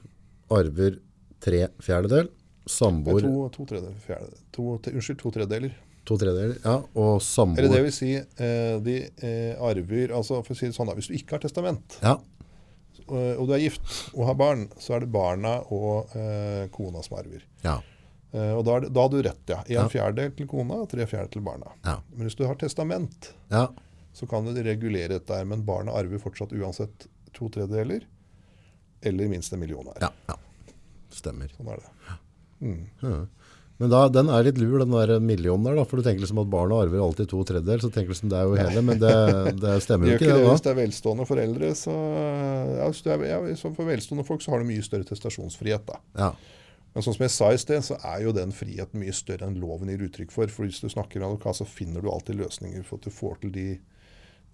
arver 0.50 0.96
tre 1.40 1.68
fjerdedel, 1.84 2.28
er 2.28 2.70
samboer 2.70 3.20
to, 3.24 3.48
to, 3.54 3.64
to, 3.66 3.74
Unnskyld, 3.78 4.00
fjerde, 4.06 4.32
to, 4.52 4.64
te- 4.84 4.92
unnskyld, 4.92 5.18
to 5.22 5.30
tredjedeler. 5.30 5.76
tredjedeler, 6.08 6.58
ja, 6.64 6.76
og 6.98 7.20
samboer 7.22 7.58
Eller 7.62 7.76
det 7.76 7.82
vil 7.84 7.92
si, 7.92 8.10
eh, 8.16 8.78
de 8.84 8.96
eh, 9.22 9.54
arver 9.60 10.14
altså 10.16 10.42
for 10.44 10.54
å 10.54 10.58
si 10.58 10.66
det 10.66 10.74
sånn 10.76 10.88
da, 10.88 10.94
Hvis 10.98 11.08
du 11.08 11.14
ikke 11.18 11.36
har 11.36 11.44
testament, 11.44 11.98
Ja, 12.02 12.16
eh, 13.08 13.34
og 13.38 13.46
du 13.48 13.54
er 13.54 13.62
gift 13.62 14.10
og 14.14 14.26
har 14.26 14.34
barn, 14.40 14.68
så 14.80 14.96
er 14.96 15.00
det 15.06 15.12
barna 15.12 15.58
og 15.72 16.10
eh, 16.16 16.66
kona 16.74 17.02
som 17.02 17.18
arver. 17.20 17.44
ja, 17.64 17.78
Eh, 18.28 18.50
og 18.52 18.60
da, 18.66 18.74
da 18.92 19.00
har 19.00 19.08
du 19.08 19.22
rett, 19.24 19.38
ja. 19.48 19.62
En 19.64 19.72
Ja. 19.72 19.82
fjerdedel 19.88 20.34
til 20.36 20.46
kona 20.46 20.74
og 20.82 20.90
tre 20.90 21.06
fjerdedeler 21.08 21.30
til 21.32 21.40
barna. 21.46 21.70
ja, 21.82 21.94
Men 22.12 22.26
hvis 22.28 22.34
du 22.36 22.42
har 22.44 22.56
testament, 22.60 23.30
ja, 23.48 23.62
så 24.12 24.28
kan 24.28 24.44
du 24.44 24.52
regulere 24.62 25.08
dette 25.16 25.32
her, 25.34 25.46
men 25.48 25.62
barna 25.64 25.92
arver 25.96 26.18
fortsatt 26.20 26.52
uansett 26.52 27.06
to 27.32 27.48
tredjedeler, 27.48 28.04
eller 29.00 29.28
minst 29.32 29.50
en 29.56 29.60
million 29.60 29.82
hver. 29.82 29.96
ja, 30.02 30.10
ja. 30.28 30.36
Stemmer. 31.14 31.50
Sånn 31.56 31.70
er 31.72 31.82
det. 31.82 32.16
Mm. 32.60 32.80
Ja. 33.02 33.18
Men 33.78 33.92
da, 33.92 34.00
den 34.10 34.26
er 34.34 34.42
litt 34.42 34.56
lur, 34.58 34.80
den 34.82 34.90
der 34.90 35.20
millionen 35.22 35.62
der, 35.68 35.76
da, 35.78 35.84
for 35.86 36.00
du 36.00 36.02
tenker 36.02 36.24
liksom 36.24 36.40
at 36.42 36.48
barna 36.50 36.80
arver 36.82 36.98
alltid 36.98 37.28
to 37.30 37.44
tredjedel, 37.46 37.78
så 37.84 37.90
tenker 37.94 38.10
du 38.10 38.14
liksom 38.16 38.32
det 38.32 38.38
er 38.40 38.48
jo 38.48 38.56
hele, 38.58 38.82
men 38.82 38.98
det, 38.98 39.12
det 39.62 39.76
stemmer 39.84 40.10
jo 40.10 40.16
ikke 40.18 40.26
det 40.32 40.38
da. 40.40 40.48
hvis 40.50 40.64
det 40.64 40.72
er 40.72 40.78
velstående 40.80 41.26
foreldre. 41.28 41.68
Så, 41.78 41.94
ja, 42.74 42.88
er, 43.14 43.22
ja, 43.30 43.38
for 43.62 43.86
velstående 43.86 44.26
folk 44.26 44.42
så 44.42 44.50
har 44.56 44.64
du 44.64 44.66
mye 44.72 44.82
større 44.82 45.06
testasjonsfrihet. 45.06 45.86
da. 45.86 46.00
Ja, 46.18 46.32
Men 46.90 47.06
sånn 47.06 47.14
som 47.14 47.22
jeg 47.28 47.34
sa 47.36 47.52
i 47.54 47.62
sted, 47.62 47.86
så 47.86 48.00
er 48.02 48.26
jo 48.26 48.34
den 48.34 48.50
friheten 48.56 48.98
mye 48.98 49.14
større 49.14 49.46
enn 49.46 49.60
loven 49.62 49.94
gir 49.94 50.02
uttrykk 50.08 50.34
for. 50.34 50.50
For 50.50 50.66
hvis 50.66 50.82
du 50.82 50.90
snakker 50.90 51.22
med 51.22 51.28
advokat, 51.30 51.60
så 51.62 51.68
finner 51.70 52.02
du 52.02 52.10
alltid 52.10 52.42
løsninger 52.42 52.82
for 52.88 52.98
at 52.98 53.06
du 53.06 53.14
får 53.14 53.38
til 53.44 53.54
de, 53.54 53.68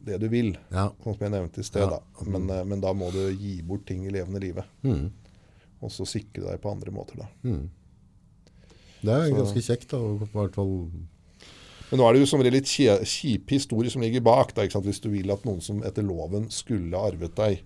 det 0.04 0.20
du 0.20 0.28
vil. 0.28 0.52
ja, 0.68 0.90
Sånn 1.00 1.16
som 1.16 1.24
jeg 1.24 1.32
nevnte 1.32 1.64
i 1.64 1.68
sted. 1.72 1.88
Da. 1.88 2.02
Men, 2.28 2.50
eh, 2.52 2.64
men 2.68 2.84
da 2.84 2.92
må 2.92 3.08
du 3.14 3.22
gi 3.32 3.56
bort 3.64 3.88
ting 3.88 4.04
i 4.04 4.12
levende 4.12 4.44
livet. 4.44 4.68
mm, 4.84 5.06
Og 5.84 5.92
så 5.92 6.06
sikre 6.08 6.46
deg 6.48 6.60
på 6.62 6.70
andre 6.72 6.90
måter, 6.94 7.20
da. 7.20 7.26
mm. 7.44 7.64
Det 9.04 9.12
er 9.12 9.28
Så- 9.28 9.36
ganske 9.36 9.62
kjekt, 9.66 9.90
da. 9.92 9.98
I 10.00 10.30
hvert 10.32 10.54
fall 10.56 10.90
Men 11.90 12.00
nå 12.00 12.06
er 12.08 12.12
det 12.16 12.20
jo 12.24 12.26
som 12.30 12.40
regel 12.40 12.56
litt 12.56 12.64
kjipe 13.04 13.52
historier 13.52 13.90
som 13.92 14.00
ligger 14.02 14.22
bak. 14.24 14.54
Da? 14.56 14.64
Hvis 14.66 15.00
du 15.04 15.10
vil 15.12 15.30
at 15.30 15.44
noen 15.44 15.60
som 15.62 15.82
etter 15.84 16.02
loven 16.02 16.48
skulle 16.50 16.96
arvet 16.96 17.34
deg, 17.36 17.60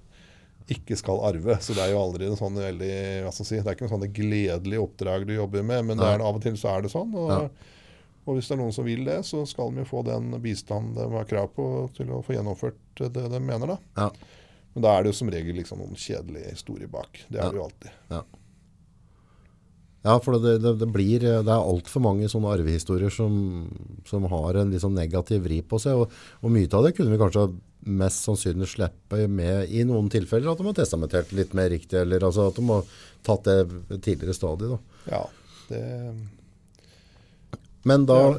ikke 0.69 0.97
skal 0.99 1.21
arve. 1.25 1.55
Så 1.63 1.73
det 1.73 1.79
er 1.87 1.93
jo 1.95 2.03
aldri 2.03 2.27
en 2.27 2.37
sånn 2.37 2.59
veldig 2.59 3.23
hva 3.25 3.31
skal 3.33 3.45
jeg 3.45 3.49
si, 3.49 3.61
Det 3.63 3.67
er 3.71 3.75
ikke 3.79 3.87
noe 3.89 3.95
sånn 3.95 4.13
gledelig 4.13 4.81
oppdrag 4.83 5.27
du 5.27 5.33
jobber 5.37 5.63
med, 5.65 5.85
men 5.87 6.01
er, 6.01 6.21
av 6.21 6.35
og 6.37 6.43
til 6.43 6.59
så 6.61 6.77
er 6.77 6.83
det 6.83 6.91
sånn. 6.93 7.15
Og, 7.15 7.31
Ja. 7.31 7.49
og 8.27 8.37
hvis 8.37 8.49
det 8.49 8.59
er 8.59 8.63
noen 8.65 8.75
som 8.75 8.85
vil 8.85 9.05
det, 9.05 9.21
så 9.25 9.47
skal 9.49 9.71
de 9.71 9.85
jo 9.85 9.85
få 9.89 10.05
den 10.05 10.31
bistand 10.43 10.95
de 10.99 11.09
har 11.09 11.25
krav 11.25 11.49
på 11.55 11.89
til 11.95 12.07
å 12.09 12.23
få 12.23 12.35
gjennomført 12.37 12.75
det 12.99 13.13
de 13.31 13.41
mener. 13.41 13.67
da. 13.67 13.79
Ja. 13.97 14.11
Men 14.79 14.85
da 14.87 14.93
er 14.95 15.03
det 15.03 15.11
jo 15.11 15.19
som 15.19 15.31
regel 15.35 15.57
liksom 15.59 15.81
noen 15.83 15.97
kjedelige 15.99 16.53
historier 16.55 16.87
bak. 16.93 17.25
Det 17.27 17.41
er 17.41 17.49
Ja. 17.49 17.51
det 17.51 17.59
jo 17.59 17.65
alltid. 17.67 17.91
Ja, 20.07 20.15
for 20.23 20.39
det, 20.39 20.53
det, 20.63 20.71
det 20.79 20.87
blir 20.95 21.19
Det 21.21 21.43
er 21.43 21.51
altfor 21.59 22.01
mange 22.05 22.29
sånne 22.31 22.53
arvehistorier 22.55 23.11
som, 23.13 23.35
som 24.07 24.23
har 24.31 24.55
en 24.61 24.71
sånn 24.81 24.95
negativ 24.97 25.43
vri 25.45 25.59
på 25.67 25.81
seg. 25.83 25.99
Og, 26.05 26.15
og 26.41 26.53
mye 26.55 26.71
av 26.79 26.87
det 26.87 26.95
kunne 26.97 27.11
vi 27.13 27.19
kanskje 27.21 27.49
mest 27.99 28.23
sannsynlig 28.27 28.69
slippe 28.71 29.25
med 29.31 29.71
i 29.75 29.83
noen 29.89 30.09
tilfeller. 30.13 30.53
At 30.53 30.63
de 30.63 30.69
har 30.71 30.77
testamentert 30.79 31.33
litt 31.37 31.53
mer 31.59 31.69
riktig, 31.75 31.99
eller 31.99 32.25
altså 32.29 32.47
at 32.49 32.57
de 32.61 32.65
har 32.71 32.87
tatt 33.27 33.45
det 33.51 34.01
tidligere 34.07 34.37
stadiet. 34.39 34.71
Da. 34.77 34.79
Ja, 35.11 35.25
det 35.69 35.83
Men 37.85 38.07
da 38.07 38.21
Ja. 38.23 38.39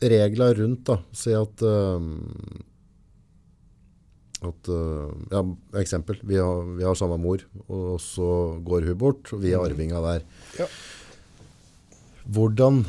regler 0.00 0.54
rundt, 0.58 0.84
da. 0.88 0.98
Si 1.12 1.32
at 1.36 1.62
øhm, 1.64 2.10
at, 4.50 4.70
øh, 4.72 5.10
ja, 5.32 5.42
eksempel, 5.80 6.20
vi 6.26 6.38
har, 6.40 6.62
vi 6.76 6.86
har 6.86 6.98
samme 6.98 7.18
mor, 7.20 7.42
og 7.66 7.96
så 8.02 8.28
går 8.66 8.90
hun 8.90 9.00
bort, 9.00 9.32
og 9.32 9.42
vi 9.42 9.54
er 9.54 9.64
arvinga 9.64 10.02
der. 10.04 10.24
Ja. 10.60 10.68
Hvordan 12.26 12.84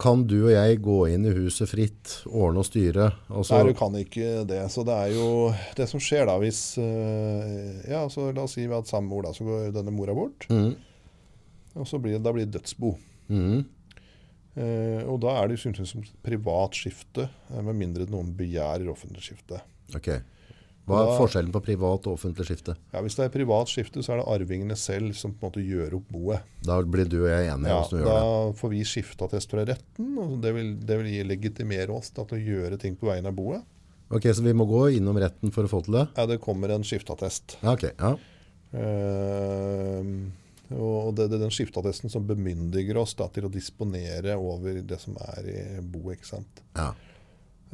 kan 0.00 0.26
du 0.28 0.36
og 0.42 0.52
jeg 0.52 0.80
gå 0.84 0.96
inn 1.08 1.24
i 1.26 1.34
huset 1.34 1.70
fritt, 1.70 2.18
ordne 2.28 2.60
og 2.62 2.68
styre? 2.68 3.08
Altså, 3.30 3.56
Nei, 3.56 3.70
du 3.70 3.78
kan 3.78 3.96
ikke 3.96 4.42
det. 4.48 4.60
Så 4.72 4.84
det 4.86 4.96
er 4.96 5.14
jo 5.16 5.28
det 5.78 5.86
som 5.90 6.02
skjer 6.02 6.26
da 6.28 6.36
hvis 6.42 6.60
eh, 6.82 7.86
Ja, 7.88 8.02
så 8.12 8.28
la 8.28 8.44
oss 8.44 8.56
si 8.58 8.66
vi 8.66 8.72
har 8.74 8.82
hatt 8.82 8.92
samme 8.92 9.08
mor, 9.08 9.24
da, 9.24 9.32
så 9.36 9.46
går 9.46 9.72
denne 9.74 9.94
mora 9.94 10.14
bort. 10.16 10.48
Mm. 10.52 10.74
Og 11.80 11.88
så 11.88 12.00
blir 12.00 12.16
det, 12.16 12.24
da 12.24 12.32
blir 12.34 12.46
det 12.46 12.58
dødsbo. 12.58 12.92
Mm. 13.32 13.64
Eh, 14.56 15.02
og 15.04 15.20
da 15.24 15.34
er 15.36 15.48
det 15.48 15.58
jo 15.58 15.72
som 15.84 16.04
privat 16.24 16.76
skifte, 16.76 17.28
eh, 17.50 17.62
med 17.64 17.76
mindre 17.76 18.06
noen 18.12 18.32
begjærer 18.36 18.88
offentlig 18.92 19.24
skifte. 19.26 19.60
Ok. 19.96 20.14
Hva 20.86 21.00
er 21.02 21.06
Da- 21.10 21.18
forskjellen 21.18 21.50
på 21.50 21.60
privat 21.66 22.06
og 22.06 22.14
offentlig 22.14 22.46
skifte? 22.46 22.76
Ja, 22.92 23.00
Hvis 23.02 23.16
det 23.16 23.24
er 23.26 23.32
privat 23.34 23.66
skifte, 23.66 24.02
så 24.06 24.12
er 24.14 24.20
det 24.22 24.26
arvingene 24.30 24.76
selv 24.78 25.14
som 25.18 25.32
på 25.34 25.46
en 25.46 25.50
måte 25.50 25.64
gjør 25.66 25.94
opp 25.98 26.08
boet. 26.12 26.40
Da 26.62 26.80
blir 26.82 27.08
du 27.10 27.24
og 27.24 27.28
jeg 27.28 27.48
enige 27.50 27.66
Ja, 27.68 27.76
om 27.76 27.82
hvordan 27.82 27.90
du 27.90 27.96
gjør 27.96 28.06
det. 28.06 28.20
Da 28.22 28.60
får 28.60 28.70
vi 28.70 28.84
skifteattest 28.84 29.50
fra 29.50 29.64
retten, 29.66 30.12
og 30.18 30.40
det 30.40 30.54
vil, 30.54 30.74
det 30.78 30.98
vil 31.02 31.26
legitimere 31.26 31.90
oss 31.90 32.10
til 32.10 32.22
å 32.24 32.38
gjøre 32.38 32.78
ting 32.78 32.94
på 32.94 33.10
vegne 33.10 33.26
av 33.26 33.34
boet. 33.34 33.64
Ok, 34.10 34.22
Så 34.30 34.42
vi 34.42 34.52
må 34.54 34.64
gå 34.68 34.96
innom 34.96 35.18
retten 35.18 35.50
for 35.50 35.64
å 35.66 35.68
få 35.68 35.82
til 35.84 35.94
det? 35.98 36.08
Ja, 36.16 36.26
det 36.26 36.40
kommer 36.40 36.70
en 36.70 36.84
skifteattest. 36.86 37.56
Ok. 37.66 37.90
Ja. 37.98 38.14
Uh, 39.06 40.30
og 40.76 41.14
det, 41.16 41.28
det 41.30 41.38
er 41.38 41.44
den 41.46 41.54
skifteattesten 41.54 42.10
som 42.10 42.26
bemyndiger 42.26 42.98
oss 42.98 43.14
da, 43.18 43.28
til 43.32 43.46
å 43.46 43.50
disponere 43.52 44.34
over 44.38 44.80
det 44.82 44.98
som 45.02 45.16
er 45.34 45.50
i 45.50 45.60
boet. 45.82 46.18
ikke 46.20 46.30
sant? 46.36 46.62
ja. 46.76 46.92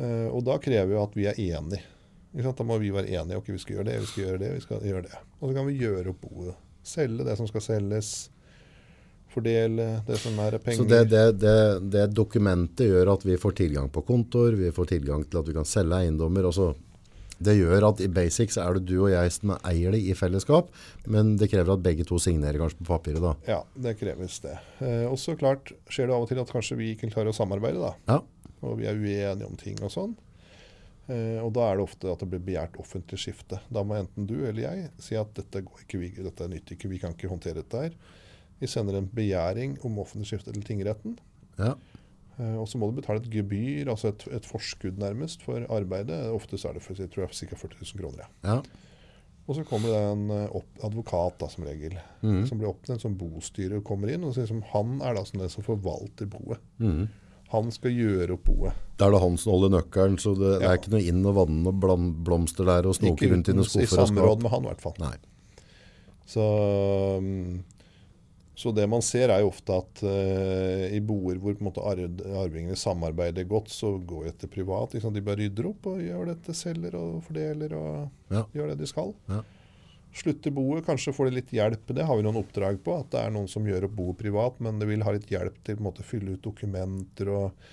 Uh, 0.00 0.32
og 0.32 0.40
da 0.46 0.54
krever 0.56 0.94
jo 0.96 1.02
at 1.04 1.12
vi 1.14 1.26
er 1.28 1.36
enige. 1.36 1.82
Da 2.32 2.64
må 2.64 2.78
vi 2.80 2.92
være 2.94 3.12
enige. 3.12 3.36
Ok, 3.36 3.50
vi 3.52 3.60
skal 3.60 3.78
gjøre 3.78 3.88
det, 3.90 3.96
vi 4.00 4.06
skal 4.08 4.24
gjøre 4.24 4.38
det, 4.40 4.52
vi 4.56 4.60
skal 4.64 4.86
gjøre 4.88 5.02
det. 5.08 5.18
Og 5.40 5.48
så 5.50 5.56
kan 5.56 5.66
vi 5.68 5.80
gjøre 5.80 6.12
opp 6.14 6.22
boet. 6.24 6.62
Selge 6.82 7.26
det 7.28 7.34
som 7.38 7.48
skal 7.50 7.64
selges. 7.64 8.12
Fordele 9.32 9.88
det 10.06 10.18
som 10.20 10.38
er 10.44 10.56
penger. 10.60 10.80
Så 10.80 10.88
det, 10.88 11.02
det, 11.12 11.24
det, 11.40 11.58
det 11.92 12.06
dokumentet 12.16 12.88
gjør 12.88 13.14
at 13.14 13.26
vi 13.28 13.36
får 13.40 13.58
tilgang 13.62 13.92
på 13.92 14.04
kontor, 14.08 14.56
vi 14.58 14.72
får 14.72 14.90
tilgang 14.96 15.24
til 15.28 15.40
at 15.40 15.48
vi 15.48 15.54
kan 15.56 15.68
selge 15.68 16.00
eiendommer. 16.02 16.48
Altså, 16.48 16.72
det 17.42 17.54
gjør 17.58 17.88
at 17.88 18.00
i 18.04 18.08
basics 18.12 18.58
er 18.60 18.76
det 18.76 18.84
du 18.88 18.96
og 19.02 19.12
jeg 19.12 19.32
som 19.34 19.54
eier 19.58 19.94
det 19.94 20.02
i 20.04 20.16
fellesskap, 20.16 20.68
men 21.10 21.34
det 21.40 21.48
krever 21.52 21.74
at 21.74 21.84
begge 21.84 22.04
to 22.08 22.20
signerer 22.22 22.60
kanskje 22.60 22.80
på 22.82 22.90
papiret 22.92 23.24
da. 23.24 23.32
Ja, 23.48 23.60
det 23.86 23.96
kreves 24.00 24.38
det. 24.44 24.58
Eh, 24.84 25.06
og 25.08 25.16
så 25.20 25.34
klart 25.40 25.72
skjer 25.90 26.08
det 26.10 26.16
av 26.16 26.26
og 26.26 26.30
til 26.30 26.42
at 26.42 26.52
kanskje 26.52 26.78
vi 26.80 26.92
ikke 26.94 27.10
klarer 27.12 27.32
å 27.32 27.36
samarbeide. 27.36 27.80
da. 27.80 27.94
Ja, 28.08 28.20
og 28.62 28.78
vi 28.78 28.86
er 28.88 29.00
uenige 29.00 29.48
om 29.48 29.56
ting 29.58 29.80
og 29.82 29.90
sånn. 29.92 30.14
Eh, 31.10 31.38
og 31.42 31.52
da 31.56 31.68
er 31.68 31.78
det 31.78 31.86
ofte 31.86 32.10
at 32.12 32.22
det 32.22 32.30
blir 32.30 32.44
begjært 32.46 32.78
offentlig 32.82 33.20
skifte. 33.20 33.58
Da 33.72 33.84
må 33.86 33.98
enten 33.98 34.28
du 34.28 34.36
eller 34.40 34.62
jeg 34.64 34.90
si 35.02 35.18
at 35.18 35.32
dette 35.38 35.64
går 35.66 35.86
ikke, 35.86 36.02
vi, 36.02 36.12
dette 36.22 36.50
nytter 36.50 36.76
ikke, 36.76 36.92
vi 36.92 37.00
kan 37.02 37.16
ikke 37.16 37.32
håndtere 37.32 37.62
dette 37.62 37.86
her. 37.86 37.96
Vi 38.62 38.70
sender 38.70 38.98
en 38.98 39.10
begjæring 39.10 39.80
om 39.86 39.98
offentlig 39.98 40.30
skifte 40.30 40.54
til 40.54 40.66
tingretten. 40.66 41.18
ja, 41.58 41.74
Eh, 42.40 42.54
og 42.56 42.68
så 42.68 42.80
må 42.80 42.88
du 42.88 42.96
betale 42.96 43.20
et 43.20 43.32
gebyr, 43.32 43.90
altså 43.92 44.12
et, 44.12 44.24
et 44.38 44.46
forskudd 44.48 45.00
nærmest, 45.00 45.44
for 45.46 45.66
arbeidet. 45.72 46.18
Ofte 46.32 46.60
så 46.60 46.70
er 46.70 46.78
det 46.78 46.84
for, 46.84 46.98
jeg 46.98 47.12
tror 47.12 47.26
jeg, 47.26 47.52
ca. 47.52 47.58
40 47.60 47.82
000 47.82 48.00
kroner. 48.00 48.30
Ja. 48.46 48.60
Og 49.42 49.58
så 49.58 49.64
kommer 49.66 49.90
det 49.90 50.02
en 50.12 50.24
eh, 50.30 50.54
opp, 50.60 50.70
advokat 50.86 51.40
da, 51.42 51.50
som 51.52 51.66
regel, 51.66 51.98
mm. 52.22 52.44
som 52.48 52.60
blir 52.60 52.70
oppnevnt 52.70 53.04
som 53.04 53.18
bostyrer 53.18 53.80
og 53.80 53.86
kommer 53.88 54.12
inn. 54.12 54.24
og 54.24 54.34
så 54.34 54.46
liksom, 54.46 54.62
Han 54.72 55.00
er 55.02 55.18
da 55.18 55.26
som 55.28 55.42
den 55.42 55.52
som 55.52 55.66
forvalter 55.66 56.30
boet. 56.30 56.62
Mhm. 56.82 57.10
Han 57.52 57.70
skal 57.74 57.90
gjøre 57.92 58.32
opp 58.36 58.44
boet. 58.48 58.72
Da 58.98 59.06
er 59.08 59.12
det 59.16 59.20
han 59.20 59.36
som 59.40 59.52
holder 59.52 59.72
nøkkelen, 59.76 60.16
så 60.22 60.32
det, 60.38 60.52
Ja. 60.62 60.70
er 60.72 60.78
ikke 60.78 60.92
noe 60.94 61.02
inn 61.04 61.24
og 61.26 61.34
vann 61.36 61.66
og 61.68 61.80
blomster 62.24 62.64
der 62.64 62.86
og 62.88 62.94
snoke 62.96 63.28
rundt 63.30 63.48
i 63.48 63.52
noen 63.52 63.66
i 63.66 63.68
skuffer 63.68 64.00
og 64.00 64.08
samråd 64.08 64.38
skap. 64.38 64.42
med 64.42 64.50
han 64.56 64.62
i 64.64 64.68
hvert 64.72 64.80
fall. 64.80 64.94
Nei. 65.02 65.16
Så, 66.26 66.44
um, 67.18 67.62
så 68.56 68.72
det 68.76 68.84
man 68.88 69.02
ser 69.04 69.28
er 69.32 69.40
jo 69.42 69.50
ofte 69.50 69.74
at 69.80 70.02
uh, 70.06 70.84
i 70.94 71.00
boer 71.04 71.36
hvor 71.42 71.56
måte 71.64 71.82
arv, 71.84 72.20
arvingene 72.44 72.76
samarbeider 72.78 73.44
godt, 73.48 73.68
så 73.72 73.94
går 74.06 74.28
de 74.30 74.32
til 74.44 74.52
privat. 74.52 74.94
Liksom. 74.94 75.12
De 75.16 75.20
bare 75.24 75.40
rydder 75.42 75.68
opp 75.72 75.86
og 75.92 76.00
gjør 76.04 76.30
dette, 76.32 76.54
selger 76.56 76.94
og 76.98 77.22
fordeler 77.26 77.74
og 77.76 78.08
Ja. 78.32 78.44
gjør 78.54 78.72
det 78.72 78.78
de 78.84 78.86
skal. 78.86 79.14
Ja. 79.28 79.42
Slutter 80.12 80.52
boet, 80.52 80.84
kanskje 80.84 81.14
får 81.16 81.30
de 81.30 81.36
litt 81.38 81.52
hjelp. 81.56 81.86
Det 81.96 82.04
har 82.04 82.18
vi 82.18 82.24
noen 82.26 82.40
oppdrag 82.42 82.82
på, 82.84 82.98
at 83.00 83.14
det 83.14 83.22
er 83.22 83.30
noen 83.32 83.48
som 83.48 83.64
gjør 83.68 83.88
opp 83.88 83.94
boet 83.96 84.18
privat, 84.20 84.58
men 84.60 84.80
det 84.80 84.90
vil 84.90 85.04
ha 85.06 85.14
litt 85.14 85.30
hjelp 85.32 85.62
til 85.64 85.78
på 85.78 85.80
en 85.80 85.88
måte 85.88 86.04
å 86.04 86.08
fylle 86.10 86.36
ut 86.36 86.44
dokumenter 86.44 87.30
og 87.32 87.70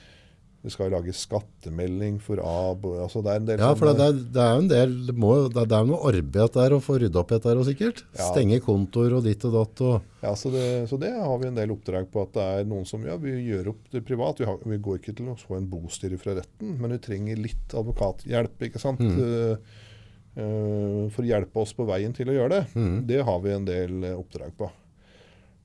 det 0.60 0.74
skal 0.74 0.90
jo 0.90 0.98
lages 0.98 1.22
skattemelding 1.24 2.18
for 2.20 2.42
AB. 2.44 2.88
Altså 3.00 3.22
det 3.24 3.32
er 3.32 3.40
en 3.40 3.46
del 3.48 3.62
Ja, 3.64 3.70
for 3.80 3.88
det, 3.96 4.08
er, 4.10 4.18
det 4.36 4.42
er 4.44 4.50
jo 4.52 4.64
en 4.66 4.72
del, 4.72 4.96
det, 5.08 5.16
må, 5.16 5.30
det, 5.56 5.64
er- 5.64 5.88
noe 5.88 6.10
arbeid 6.10 6.56
der 6.58 6.76
å 6.76 6.82
få 6.84 6.98
rydda 7.00 7.22
opp 7.22 7.32
i 7.32 7.38
dette 7.38 7.68
sikkert. 7.70 8.02
Ja. 8.18 8.28
Stenge 8.28 8.60
kontor 8.66 9.16
og 9.16 9.24
ditt 9.28 9.46
og 9.48 9.56
datt 9.56 9.84
og... 9.88 10.10
Ja, 10.20 10.34
så 10.36 10.52
det, 10.52 10.66
så 10.92 11.00
det 11.00 11.14
har 11.16 11.38
vi 11.40 11.48
en 11.48 11.60
del 11.62 11.72
oppdrag 11.72 12.10
på. 12.12 12.26
At 12.28 12.36
det 12.36 12.48
er 12.58 12.68
noen 12.68 12.84
som 12.90 13.06
ja, 13.08 13.16
vi 13.24 13.38
gjør 13.48 13.72
opp 13.72 13.88
det 13.96 14.04
privat. 14.08 14.44
Vi, 14.44 14.50
har, 14.50 14.60
vi 14.68 14.82
går 14.84 15.00
ikke 15.00 15.16
til 15.22 15.32
å 15.32 15.38
få 15.40 15.56
en 15.62 15.70
bostyrer 15.72 16.20
fra 16.20 16.36
retten, 16.42 16.76
men 16.82 16.98
vi 16.98 17.04
trenger 17.08 17.40
litt 17.40 17.78
advokathjelp 17.80 18.68
ikke 18.68 18.84
sant? 18.84 19.00
Mm. 19.00 19.22
eh, 19.24 19.88
for 20.36 21.26
å 21.26 21.28
hjelpe 21.28 21.60
oss 21.60 21.74
på 21.76 21.88
veien 21.90 22.14
til 22.16 22.30
å 22.32 22.36
gjøre 22.36 22.60
det. 22.60 22.84
Det 23.10 23.24
har 23.26 23.40
vi 23.44 23.56
en 23.56 23.66
del 23.68 24.06
eh, 24.08 24.20
oppdrag 24.20 24.54
på. 24.58 24.70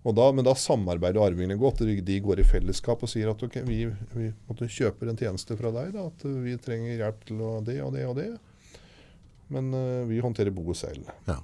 Og 0.04 0.12
da, 0.16 0.26
men 0.36 0.44
da 0.44 0.52
samarbeider 0.58 1.22
arvingene 1.24 1.56
godt. 1.56 1.84
De, 1.84 2.16
går 2.20 2.42
i 2.42 2.46
fellesskap 2.46 3.04
og 3.04 3.08
sier 3.08 3.30
at 3.32 3.40
okay, 3.44 3.64
vi, 3.64 3.86
vi 4.12 4.28
måtte 4.48 4.68
kjøper 4.68 5.08
en 5.08 5.20
tjeneste 5.20 5.56
fra 5.56 5.72
deg. 5.72 5.94
Da, 5.94 6.08
at 6.10 6.26
vi 6.44 6.56
trenger 6.60 6.98
hjelp 6.98 7.22
til 7.28 7.40
det 7.64 7.78
og 7.80 7.94
det 7.96 8.04
og 8.10 8.18
det. 8.18 8.28
Men 9.54 9.70
uh, 9.72 10.04
vi 10.08 10.20
håndterer 10.24 10.52
boet 10.52 10.80
selv. 10.80 11.08
Ja. 11.28 11.38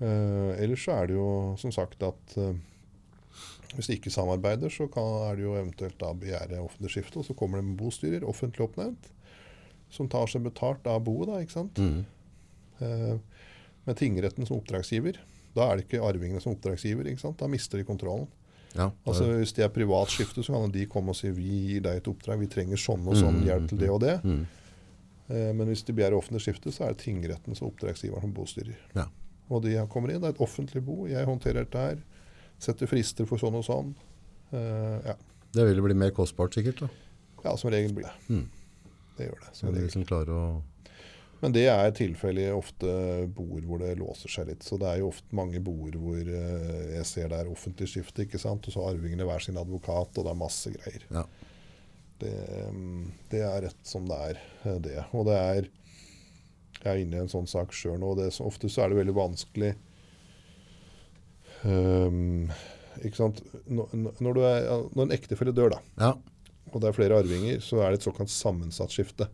Uh, 0.00 0.58
ellers 0.58 0.82
så 0.84 0.96
er 0.98 1.08
det 1.08 1.16
jo 1.16 1.28
som 1.60 1.70
sagt 1.74 2.02
at 2.04 2.34
uh, 2.42 2.50
hvis 3.76 3.92
de 3.92 3.96
ikke 4.00 4.12
samarbeider, 4.12 4.72
så 4.72 4.88
kan, 4.90 5.06
er 5.28 5.38
det 5.38 5.46
jo 5.46 5.54
eventuelt 5.54 5.98
da 6.00 6.10
begjære 6.18 6.62
offentlig 6.64 6.96
skifte. 6.96 7.20
Og 7.22 7.28
så 7.28 7.36
kommer 7.38 7.60
det 7.60 7.68
med 7.68 7.78
bostyrer, 7.78 8.26
offentlig 8.26 8.66
oppnevnt, 8.66 9.10
som 9.90 10.08
tar 10.08 10.26
seg 10.30 10.42
betalt 10.46 10.86
av 10.90 11.02
boet. 11.06 11.28
da, 11.30 11.40
ikke 11.40 11.56
sant? 11.56 11.78
Mm. 11.78 12.04
Eh, 12.80 13.14
med 13.86 13.96
tingretten 13.96 14.46
som 14.46 14.58
oppdragsgiver. 14.58 15.18
Da 15.56 15.70
er 15.70 15.78
det 15.78 15.86
ikke 15.86 16.02
arvingene 16.04 16.42
som 16.42 16.52
oppdragsgiver. 16.56 17.06
ikke 17.06 17.22
sant? 17.22 17.38
Da 17.38 17.46
mister 17.48 17.78
de 17.78 17.84
kontrollen. 17.88 18.26
Ja, 18.76 18.90
Altså 19.06 19.24
Hvis 19.38 19.54
det 19.56 19.64
er 19.64 19.68
privat 19.72 20.10
skifte, 20.12 20.42
så 20.44 20.52
kan 20.52 20.70
de 20.72 20.84
komme 20.86 21.14
og 21.14 21.16
si 21.16 21.30
vi 21.32 21.46
gir 21.70 21.80
deg 21.86 21.96
et 21.96 22.08
oppdrag, 22.10 22.38
vi 22.42 22.46
trenger 22.52 22.76
sånn 22.76 23.06
og 23.08 23.16
sånn 23.16 23.38
hjelp 23.46 23.70
til 23.70 23.78
det 23.80 23.88
og 23.90 24.00
det. 24.02 24.18
Mm. 24.24 24.42
Eh, 25.28 25.52
men 25.56 25.70
hvis 25.70 25.82
de 25.86 25.94
begjærer 25.96 26.18
offentlig 26.18 26.42
skifte, 26.44 26.72
så 26.74 26.84
er 26.84 26.92
det 26.92 27.00
tingretten 27.06 27.56
som 27.56 27.70
oppdragsgiver 27.70 28.20
som 28.20 28.34
bostyrer. 28.36 28.76
Ja. 28.98 29.06
Og 29.48 29.62
de 29.64 29.78
kommer 29.88 30.10
inn, 30.12 30.20
det 30.20 30.28
er 30.28 30.36
et 30.36 30.42
offentlig 30.44 30.82
bo, 30.84 31.06
jeg 31.08 31.24
håndterer 31.24 31.64
dette 31.64 31.78
her. 31.78 32.02
Setter 32.58 32.86
frister 32.90 33.24
for 33.28 33.38
sånn 33.40 33.56
og 33.56 33.64
sånn. 33.64 33.94
Eh, 34.52 35.08
ja. 35.12 35.16
Det 35.56 35.64
vil 35.70 35.80
bli 35.86 35.96
mer 35.96 36.12
kostbart 36.12 36.52
sikkert 36.58 36.84
da. 36.84 36.88
ja, 37.46 37.56
som 37.56 37.70
regel 37.72 37.94
blir 37.96 38.10
det. 38.10 38.14
Mm. 38.28 38.46
Det 39.16 39.28
gjør 39.30 39.44
det. 39.44 39.52
Som 39.56 39.68
ja, 39.68 39.74
det 39.76 39.84
liksom 39.86 40.04
klarer 40.08 40.32
å... 40.36 40.46
Men 41.42 41.52
det 41.52 41.66
er 41.68 41.90
tilfellet 41.92 42.54
ofte 42.56 42.88
boer 43.36 43.64
hvor 43.68 43.82
det 43.82 43.90
låser 44.00 44.32
seg 44.32 44.48
litt. 44.48 44.64
Så 44.64 44.78
det 44.80 44.88
er 44.88 45.02
jo 45.02 45.10
ofte 45.10 45.36
mange 45.36 45.60
boer 45.60 45.98
hvor 46.00 46.16
eh, 46.16 46.94
jeg 46.94 47.04
ser 47.08 47.28
det 47.32 47.42
er 47.42 47.50
offentlig 47.52 47.90
skifte, 47.92 48.24
ikke 48.24 48.40
sant. 48.40 48.64
Og 48.64 48.72
så 48.72 48.80
har 48.82 48.94
arvingene 48.96 49.26
hver 49.28 49.44
sin 49.44 49.58
advokat, 49.60 50.16
og 50.16 50.24
det 50.24 50.32
er 50.32 50.38
masse 50.40 50.72
greier. 50.72 51.04
Ja. 51.12 51.26
Det, 52.22 52.32
mm, 52.72 53.02
det 53.34 53.42
er 53.44 53.66
rett 53.66 53.82
som 53.84 54.06
det 54.08 54.16
er, 54.30 54.40
eh, 54.64 54.78
det. 54.88 54.96
Og 55.12 55.26
det 55.28 55.36
er 55.36 55.68
Jeg 56.76 56.88
er 56.92 57.02
inne 57.02 57.16
i 57.18 57.20
en 57.24 57.30
sånn 57.32 57.48
sak 57.48 57.72
sjøl 57.76 57.98
nå, 58.00 58.14
det, 58.16 58.30
så- 58.36 58.46
ofte 58.46 58.68
så 58.72 58.84
er 58.84 58.92
det 58.92 58.98
veldig 59.00 59.14
vanskelig 59.16 59.70
um, 61.64 62.50
ikke 63.04 63.16
sant? 63.18 63.40
Når, 63.66 63.92
når, 64.20 64.36
du 64.36 64.40
er, 64.46 64.66
når 64.94 65.02
en 65.08 65.14
ektefelle 65.16 65.54
dør, 65.56 65.76
da, 65.76 65.80
Ja. 66.00 66.10
Og 66.72 66.80
det 66.82 66.88
er 66.88 66.96
flere 66.96 67.18
arvinger, 67.22 67.60
så 67.64 67.80
er 67.82 67.90
det 67.94 68.00
et 68.00 68.06
såkalt 68.08 68.30
sammensatt 68.32 68.90
skifte. 68.94 69.28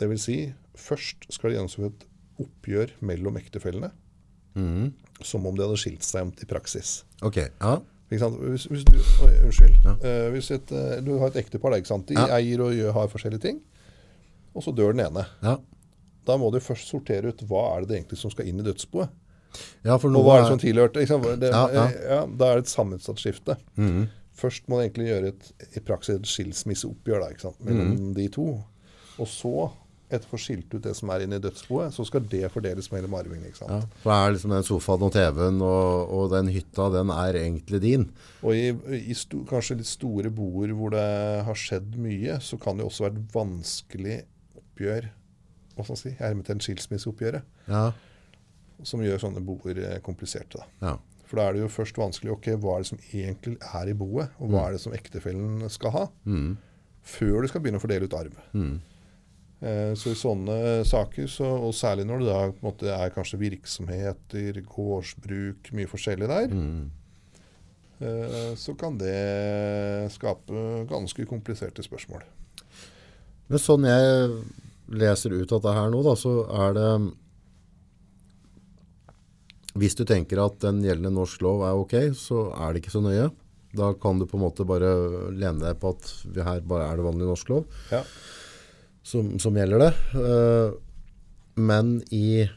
Det 0.00 0.08
vil 0.08 0.18
si, 0.20 0.36
først 0.80 1.26
skal 1.32 1.50
det 1.52 1.58
gjennomføres 1.58 1.92
et 1.92 2.06
oppgjør 2.46 2.94
mellom 3.04 3.36
ektefellene, 3.40 3.90
Mm. 4.56 4.92
som 5.22 5.44
om 5.46 5.54
de 5.54 5.62
hadde 5.62 5.76
skilt 5.78 6.02
seg 6.02 6.22
om 6.26 6.32
i 6.42 6.46
praksis. 6.48 7.04
Ok, 7.22 7.36
ja. 7.36 7.76
Hvis, 8.10 8.64
hvis 8.66 8.82
du, 8.88 8.96
oi, 9.22 9.34
unnskyld. 9.46 9.76
Eh, 10.02 10.30
hvis 10.34 10.50
et, 10.50 10.72
uh, 10.74 10.96
du 11.06 11.12
har 11.20 11.28
et 11.30 11.36
ektepar, 11.44 11.70
de 11.70 12.14
Ja. 12.14 12.24
eier 12.40 12.60
og 12.60 12.72
gjør, 12.74 12.92
har 12.92 13.06
forskjellige 13.08 13.40
ting, 13.40 13.60
og 14.54 14.62
så 14.64 14.74
dør 14.74 14.90
den 14.96 15.06
ene. 15.06 15.26
Ja. 15.42 15.58
Da 16.26 16.36
må 16.36 16.50
du 16.50 16.58
først 16.58 16.88
sortere 16.90 17.28
ut 17.28 17.38
hva 17.46 17.76
er 17.76 17.86
det 17.86 18.00
egentlig 18.02 18.18
som 18.18 18.30
skal 18.30 18.46
inn 18.46 18.58
i 18.58 18.62
dødsboet. 18.66 19.08
ja, 19.84 19.94
Og 19.94 20.00
hva 20.02 20.38
er 20.38 20.42
det 20.42 20.48
som 20.48 20.58
tilhørte? 20.58 21.38
Det, 21.38 21.50
Ja, 21.52 21.68
ja, 21.72 21.88
ja. 22.08 22.26
da 22.26 22.44
er 22.50 22.54
det 22.56 22.64
et 22.66 22.74
sammensatt 22.74 23.16
skifte. 23.18 23.56
Mhm. 23.76 24.08
Først 24.40 24.66
må 24.68 24.78
du 24.78 24.86
egentlig 24.86 25.10
gjøre 25.10 25.34
et, 25.34 25.52
i 25.76 25.82
praksis 25.84 26.16
et 26.16 26.28
skilsmisseoppgjør 26.28 27.26
da, 27.26 27.52
mellom 27.66 27.92
mm. 27.92 28.10
de 28.16 28.26
to. 28.32 28.48
Og 29.20 29.28
så, 29.28 29.68
etter 30.08 30.24
å 30.26 30.32
få 30.32 30.40
skilt 30.40 30.72
ut 30.72 30.82
det 30.84 30.94
som 30.96 31.12
er 31.12 31.26
inne 31.26 31.38
i 31.38 31.44
dødsboet, 31.44 31.92
så 31.94 32.06
skal 32.08 32.24
det 32.32 32.48
fordeles 32.54 32.88
mellom 32.94 33.14
arvingene. 33.18 33.50
ikke 33.50 33.60
sant? 33.60 33.74
ja, 33.76 34.00
for 34.02 34.14
er 34.16 34.34
liksom 34.34 34.54
den 34.54 34.66
sofaen 34.66 35.06
og 35.06 35.14
TV-en 35.14 35.62
og, 35.66 36.14
og 36.16 36.26
den 36.32 36.50
hytta, 36.54 36.88
den 36.96 37.12
er 37.14 37.40
egentlig 37.42 37.82
din. 37.84 38.08
Og 38.40 38.56
i, 38.56 38.98
i 39.12 39.16
sto, 39.18 39.44
kanskje 39.48 39.80
litt 39.82 39.90
store 39.90 40.32
boer 40.34 40.74
hvor 40.76 40.94
det 40.96 41.06
har 41.46 41.64
skjedd 41.66 41.98
mye, 42.00 42.40
så 42.44 42.58
kan 42.60 42.80
det 42.80 42.88
også 42.88 43.06
være 43.06 43.18
et 43.18 43.34
vanskelig 43.36 44.20
oppgjør, 44.62 45.10
hva 45.74 45.84
skal 45.84 45.94
man 45.94 46.04
si, 46.04 46.16
hermetegn 46.20 46.64
skilsmisseoppgjøret, 46.64 47.58
Ja, 47.70 47.90
som 48.86 49.02
gjør 49.04 49.18
sånne 49.20 49.42
boer 49.44 49.76
eh, 49.76 49.98
kompliserte. 50.00 50.62
da. 50.62 50.88
ja. 50.88 50.96
For 51.30 51.38
da 51.38 51.46
er 51.46 51.54
det 51.54 51.62
jo 51.62 51.70
først 51.70 51.98
vanskelig 52.00 52.32
ok, 52.34 52.48
hva 52.58 52.74
er 52.74 52.82
det 52.82 52.90
som 52.90 53.02
egentlig 53.12 53.54
er 53.62 53.90
i 53.92 53.94
boet, 53.94 54.32
og 54.42 54.50
hva 54.50 54.64
er 54.66 54.74
det 54.74 54.82
som 54.82 54.94
ektefellen 54.96 55.62
skal 55.70 55.92
ha, 55.94 56.06
mm. 56.26 56.48
før 57.06 57.44
du 57.44 57.50
skal 57.52 57.62
begynne 57.62 57.78
å 57.78 57.84
fordele 57.84 58.08
ut 58.10 58.16
arv. 58.18 58.40
Mm. 58.50 58.80
Eh, 59.60 59.92
så 59.94 60.10
i 60.10 60.18
sånne 60.18 60.56
saker, 60.88 61.28
så, 61.30 61.52
og 61.68 61.76
særlig 61.76 62.08
når 62.08 62.24
det 62.24 62.32
da 62.32 62.40
måte 62.64 62.90
er 62.96 63.14
kanskje 63.14 63.38
virksomheter, 63.44 64.58
gårdsbruk, 64.72 65.70
mye 65.78 65.92
forskjellig 65.92 66.30
der, 66.32 66.56
mm. 66.58 66.82
eh, 68.02 68.52
så 68.58 68.74
kan 68.80 68.98
det 68.98 70.10
skape 70.16 70.66
ganske 70.90 71.30
kompliserte 71.30 71.86
spørsmål. 71.86 72.26
Men 73.50 73.62
sånn 73.62 73.86
jeg 73.86 74.34
leser 74.98 75.38
ut 75.38 75.52
av 75.52 75.60
dette 75.60 75.78
her 75.78 75.94
nå, 75.94 76.02
da, 76.08 76.18
så 76.18 76.40
er 76.66 76.74
det 76.74 76.90
Hvis 79.78 79.94
du 79.94 80.04
tenker 80.08 80.40
at 80.42 80.58
den 80.64 80.80
gjeldende 80.82 81.12
norsk 81.14 81.42
lov 81.46 81.62
er 81.62 81.78
ok, 81.78 81.94
så 82.18 82.48
er 82.56 82.72
det 82.74 82.82
ikke 82.82 82.94
så 82.96 83.02
nøye. 83.04 83.28
Da 83.78 83.92
kan 84.02 84.18
du 84.18 84.24
på 84.26 84.34
en 84.38 84.42
måte 84.42 84.64
bare 84.66 85.30
lene 85.30 85.62
deg 85.62 85.76
på 85.78 85.92
at 85.94 86.08
vi 86.34 86.42
her 86.42 86.60
bare 86.66 86.88
er 86.90 86.98
det 86.98 87.04
vanlig 87.06 87.28
norsk 87.28 87.52
lov 87.52 87.66
Ja. 87.92 88.00
som, 89.06 89.36
som 89.38 89.54
gjelder 89.54 89.84
det. 89.84 89.92
Eh, 90.18 90.72
men 91.60 92.00
i 92.10 92.48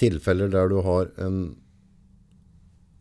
tilfeller 0.00 0.50
der 0.52 0.68
du 0.72 0.80
har 0.84 1.12
en 1.22 1.38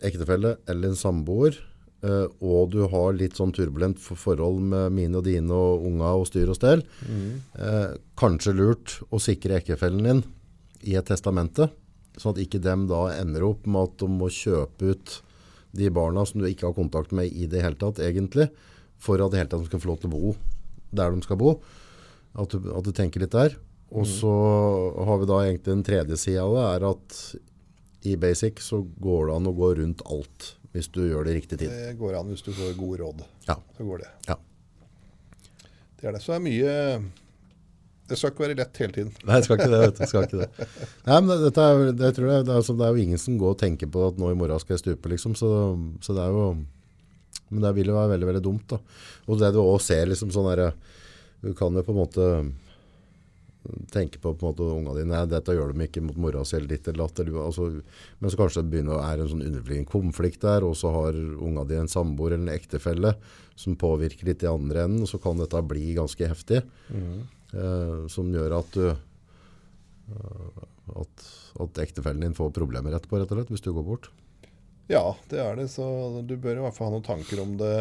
ektefelle 0.05 0.55
eller 0.69 0.91
en 0.91 0.99
samboer, 0.99 1.57
eh, 2.05 2.27
og 2.45 2.69
du 2.75 2.83
har 2.91 3.15
litt 3.17 3.37
sånn 3.39 3.53
turbulent 3.55 3.97
forhold 4.05 4.61
med 4.61 4.93
mine 4.95 5.17
og 5.19 5.25
dine 5.27 5.55
og 5.55 5.85
unga 5.89 6.13
og 6.19 6.27
styr 6.29 6.51
og 6.53 6.59
stell, 6.59 6.83
eh, 7.57 7.95
kanskje 8.19 8.53
lurt 8.55 8.99
å 9.09 9.17
sikre 9.19 9.57
ektefellen 9.57 10.03
din 10.05 10.23
i 10.85 10.95
et 10.99 11.07
testamente, 11.09 11.71
sånn 12.17 12.35
at 12.35 12.41
ikke 12.43 12.61
dem 12.63 12.87
da 12.89 13.07
ender 13.15 13.45
opp 13.47 13.67
med 13.67 13.89
at 13.89 13.97
de 14.01 14.09
må 14.11 14.29
kjøpe 14.31 14.93
ut 14.93 15.15
de 15.75 15.89
barna 15.91 16.23
som 16.27 16.39
du 16.39 16.47
ikke 16.47 16.69
har 16.69 16.77
kontakt 16.77 17.11
med 17.15 17.31
i 17.31 17.47
det 17.51 17.63
hele 17.63 17.77
tatt, 17.79 17.99
egentlig, 18.03 18.47
for 19.01 19.19
at 19.19 19.33
det 19.33 19.41
hele 19.41 19.51
tatt 19.51 19.65
de 19.65 19.71
skal 19.71 19.83
få 19.83 19.91
lov 19.91 20.01
til 20.03 20.11
å 20.11 20.15
bo 20.15 20.35
der 20.95 21.11
de 21.11 21.25
skal 21.25 21.39
bo. 21.39 21.57
At 22.35 22.51
du, 22.51 22.69
at 22.75 22.87
du 22.87 22.91
tenker 22.95 23.23
litt 23.23 23.35
der. 23.35 23.57
Og 23.95 24.07
så 24.09 24.31
har 25.07 25.19
vi 25.21 25.27
da 25.29 25.41
egentlig 25.43 25.71
den 25.71 25.83
tredje 25.87 26.17
sida 26.19 26.43
av 26.43 26.55
det, 26.55 26.63
er 26.71 26.85
at 26.89 27.19
i 28.05 28.15
basic 28.19 28.59
så 28.63 28.81
går 29.01 29.29
det 29.29 29.35
an 29.37 29.49
å 29.49 29.55
gå 29.55 29.69
rundt 29.79 30.03
alt 30.11 30.55
hvis 30.75 30.89
du 30.91 31.05
gjør 31.05 31.27
det 31.27 31.35
i 31.35 31.37
riktig 31.37 31.59
tid. 31.61 31.71
Det 31.71 31.93
går 31.99 32.17
an 32.19 32.31
hvis 32.33 32.43
du 32.43 32.51
får 32.55 32.73
gode 32.79 32.99
råd. 32.99 33.21
Ja. 33.47 33.55
Så 33.77 33.87
går 33.87 34.03
det. 34.03 34.09
ja. 34.27 34.35
Det 35.95 36.09
er 36.09 36.17
det. 36.17 36.21
Så 36.25 36.35
er 36.35 36.43
mye 36.43 36.73
Det 38.05 38.17
skal 38.19 38.31
ikke 38.31 38.43
være 38.43 38.57
lett 38.59 38.79
hele 38.83 38.93
tiden. 38.93 39.13
Nei, 39.25 39.37
det 39.39 39.47
skal 39.47 39.57
ikke 39.57 39.71
det. 39.71 39.79
vet 39.81 39.95
du. 39.95 40.01
Det 40.01 40.09
skal 40.11 40.27
ikke 40.27 40.41
det. 40.43 40.67
Nei, 41.07 41.19
men 41.25 41.41
dette 41.41 41.63
er, 41.65 41.85
det, 41.89 42.11
tror 42.17 42.29
jeg, 42.29 42.45
det, 42.45 42.51
er, 42.51 42.59
altså, 42.61 42.75
det 42.77 42.85
er 42.85 42.93
jo 42.93 43.05
ingen 43.05 43.21
som 43.21 43.39
går 43.41 43.55
og 43.55 43.61
tenker 43.63 43.89
på 43.91 44.03
at 44.09 44.19
nå 44.21 44.29
i 44.29 44.37
morgen 44.37 44.61
skal 44.61 44.75
jeg 44.75 44.83
stupe, 44.83 45.11
liksom. 45.13 45.33
Så, 45.39 45.49
så 46.05 46.17
det 46.17 46.25
er 46.25 46.35
jo 46.35 46.45
Men 47.49 47.65
det 47.65 47.73
vil 47.77 47.89
jo 47.89 47.97
være 47.97 48.13
veldig, 48.13 48.29
veldig 48.29 48.43
dumt, 48.45 48.67
da. 48.75 48.79
Og 49.25 49.41
det 49.41 49.49
du 49.55 49.63
også 49.63 49.87
ser, 49.93 50.05
liksom 50.11 50.33
sånn 50.33 50.51
derre 50.51 50.69
Du 51.41 51.51
kan 51.57 51.73
jo 51.73 51.85
på 51.85 51.95
en 51.95 52.01
måte 52.03 52.29
tenke 53.89 54.19
på 54.21 54.33
på 54.37 54.45
en 54.45 54.51
måte 54.51 54.65
unga 54.69 54.93
dine 54.93 55.13
Nei, 55.13 55.25
dette 55.29 55.53
gjør 55.55 55.71
de 55.73 55.85
ikke 55.87 56.03
mot 56.05 56.17
mora 56.21 56.43
si 56.45 56.57
eller 56.57 56.69
ditt 56.69 56.87
eller 56.91 57.07
datt. 57.07 57.21
Altså, 57.41 57.69
men 58.19 58.31
så 58.31 58.39
kanskje 58.39 58.61
det 58.61 58.73
begynner 58.73 58.97
å 58.97 59.01
være 59.01 59.25
en 59.25 59.31
sånn 59.31 59.45
underliggende 59.45 59.91
konflikt 59.91 60.45
der, 60.45 60.65
og 60.67 60.75
så 60.77 60.91
har 60.93 61.17
unga 61.17 61.65
di 61.65 61.79
en 61.79 61.89
samboer 61.91 62.35
eller 62.35 62.51
en 62.51 62.55
ektefelle 62.55 63.15
som 63.57 63.77
påvirker 63.79 64.27
litt 64.29 64.43
i 64.45 64.51
andre 64.51 64.85
enden, 64.85 65.05
og 65.05 65.09
så 65.09 65.17
kan 65.23 65.39
dette 65.39 65.63
bli 65.65 65.95
ganske 65.97 66.29
heftig. 66.29 66.61
Eh, 67.55 68.07
som 68.11 68.27
gjør 68.33 68.57
at 68.59 68.75
du 68.75 68.89
eh, 68.91 70.63
at, 71.01 71.23
at 71.63 71.79
ektefellen 71.81 72.21
din 72.25 72.35
får 72.37 72.51
problemer 72.55 72.93
etterpå, 72.97 73.17
rett 73.21 73.31
og 73.31 73.39
slett, 73.39 73.53
hvis 73.55 73.63
du 73.65 73.71
går 73.73 73.85
bort. 73.87 74.09
Ja, 74.91 75.15
det 75.31 75.39
er 75.41 75.55
det. 75.57 75.69
Så 75.73 75.85
du 76.27 76.35
bør 76.37 76.59
i 76.59 76.65
hvert 76.65 76.75
fall 76.77 76.91
ha 76.91 76.93
noen 76.97 77.07
tanker 77.07 77.41
om 77.41 77.55
det 77.57 77.71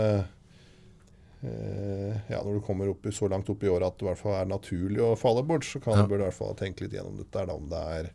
eh, 1.45 2.14
ja, 2.33 2.41
når 2.41 2.59
du 2.59 2.62
kommer 2.64 2.89
opp 2.93 3.05
i, 3.07 3.12
så 3.12 3.29
langt 3.29 3.51
opp 3.53 3.62
i 3.66 3.68
året 3.72 3.91
at 3.91 3.99
det 4.01 4.07
i 4.07 4.11
hvert 4.12 4.22
fall 4.22 4.37
er 4.39 4.49
naturlig 4.51 5.03
å 5.05 5.12
falle 5.20 5.45
bort, 5.47 5.66
så 5.68 5.83
kan 5.85 5.99
Ja. 5.99 6.03
du 6.07 6.14
bør 6.14 6.22
i 6.22 6.29
hvert 6.29 6.39
fall 6.39 6.55
tenke 6.57 6.87
litt 6.87 6.97
gjennom 6.97 7.18
dette. 7.20 7.45
Da, 7.47 7.53
om 7.59 7.68
det 7.68 7.83
er 7.99 8.11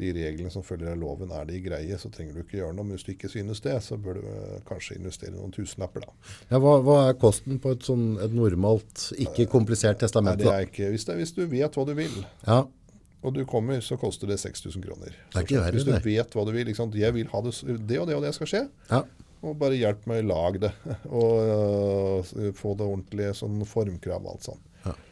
de 0.00 0.10
reglene 0.16 0.50
som 0.52 0.64
følger 0.66 0.94
av 0.94 0.98
loven, 1.00 1.30
er 1.36 1.46
de 1.48 1.60
greie, 1.62 1.98
så 2.00 2.10
trenger 2.12 2.36
du 2.36 2.42
ikke 2.42 2.58
gjøre 2.58 2.74
noe. 2.76 2.88
Men 2.88 2.98
hvis 2.98 3.06
du 3.06 3.12
ikke 3.14 3.30
synes 3.32 3.62
det, 3.64 3.76
så 3.84 3.98
bør 4.00 4.20
du 4.20 4.26
eh, 4.32 4.58
kanskje 4.68 4.98
investere 4.98 5.36
noen 5.36 5.54
tusenlapper, 5.54 6.06
da. 6.06 6.34
Ja, 6.50 6.60
hva, 6.62 6.78
hva 6.86 6.98
er 7.08 7.16
kosten 7.20 7.60
på 7.62 7.76
et, 7.76 7.86
sånn, 7.86 8.12
et 8.24 8.34
normalt, 8.36 9.10
ikke 9.20 9.48
komplisert 9.52 9.98
Nei, 9.98 10.04
testament? 10.06 10.42
det 10.42 10.52
er 10.52 10.68
ikke, 10.68 10.90
hvis, 10.94 11.06
det, 11.08 11.18
hvis 11.20 11.34
du 11.36 11.44
vet 11.50 11.78
hva 11.78 11.86
du 11.88 11.96
vil, 11.98 12.20
Ja, 12.46 12.64
og 13.20 13.34
du 13.36 13.42
kommer, 13.48 13.80
så 13.84 13.98
koster 14.00 14.30
det 14.30 14.38
6000 14.40 14.84
kroner. 14.84 15.16
Det 15.32 15.42
er 15.42 15.48
verre, 15.50 15.74
hvis 15.76 15.84
du 15.84 15.92
vet 15.92 16.36
hva 16.36 16.44
du 16.48 16.54
vil, 16.54 16.64
Liksom, 16.70 16.94
jeg 16.96 17.16
vil 17.16 17.28
ha 17.28 17.42
det, 17.44 17.52
det 17.88 17.98
og 18.00 18.08
det 18.08 18.16
og 18.16 18.24
det 18.24 18.32
skal 18.36 18.48
skje, 18.48 18.62
ja. 18.88 19.02
og 19.44 19.58
bare 19.60 19.76
hjelp 19.76 20.06
meg 20.08 20.22
å 20.24 20.28
lage 20.30 20.62
det. 20.64 20.72
Og 21.20 22.24
uh, 22.24 22.48
få 22.56 22.74
det 22.78 22.86
ordentlige 22.86 23.36
sånn 23.42 23.60
formkrav 23.68 24.24
og 24.24 24.34
alt 24.34 24.48
sånn. 24.48 24.62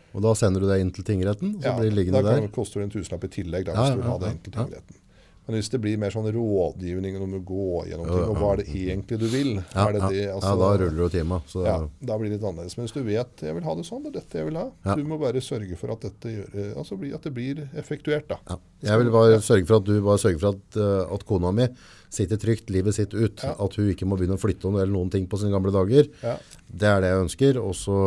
Ja. 0.09 0.17
Og 0.19 0.23
da 0.25 0.35
sender 0.35 0.61
du 0.65 0.69
det 0.69 0.81
inn 0.81 0.91
til 0.91 1.05
tingretten, 1.05 1.59
så 1.61 1.65
Ja, 1.69 1.77
blir 1.79 1.91
det 1.91 1.95
da 1.95 2.01
liggende 2.01 2.23
der. 2.25 2.41
det 2.49 2.85
en 2.89 2.91
tusenlapp 2.91 3.25
i 3.25 3.29
tillegg 3.29 3.65
da, 3.69 3.73
Ja, 3.73 3.83
hvis 3.85 3.91
du 3.95 4.01
vil 4.01 4.05
ja, 4.09 4.11
ha 4.11 4.19
det 4.19 4.31
inn 4.33 4.43
til 4.43 4.53
tingretten. 4.53 5.05
Men 5.49 5.57
hvis 5.57 5.71
det 5.73 5.79
blir 5.81 5.97
mer 5.97 6.13
sånn 6.13 6.27
rådgivning 6.29 7.15
om 7.25 7.33
å 7.39 7.41
gå 7.41 7.67
gjennom 7.89 8.05
Ja, 8.05 8.17
ting, 8.19 8.25
og 8.29 8.37
hva 8.37 8.49
er 8.53 8.57
det 8.61 8.67
egentlig 8.69 9.17
du 9.19 9.27
vil? 9.33 9.55
Ja, 9.73 9.87
det 9.93 10.01
ja, 10.03 10.09
det, 10.13 10.19
ja, 10.27 10.35
altså- 10.37 10.59
da 10.61 10.69
ruller 10.77 11.09
du 11.09 11.09
tima. 11.09 11.39
Så, 11.49 11.65
ja, 11.65 11.77
da 12.05 12.19
blir 12.19 12.29
det 12.29 12.37
litt 12.37 12.45
annerledes. 12.45 12.77
Men 12.77 12.85
hvis 12.87 12.93
du 12.93 13.03
vet 13.03 13.41
jeg 13.41 13.55
vil 13.55 13.65
ha 13.65 13.75
det 13.75 13.87
sånn, 13.89 14.03
det 14.05 14.11
er 14.13 14.21
dette 14.21 14.37
jeg 14.43 14.45
vil 14.45 14.59
ha. 14.61 14.71
Ja. 14.85 14.95
Du 14.95 15.05
må 15.05 15.19
bare 15.19 15.41
sørge 15.41 15.79
for 15.81 15.91
at, 15.91 16.01
gjør, 16.21 16.77
altså 16.77 17.01
at 17.15 17.23
det 17.23 17.33
blir 17.33 17.65
effektuert. 17.75 18.29
da. 18.29 18.37
ja. 18.47 18.59
Jeg 18.83 18.99
vil 18.99 19.11
bare 19.11 19.41
sørge 19.41 19.67
for 19.67 19.77
at 19.77 19.85
du 19.85 20.03
bare 20.03 20.19
sørger 20.19 20.39
for 20.39 20.49
at, 20.49 20.77
eh, 20.77 21.15
at 21.15 21.25
kona 21.25 21.51
mi 21.51 21.67
sitter 22.11 22.41
trygt 22.41 22.71
livet 22.73 22.97
sitt 22.97 23.15
ut. 23.15 23.43
Ja. 23.45 23.55
At 23.61 23.77
hun 23.79 23.91
ikke 23.93 24.09
må 24.09 24.17
begynne 24.19 24.39
å 24.39 24.43
flytte 24.43 24.71
noe 24.71 24.83
eller 24.83 24.95
noen 24.95 25.11
ting 25.13 25.27
på 25.29 25.41
sine 25.41 25.53
gamle 25.55 25.73
dager. 25.75 26.09
Ja. 26.25 26.37
Det 26.69 26.89
er 26.89 27.05
det 27.05 27.13
jeg 27.13 27.25
ønsker, 27.27 27.61
og 27.63 27.75
så 27.77 27.99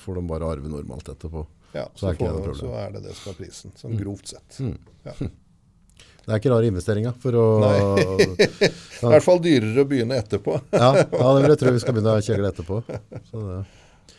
får 0.00 0.20
de 0.20 0.26
bare 0.28 0.52
arve 0.54 0.70
normalt 0.72 1.08
etterpå. 1.14 1.46
Ja, 1.76 1.84
Så 1.94 2.06
så, 2.06 2.14
er 2.14 2.16
det. 2.16 2.46
Mm. 2.48 2.54
så 2.56 2.70
er 2.80 2.94
det 2.94 3.02
det 3.04 3.14
som 3.18 3.32
er 3.32 3.36
prisen, 3.42 3.74
sånn 3.76 3.98
grovt 4.00 4.34
sett. 4.34 4.62
Ja. 5.04 5.16
Det 6.28 6.34
er 6.34 6.40
ikke 6.42 6.50
rare 6.52 6.68
investeringa. 6.68 7.10
å 7.24 7.42
I 8.28 9.12
hvert 9.14 9.24
fall 9.24 9.38
dyrere 9.40 9.80
å 9.80 9.88
begynne 9.88 10.18
etterpå. 10.20 10.58
ja, 10.76 10.90
ja, 11.00 11.28
det 11.32 11.38
vil 11.40 11.54
jeg 11.54 11.60
tro 11.62 11.70
vi 11.72 11.80
skal 11.80 11.94
begynne 11.96 12.16
å 12.18 12.24
kjegle 12.26 12.50
etterpå. 12.52 12.82
Så, 13.30 13.44
det. 13.46 13.62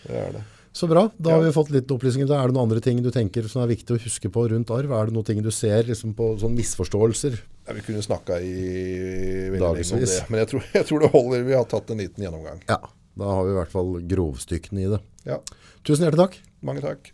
Det 0.07 0.15
er 0.17 0.31
det. 0.39 0.41
så 0.73 0.89
bra. 0.89 1.03
Da 1.21 1.35
har 1.35 1.45
vi 1.45 1.51
fått 1.53 1.69
litt 1.75 1.93
opplysninger. 1.93 2.25
Da 2.31 2.39
er 2.41 2.49
det 2.49 2.57
noen 2.57 2.65
andre 2.65 2.81
ting 2.81 3.03
du 3.05 3.11
tenker 3.13 3.45
som 3.51 3.61
er 3.61 3.69
viktig 3.75 3.93
å 3.93 4.01
huske 4.01 4.31
på 4.33 4.47
rundt 4.49 4.73
arv? 4.73 4.89
Er 4.89 5.11
det 5.11 5.17
noen 5.19 5.27
ting 5.29 5.43
du 5.45 5.51
ser 5.53 5.85
liksom, 5.85 6.15
på 6.17 6.31
sånn 6.41 6.57
misforståelser? 6.57 7.37
Ja, 7.69 7.75
vi 7.77 7.83
kunne 7.85 8.01
snakka 8.01 8.39
i 8.41 8.53
veldig 9.53 9.59
lenge 9.61 9.69
om 9.69 9.77
Dagevis. 9.77 10.15
det, 10.17 10.23
men 10.33 10.41
jeg 10.41 10.49
tror, 10.49 10.63
jeg 10.73 10.85
tror 10.89 11.03
det 11.05 11.09
holder. 11.13 11.43
Vi 11.45 11.53
har 11.53 11.67
tatt 11.69 11.91
en 11.93 12.01
liten 12.01 12.23
gjennomgang. 12.25 12.63
Ja, 12.67 12.79
da 13.21 13.27
har 13.37 13.45
vi 13.45 13.51
i 13.53 13.57
hvert 13.59 13.73
fall 13.77 13.91
grovstykkene 14.09 14.81
i 14.87 14.89
det. 14.95 14.99
Ja, 15.29 15.37
Tusen 15.85 16.03
hjertelig 16.07 16.25
takk. 16.25 16.33
mange 16.65 16.81
takk. 16.83 17.05